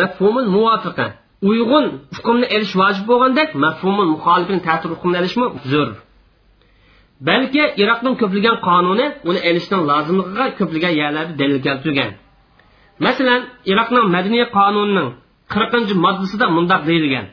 mafhumul 0.00 0.48
muvofiqa. 0.56 1.06
Uyg'un 1.50 1.86
hukmni 2.16 2.46
elish 2.56 2.74
vojib 2.80 3.04
bo'lgandek 3.10 3.48
mafhumul 3.64 4.10
muxolifni 4.14 4.60
ta'tir 4.68 4.88
hukmni 4.94 5.16
elishmi 5.22 5.46
zarur 5.72 5.96
balki 7.28 7.62
iroqning 7.82 8.14
ko'plagan 8.22 8.56
qonuni 8.68 9.06
uni 9.28 9.40
elishning 9.48 9.82
lozimligiga 9.90 10.46
ko'plagan 10.58 10.92
yerlarda 11.00 11.34
dalil 11.40 11.58
keltirgan. 11.66 12.10
Masalan 13.06 13.40
iroqning 13.72 14.04
madaniy 14.16 14.44
qonunining 14.58 15.08
qirqinchi 15.52 15.94
moddasida 16.04 16.46
mundoq 16.56 16.82
deyilgan. 16.90 17.26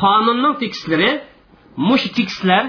Qonunning 0.00 0.54
tekstlari 0.62 1.10
mush 1.88 2.06
tekstlar 2.16 2.64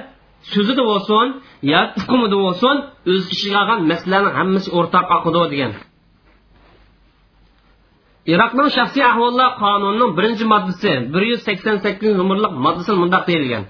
so'zida 0.52 0.84
bo'lsin 0.92 1.28
yo 1.72 1.82
hukmida 2.02 2.38
bo'lsin 2.46 2.76
o'z 3.12 3.24
ichiga 3.34 3.58
olgan 3.64 3.80
masalalarning 3.92 4.36
hammasi 4.40 4.70
o'rtaq 4.78 5.06
oqidi 5.18 5.42
degan. 5.54 5.72
Iroqning 8.34 8.70
shaxsiy 8.78 9.04
ahvollar 9.12 9.50
qonunining 9.64 10.12
birinchi 10.18 10.46
moddasi 10.54 10.92
bir 11.14 11.24
yuz 11.32 11.42
sakson 11.48 11.76
sakkizinchi 11.86 12.20
nomerli 12.22 12.48
moddasida 12.66 12.96
mundoq 13.04 13.24
deyilgan. 13.32 13.64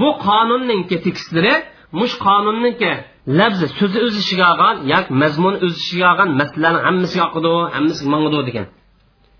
Bu 0.00 0.08
qonunning 0.26 0.82
tekstlari 0.90 1.54
mush 1.98 2.14
qonunniki 2.26 2.92
labzi 3.38 3.66
so'zi 3.78 3.98
o'z 4.06 4.14
ishiga 4.22 4.46
olgan 4.52 4.76
yoki 4.92 5.12
mazmuni 5.22 5.58
o'z 5.66 5.74
ishiga 5.82 6.06
olgan 6.12 6.28
masalalarni 6.40 6.80
hammasiga 6.88 7.24
oqidi 7.28 7.52
hammasi 7.76 8.02
mangidi 8.12 8.40
degan. 8.48 8.66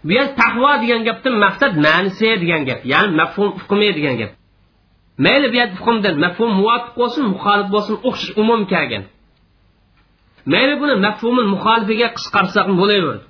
Bu 0.06 0.12
yer 0.18 0.26
taqvo 0.40 0.72
degan 0.82 1.00
gapdan 1.08 1.34
maqsad 1.44 1.72
ma'nisi 1.86 2.26
degan 2.42 2.62
gap 2.68 2.80
ya'ni 2.92 3.10
mafhum 3.20 3.48
hukmi 3.60 3.88
degan 3.98 4.14
gap. 4.20 4.30
Mayli 5.24 5.46
bu 5.52 5.56
yer 5.60 5.68
hukmdan 5.78 6.14
mafhum 6.24 6.50
muvofiq 6.58 6.92
bo'lsin 7.00 7.22
muxolif 7.32 7.68
bo'lsin 7.74 7.94
o'xshash 8.08 8.32
umum 8.42 8.60
kelgan. 8.72 9.04
Mayli 10.52 10.74
buni 10.82 10.94
mafhumul 11.06 11.48
muxolifiga 11.54 12.08
qisqarsak 12.16 12.66
bo'laverdi 12.80 13.24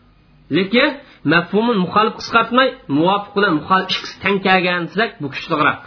lekin 0.56 0.88
mafhumul 1.32 1.78
muxolif 1.84 2.14
qisqartmay 2.20 2.68
muvofiq 2.96 3.32
bilan 3.36 3.52
muxolif 3.58 3.88
ikkisi 3.94 4.16
tang 4.24 4.36
kelgan 4.46 4.80
desak 4.88 5.10
bu 5.22 5.26
kuchliroq. 5.34 5.80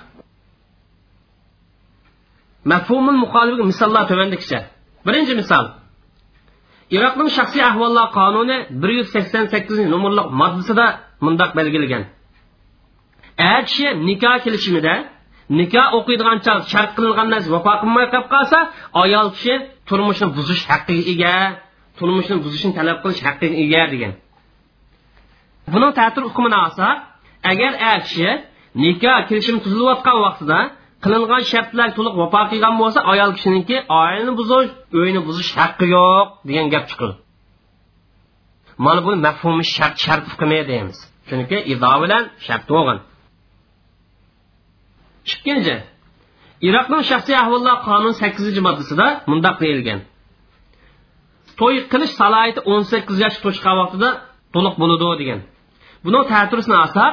Mafhumul 2.72 3.18
muxolifiga 3.24 3.66
misollar 3.72 4.04
tuvandikicha 4.12 4.60
birinchi 5.06 5.34
misol. 5.42 5.66
Iroqning 6.96 7.30
shaxsiy 7.38 7.64
ahvollar 7.70 8.08
qonuni 8.18 8.58
bir 8.82 8.90
yuz 8.98 9.08
sakson 9.16 9.46
sakkizinchi 9.54 9.92
nomerli 9.96 10.24
moddasida 10.42 10.86
mundoq 11.26 11.52
belgilagan. 11.60 12.04
A 13.50 13.52
kishi 13.68 13.88
nikoh 14.08 14.36
kelishimida 14.46 14.94
nikoh 15.60 15.88
o'qiydigan 15.98 16.38
chog 16.46 16.60
shart 16.72 16.92
qilingan 16.98 17.28
narsa 17.34 17.50
vafo 17.56 17.72
qilmay 17.82 18.06
qolib 18.14 18.28
qolsa 18.34 18.60
ayol 19.04 19.28
kishi 19.36 19.54
turmushni 19.90 20.28
buzish 20.38 20.64
haqqiga 20.72 21.04
ega 21.14 21.34
turmushni 21.98 22.36
buzishni 22.46 22.72
talab 22.78 22.98
qilish 23.04 23.22
haqqiga 23.28 23.56
ega 23.64 23.82
degan. 23.94 24.14
Buni 25.74 25.88
ta'tir 26.00 26.24
hukmini 26.28 26.58
olsak 26.66 26.96
agar 27.52 27.72
er 27.92 28.00
kishi 28.08 28.30
nikoh 28.84 29.20
kelishim 29.30 29.58
tuzilayotgan 29.64 30.18
vaqtida 30.26 30.60
qilingan 31.04 31.44
shartlar 31.52 31.90
to'liq 31.98 32.14
vafo 32.22 32.42
qilgan 32.52 32.74
bo'lsa 32.82 33.00
ayol 33.12 33.32
kishiniki 33.38 33.76
oilani 34.02 34.34
buzish 34.40 34.70
uyni 35.02 35.20
buzish 35.28 35.50
haqqi 35.60 35.86
yo'q 35.96 36.28
degan 36.48 36.68
gap 36.74 36.86
chiqadi 36.92 37.16
mana 38.86 39.00
buni 39.06 39.18
mafhumi 39.28 39.64
shart 39.76 39.96
shart 40.06 40.24
hukmi 40.32 40.60
deymiz. 40.72 40.98
Chunki 41.30 41.58
izo 41.74 41.92
bilan 42.04 42.24
shart 42.46 42.64
bo'lgan. 42.72 42.98
Ikkinchi 45.32 45.76
iroqning 46.68 47.04
shaxsiy 47.12 47.36
ahvollar 47.44 47.76
qonun 47.88 48.14
sakkizinchi 48.22 48.62
moddasida 48.68 49.06
mundoq 49.32 49.56
deyilgan. 49.64 50.00
To'y 51.60 51.78
qilish 51.92 52.14
salohiyati 52.22 52.62
o'n 52.72 52.84
sakkiz 52.92 53.18
yosh 53.24 53.38
to'shgan 53.44 53.76
vaqtida 53.82 54.10
to'liq 54.54 54.76
bo'ladi 54.82 55.06
degan. 55.22 55.40
Buni 56.06 56.20
ta'tirisini 56.32 56.78
olsak 56.84 57.12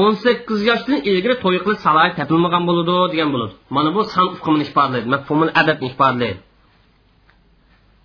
o'n 0.00 0.12
sakkiz 0.24 0.60
yoshdan 0.70 0.98
ilgari 1.10 1.36
to'y 1.44 1.58
qilish 1.64 1.80
salohiyat 1.86 2.14
topilmagan 2.20 2.62
bo'ladi 2.68 2.96
degan 3.12 3.28
bo'ladi. 3.34 3.54
Mana 3.76 3.88
bu 3.96 4.00
san 4.14 4.26
uqumini 4.34 4.64
ifodalaydi 4.68 5.08
mafhumul 5.14 5.50
adabni 5.60 5.86
ifodalaydi 5.92 6.38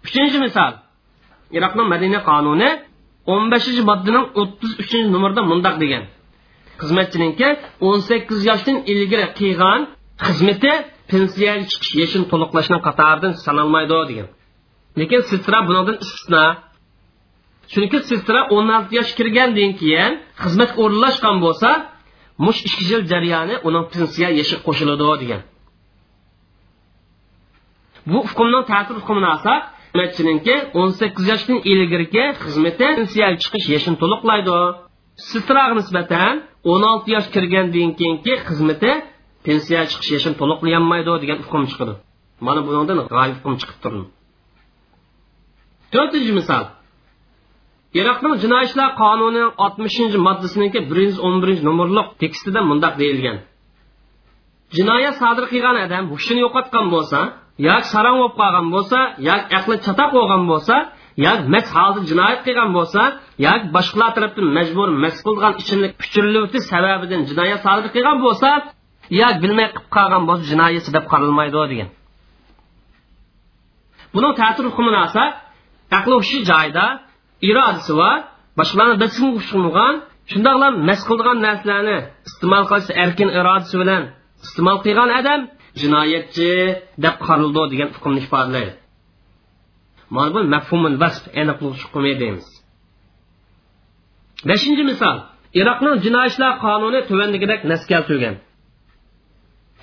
uchinchi 0.05 0.37
misol. 0.45 0.73
Iroqning 1.57 1.87
madina 1.93 2.19
qonuni 2.29 2.69
o'n 3.33 3.43
beshinchi 3.53 3.83
moddaning 3.89 4.25
o'ttiz 4.41 4.71
uchinchi 4.83 5.09
nomerda 5.15 5.41
mundoq 5.51 5.75
degan. 5.83 6.03
Xizmatchininki 6.81 7.47
o'n 7.87 7.99
sakkiz 8.09 8.39
yoshdan 8.49 8.77
ilgari 8.91 9.25
qilgan 9.39 9.79
xizmati 10.25 10.71
pensiyaga 11.11 11.63
chiqish 11.71 11.93
yashini 12.01 12.25
to'liqlashni 12.31 12.77
qatoridan 12.87 13.31
sanalmaydi 13.45 13.97
degan. 14.11 14.27
Lekin 14.99 15.21
sestra 15.29 15.57
bundan 15.67 15.97
istisno. 16.03 16.43
Chunki 17.71 17.97
sestra 18.09 18.39
o'n 18.55 18.67
olti 18.77 18.93
yosh 18.99 19.11
kirgandan 19.19 19.71
keyin 19.81 20.11
xizmatga 20.43 20.79
o'rinlashgan 20.83 21.37
bo'lsa 21.45 21.69
mush 22.45 22.59
ikki 22.67 22.83
yil 22.91 23.01
jarayoni 23.11 23.55
uning 23.67 23.85
pensiya 23.93 24.29
yoshi 24.39 24.55
qo'shiladi 24.65 25.05
degan. 25.23 25.41
Bu 28.11 28.19
hukmni 28.29 28.59
ta'sir 28.71 28.95
hukmini 29.01 29.29
olsak 29.33 29.61
xizmatchininki 29.91 30.55
o'n 30.79 30.89
sakkiz 30.99 31.25
yoshdan 31.31 31.59
ilgarigi 31.71 32.25
xizmati 32.43 32.87
pensiyaga 32.97 33.35
chiqish 33.43 33.67
yashini 33.75 33.97
to'liqlaydi. 34.01 34.57
Sestraga 35.29 35.73
nisbatan 35.79 36.33
o'n 36.71 36.81
olti 36.91 37.09
yosh 37.15 37.27
kirgandan 37.35 37.89
keyingi 37.99 38.33
xizmati 38.47 38.91
pensiyaga 39.45 39.85
chiqish 39.91 40.11
yashini 40.15 40.35
to'liqlayolmaydi 40.41 41.11
degan 41.23 41.37
hukm 41.45 41.63
chiqadi. 41.71 41.93
Mana 42.45 42.59
bundan 42.65 42.97
g'oyib 43.11 43.35
hukm 43.39 43.55
chiqib 43.61 43.79
turdi 43.83 44.03
to'rtinchi 45.93 46.33
misol. 46.39 46.63
Iroqning 47.99 48.35
jinoiy 48.43 48.65
ishlar 48.69 48.89
qonunining 49.01 49.49
oltmishinchi 49.65 50.17
moddasiniki 50.27 50.79
bir 50.89 50.97
yuz 51.07 51.17
o'n 51.25 51.35
birinchi 51.41 51.63
nomerli 51.69 52.01
tekstida 52.21 52.59
mundoq 52.69 52.93
deyilgan. 53.01 53.37
Jinoyat 54.77 55.15
sodir 55.21 55.45
qilgan 55.53 55.75
odam 55.85 56.03
hushini 56.13 56.39
yo'qotgan 56.45 56.85
bo'lsa 56.95 57.19
yoki 57.67 57.87
sarang 57.93 58.15
bo'lib 58.21 58.35
qolgan 58.41 58.67
bo'lsa 58.75 58.99
yoki 59.29 59.45
aqli 59.59 59.75
chatoq 59.85 60.09
bo'lgan 60.17 60.43
bo'lsa 60.51 60.75
yoki 61.25 61.43
mas 61.53 61.67
holda 61.75 61.99
jinoyat 62.11 62.41
qilgan 62.47 62.69
bo'lsa 62.77 63.01
yoki 63.45 63.65
boshqalar 63.75 64.11
tarafdan 64.17 64.47
majbur 64.57 64.87
mas 65.03 65.15
qilgan 65.25 65.53
ichimlik 65.61 65.93
kuchirlivti 66.01 66.57
sababidan 66.71 67.21
jinoyat 67.29 67.59
sodir 67.65 67.89
qilgan 67.95 68.17
bo'lsa 68.25 68.49
yoki 69.21 69.37
bilmay 69.43 69.67
qilib 69.73 69.89
qolgan 69.95 70.23
bo'lsa 70.29 70.43
jinoyatchi 70.51 70.91
deb 70.97 71.05
qaralmaydi 71.11 71.61
degan. 71.71 71.89
Buning 74.13 74.33
ta'sir 74.41 74.63
hukmini 74.69 74.99
olsak 75.05 75.29
aqli 75.97 76.15
hushi 76.21 76.37
joyida 76.51 76.85
irodasi 77.49 77.93
bor 78.01 78.17
boshqalarni 78.59 78.97
bilsin 79.03 79.27
ushqilgan 79.39 79.93
shundoqla 80.31 80.67
mas 80.87 81.01
qildigan 81.07 81.37
narsalarni 81.47 81.97
iste'mol 82.29 82.63
qilish 82.69 82.89
erkin 83.03 83.29
irodasi 83.39 83.75
bilan 83.81 84.03
iste'mol 84.45 84.77
qilgan 84.85 85.09
odam 85.19 85.41
jinoyatchi 85.81 86.51
deb 87.03 87.15
qarildi 87.27 87.61
degan 87.71 87.89
hukmni 87.95 88.19
ifodalaydi 88.25 88.73
mana 90.13 90.33
bu 90.35 90.39
mafhumul 90.55 90.97
vasf 91.03 91.23
aniqlik 91.41 91.75
hukmi 91.83 92.11
deymiz. 92.21 92.47
Beshinchi 94.49 94.83
misol 94.91 95.17
iroqning 95.59 95.95
jinoiy 96.05 96.27
ishlar 96.31 96.53
qonuni 96.65 96.99
tuvandagidek 97.09 97.61
nas 97.71 97.83
keltirgan. 97.91 98.35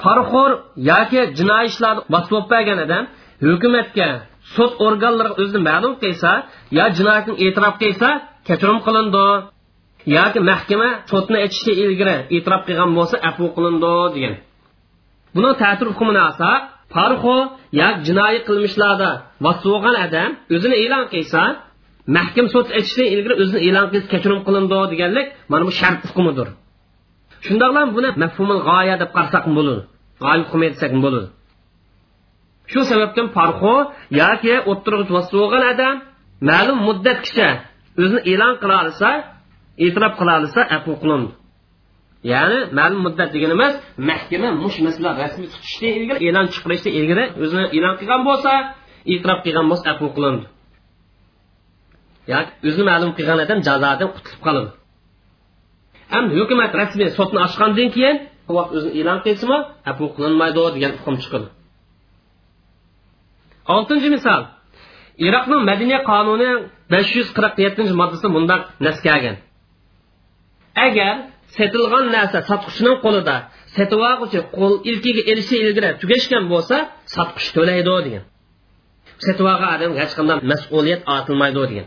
Poraxo'r 0.03 0.53
yoki 0.91 1.20
jinoiy 1.39 1.66
ishlarni 1.73 2.03
bosib 2.15 2.45
bergan 2.53 2.78
odam 2.87 3.05
hukumatga 3.47 4.09
sud 4.55 4.72
organlariga 4.86 5.35
o'zini 5.43 5.62
ma'lum 5.70 5.93
qilsa 6.02 6.31
yo 6.78 6.85
jinoyatni 6.97 7.35
e'tirof 7.44 7.74
qilsa 7.82 8.09
kechirim 8.48 8.78
qilindi. 8.86 9.27
Yoki 10.16 10.40
mahkama 10.51 10.89
sudni 11.10 11.36
aytishga 11.44 11.72
ilgari 11.85 12.16
e'tirof 12.36 12.62
qilgan 12.68 12.90
bo'lsa 12.98 13.16
afu 13.28 13.44
qilindi 13.56 13.93
degan. 14.14 14.35
Buni 15.35 15.51
ta'tir 15.62 15.86
hukmini 15.93 16.20
olsak 16.28 16.60
parxo 16.94 17.36
yoki 17.81 18.01
jinoiy 18.06 18.39
qilmishlarda 18.48 19.10
bo'lgan 19.44 19.97
odam 20.06 20.31
o'zini 20.55 20.77
e'lon 20.85 21.05
qilsa 21.14 21.40
mahkam 22.16 22.47
sud 22.55 22.66
aytishdan 22.77 23.06
ilgari 23.14 23.35
o'zini 23.43 23.60
e'lon 23.68 23.86
qilsa 23.93 24.09
kechirim 24.14 24.40
qilindi 24.47 24.78
deganlik 24.93 25.27
mana 25.51 25.62
bu 25.68 25.72
shart 25.81 26.01
hukmidir. 26.09 26.48
Shundoqlam 27.47 27.89
buni 27.97 28.09
mafhumul 28.22 28.60
g'oya 28.68 28.94
deb 29.02 29.10
qarasak 29.16 29.44
bo'ladi 29.56 29.82
g'oya 30.22 30.39
hukmi 30.44 30.66
desak 30.74 30.93
bo'ladi 31.05 31.28
shu 32.71 32.81
sababdan 32.91 33.27
parxo 33.37 33.75
yoki 34.21 34.55
o'ttirg'ich 34.71 35.11
bo'lgan 35.35 35.65
odam 35.73 35.97
ma'lum 36.51 36.79
muddatgacha 36.89 37.49
o'zini 38.01 38.21
e'lon 38.33 38.55
qila 38.63 38.77
olsa 38.85 39.09
e'tirof 39.85 40.13
qila 40.21 40.33
olsa 40.41 40.61
afu 40.77 40.93
qilindi. 41.03 41.33
Ya'ni 42.33 42.59
ma'lum 42.79 43.01
muddat 43.07 43.29
deganimiz 43.35 43.73
mahkama 44.11 44.49
mush 44.63 44.79
masala 44.87 45.11
rasmiy 45.23 45.49
tutishdan 45.55 45.93
ilgari 45.99 46.19
e'lon 46.29 46.47
chiqarishdan 46.55 46.93
ilgari 46.99 47.25
o'zini 47.43 47.67
e'lon 47.77 47.95
qilgan 48.01 48.21
bo'lsa 48.29 48.53
e'tirof 49.13 49.39
qilgan 49.45 49.67
bo'lsa 49.71 49.87
afu 49.95 50.07
qilindi. 50.17 50.47
Yoki 52.33 52.51
o'zini 52.69 52.85
ma'lum 52.91 53.11
qilgan 53.17 53.39
odam 53.45 53.59
jazodan 53.69 54.09
qutulib 54.17 54.43
qoladi 54.47 54.71
ham 56.13 56.25
hukumat 56.37 56.73
rasmiy 56.81 57.09
sotni 57.19 57.39
ochgandan 57.47 57.89
keyin 57.95 58.17
vaqt 58.57 58.73
o'zini 58.77 58.93
e'lon 59.01 59.19
qilsimi 59.27 59.59
afu 59.91 60.05
qilinmaydi 60.17 60.61
degan 60.77 60.93
hukm 60.99 61.17
chiqadi 61.23 61.49
oltinchi 63.75 64.09
misol. 64.17 64.43
Iroqning 65.27 65.63
madaniya 65.71 66.01
qonuni 66.11 66.51
besh 66.93 67.11
yuz 67.19 67.29
qirq 67.37 67.55
yettinchi 67.65 67.95
moddasi 68.01 68.27
bundoq 68.37 68.63
naskalgan 68.87 69.37
agar 70.87 71.15
setilgan 71.57 72.05
narsa 72.17 72.39
sotquchining 72.51 72.97
qo'lida 73.05 73.37
setib 73.77 74.01
qo'l 74.59 74.75
ilkiga 74.91 75.23
elishi 75.33 75.57
ilgari 75.65 75.91
tugashgan 76.03 76.45
bo'lsa 76.53 76.77
sotquch 77.15 77.49
to'laydi 77.57 77.95
degan. 78.07 78.25
Setib 79.27 79.47
olgan 79.53 79.71
odam 79.77 79.93
hech 80.01 80.13
qanday 80.19 80.37
mas'uliyat 80.53 81.01
ortilmaydi 81.15 81.59
degan. 81.71 81.87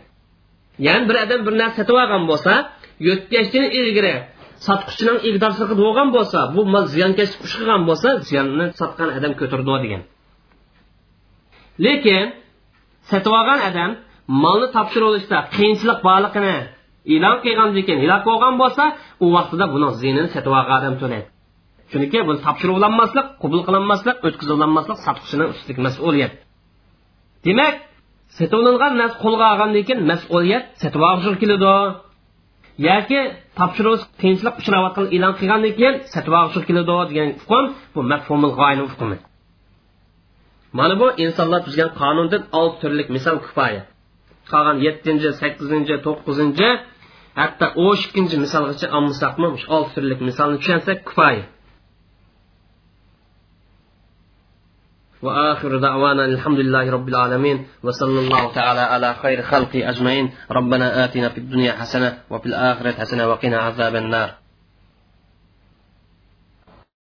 Ya'ni 0.86 1.04
bir 1.08 1.16
odam 1.24 1.40
bir 1.46 1.54
narsa 1.62 1.76
sotib 1.80 1.96
olgan 2.02 2.22
bo'lsa 2.30 2.52
yo'tkashdan 3.06 3.66
ilgari 3.80 4.14
sotquchining 4.66 5.18
iqdorsiga 5.28 5.74
bo'lgan 5.82 6.08
bo'lsa 6.16 6.38
bu 6.54 6.62
mol 6.74 6.84
ziyonkashlik 6.94 7.40
ish 7.46 7.54
qilgan 7.58 7.82
bo'lsa 7.88 8.08
ziyonni 8.28 8.66
sotgan 8.80 9.08
odam 9.18 9.32
ko'tardi 9.40 9.72
degan. 9.84 10.02
Lekin 11.86 12.24
sotib 13.10 13.32
olgan 13.38 13.60
odam 13.68 13.90
molni 14.42 14.68
topshirib 14.76 15.06
olishda 15.10 15.38
qiyinchilik 15.54 15.98
borligini 16.08 16.56
e'lon 17.14 17.36
qilgandan 17.44 17.82
keyin 17.86 18.00
halok 18.04 18.22
bo'lgan 18.30 18.54
bo'lsa 18.62 18.84
u 19.24 19.26
vaqtida 19.36 19.66
buni 19.74 19.88
ziynini 20.00 20.28
sotib 20.34 20.52
olgan 20.58 20.76
odam 20.80 20.94
to'laydi. 21.02 21.26
Chunki 21.90 22.18
bu 22.28 22.32
topshirilmaslik 22.46 23.26
qabul 23.42 23.60
qilinmaslik 23.66 24.16
o'tkazilmaslik 24.26 24.98
sotqichining 25.06 25.48
ustidagi 25.54 25.80
mas'uliyat. 25.86 26.32
Demak 27.46 27.74
setib 28.38 28.60
nars 28.66 28.94
narsa 29.00 29.16
qo'lga 29.24 29.44
olgandan 29.52 29.84
keyin 29.88 30.00
mas'uliyat 30.10 30.64
sotib 30.82 31.02
olishga 31.10 31.36
keladi. 31.42 31.74
Yoki 32.88 33.20
topshirish 33.58 34.02
qiyinchilik 34.20 34.54
uchrayotgan 34.60 35.06
e'lon 35.16 35.32
qilgandan 35.40 35.72
keyin 35.78 35.94
sotib 36.14 36.34
olishga 36.40 36.62
keladi 36.68 36.94
degan 37.10 37.28
hukm 37.42 37.64
bu 37.94 38.00
mafhumul 38.12 38.52
g'oyani 38.58 38.84
hukmi. 38.92 39.16
mana 40.77 40.93
bu 41.01 41.07
insonlar 41.23 41.61
tuzgan 41.67 41.89
qonundan 42.01 42.43
olti 42.59 42.77
turlik 42.81 43.07
misol 43.15 43.37
kifoya 43.45 43.81
qolgan 44.51 44.77
yettinchi 44.85 45.29
sakkizinchi 45.41 45.95
to'qqizinchi 46.05 46.69
hatto 47.39 47.65
o'n 47.85 47.95
ikkinchi 48.03 48.35
misolgacha 48.43 48.87
olmasaqmi 48.97 49.47
shu 49.61 49.67
olti 49.77 49.91
turlik 49.95 50.19
misolni 50.29 50.57
tushunsak 50.61 50.99
kifoya 51.09 51.45
وآخر 55.21 55.77
دعوانا 55.77 56.25
الحمد 56.25 56.59
لله 56.59 56.91
رب 56.91 57.07
العالمين 57.09 57.67
وصلى 57.83 58.19
الله 58.19 58.53
تعالى 58.53 58.79
على 58.79 59.09
خير 59.13 59.41
خلق 59.41 59.73
أجمعين 59.75 60.25
ربنا 60.51 61.05
آتنا 61.05 61.29
في 61.29 61.37
الدنيا 61.37 61.73
حسنة 61.73 62.09
وفي 62.29 62.45
الآخرة 62.45 62.91
حسنة 62.91 63.27
وقنا 63.27 63.57
عذاب 63.57 63.95
النار 63.95 64.29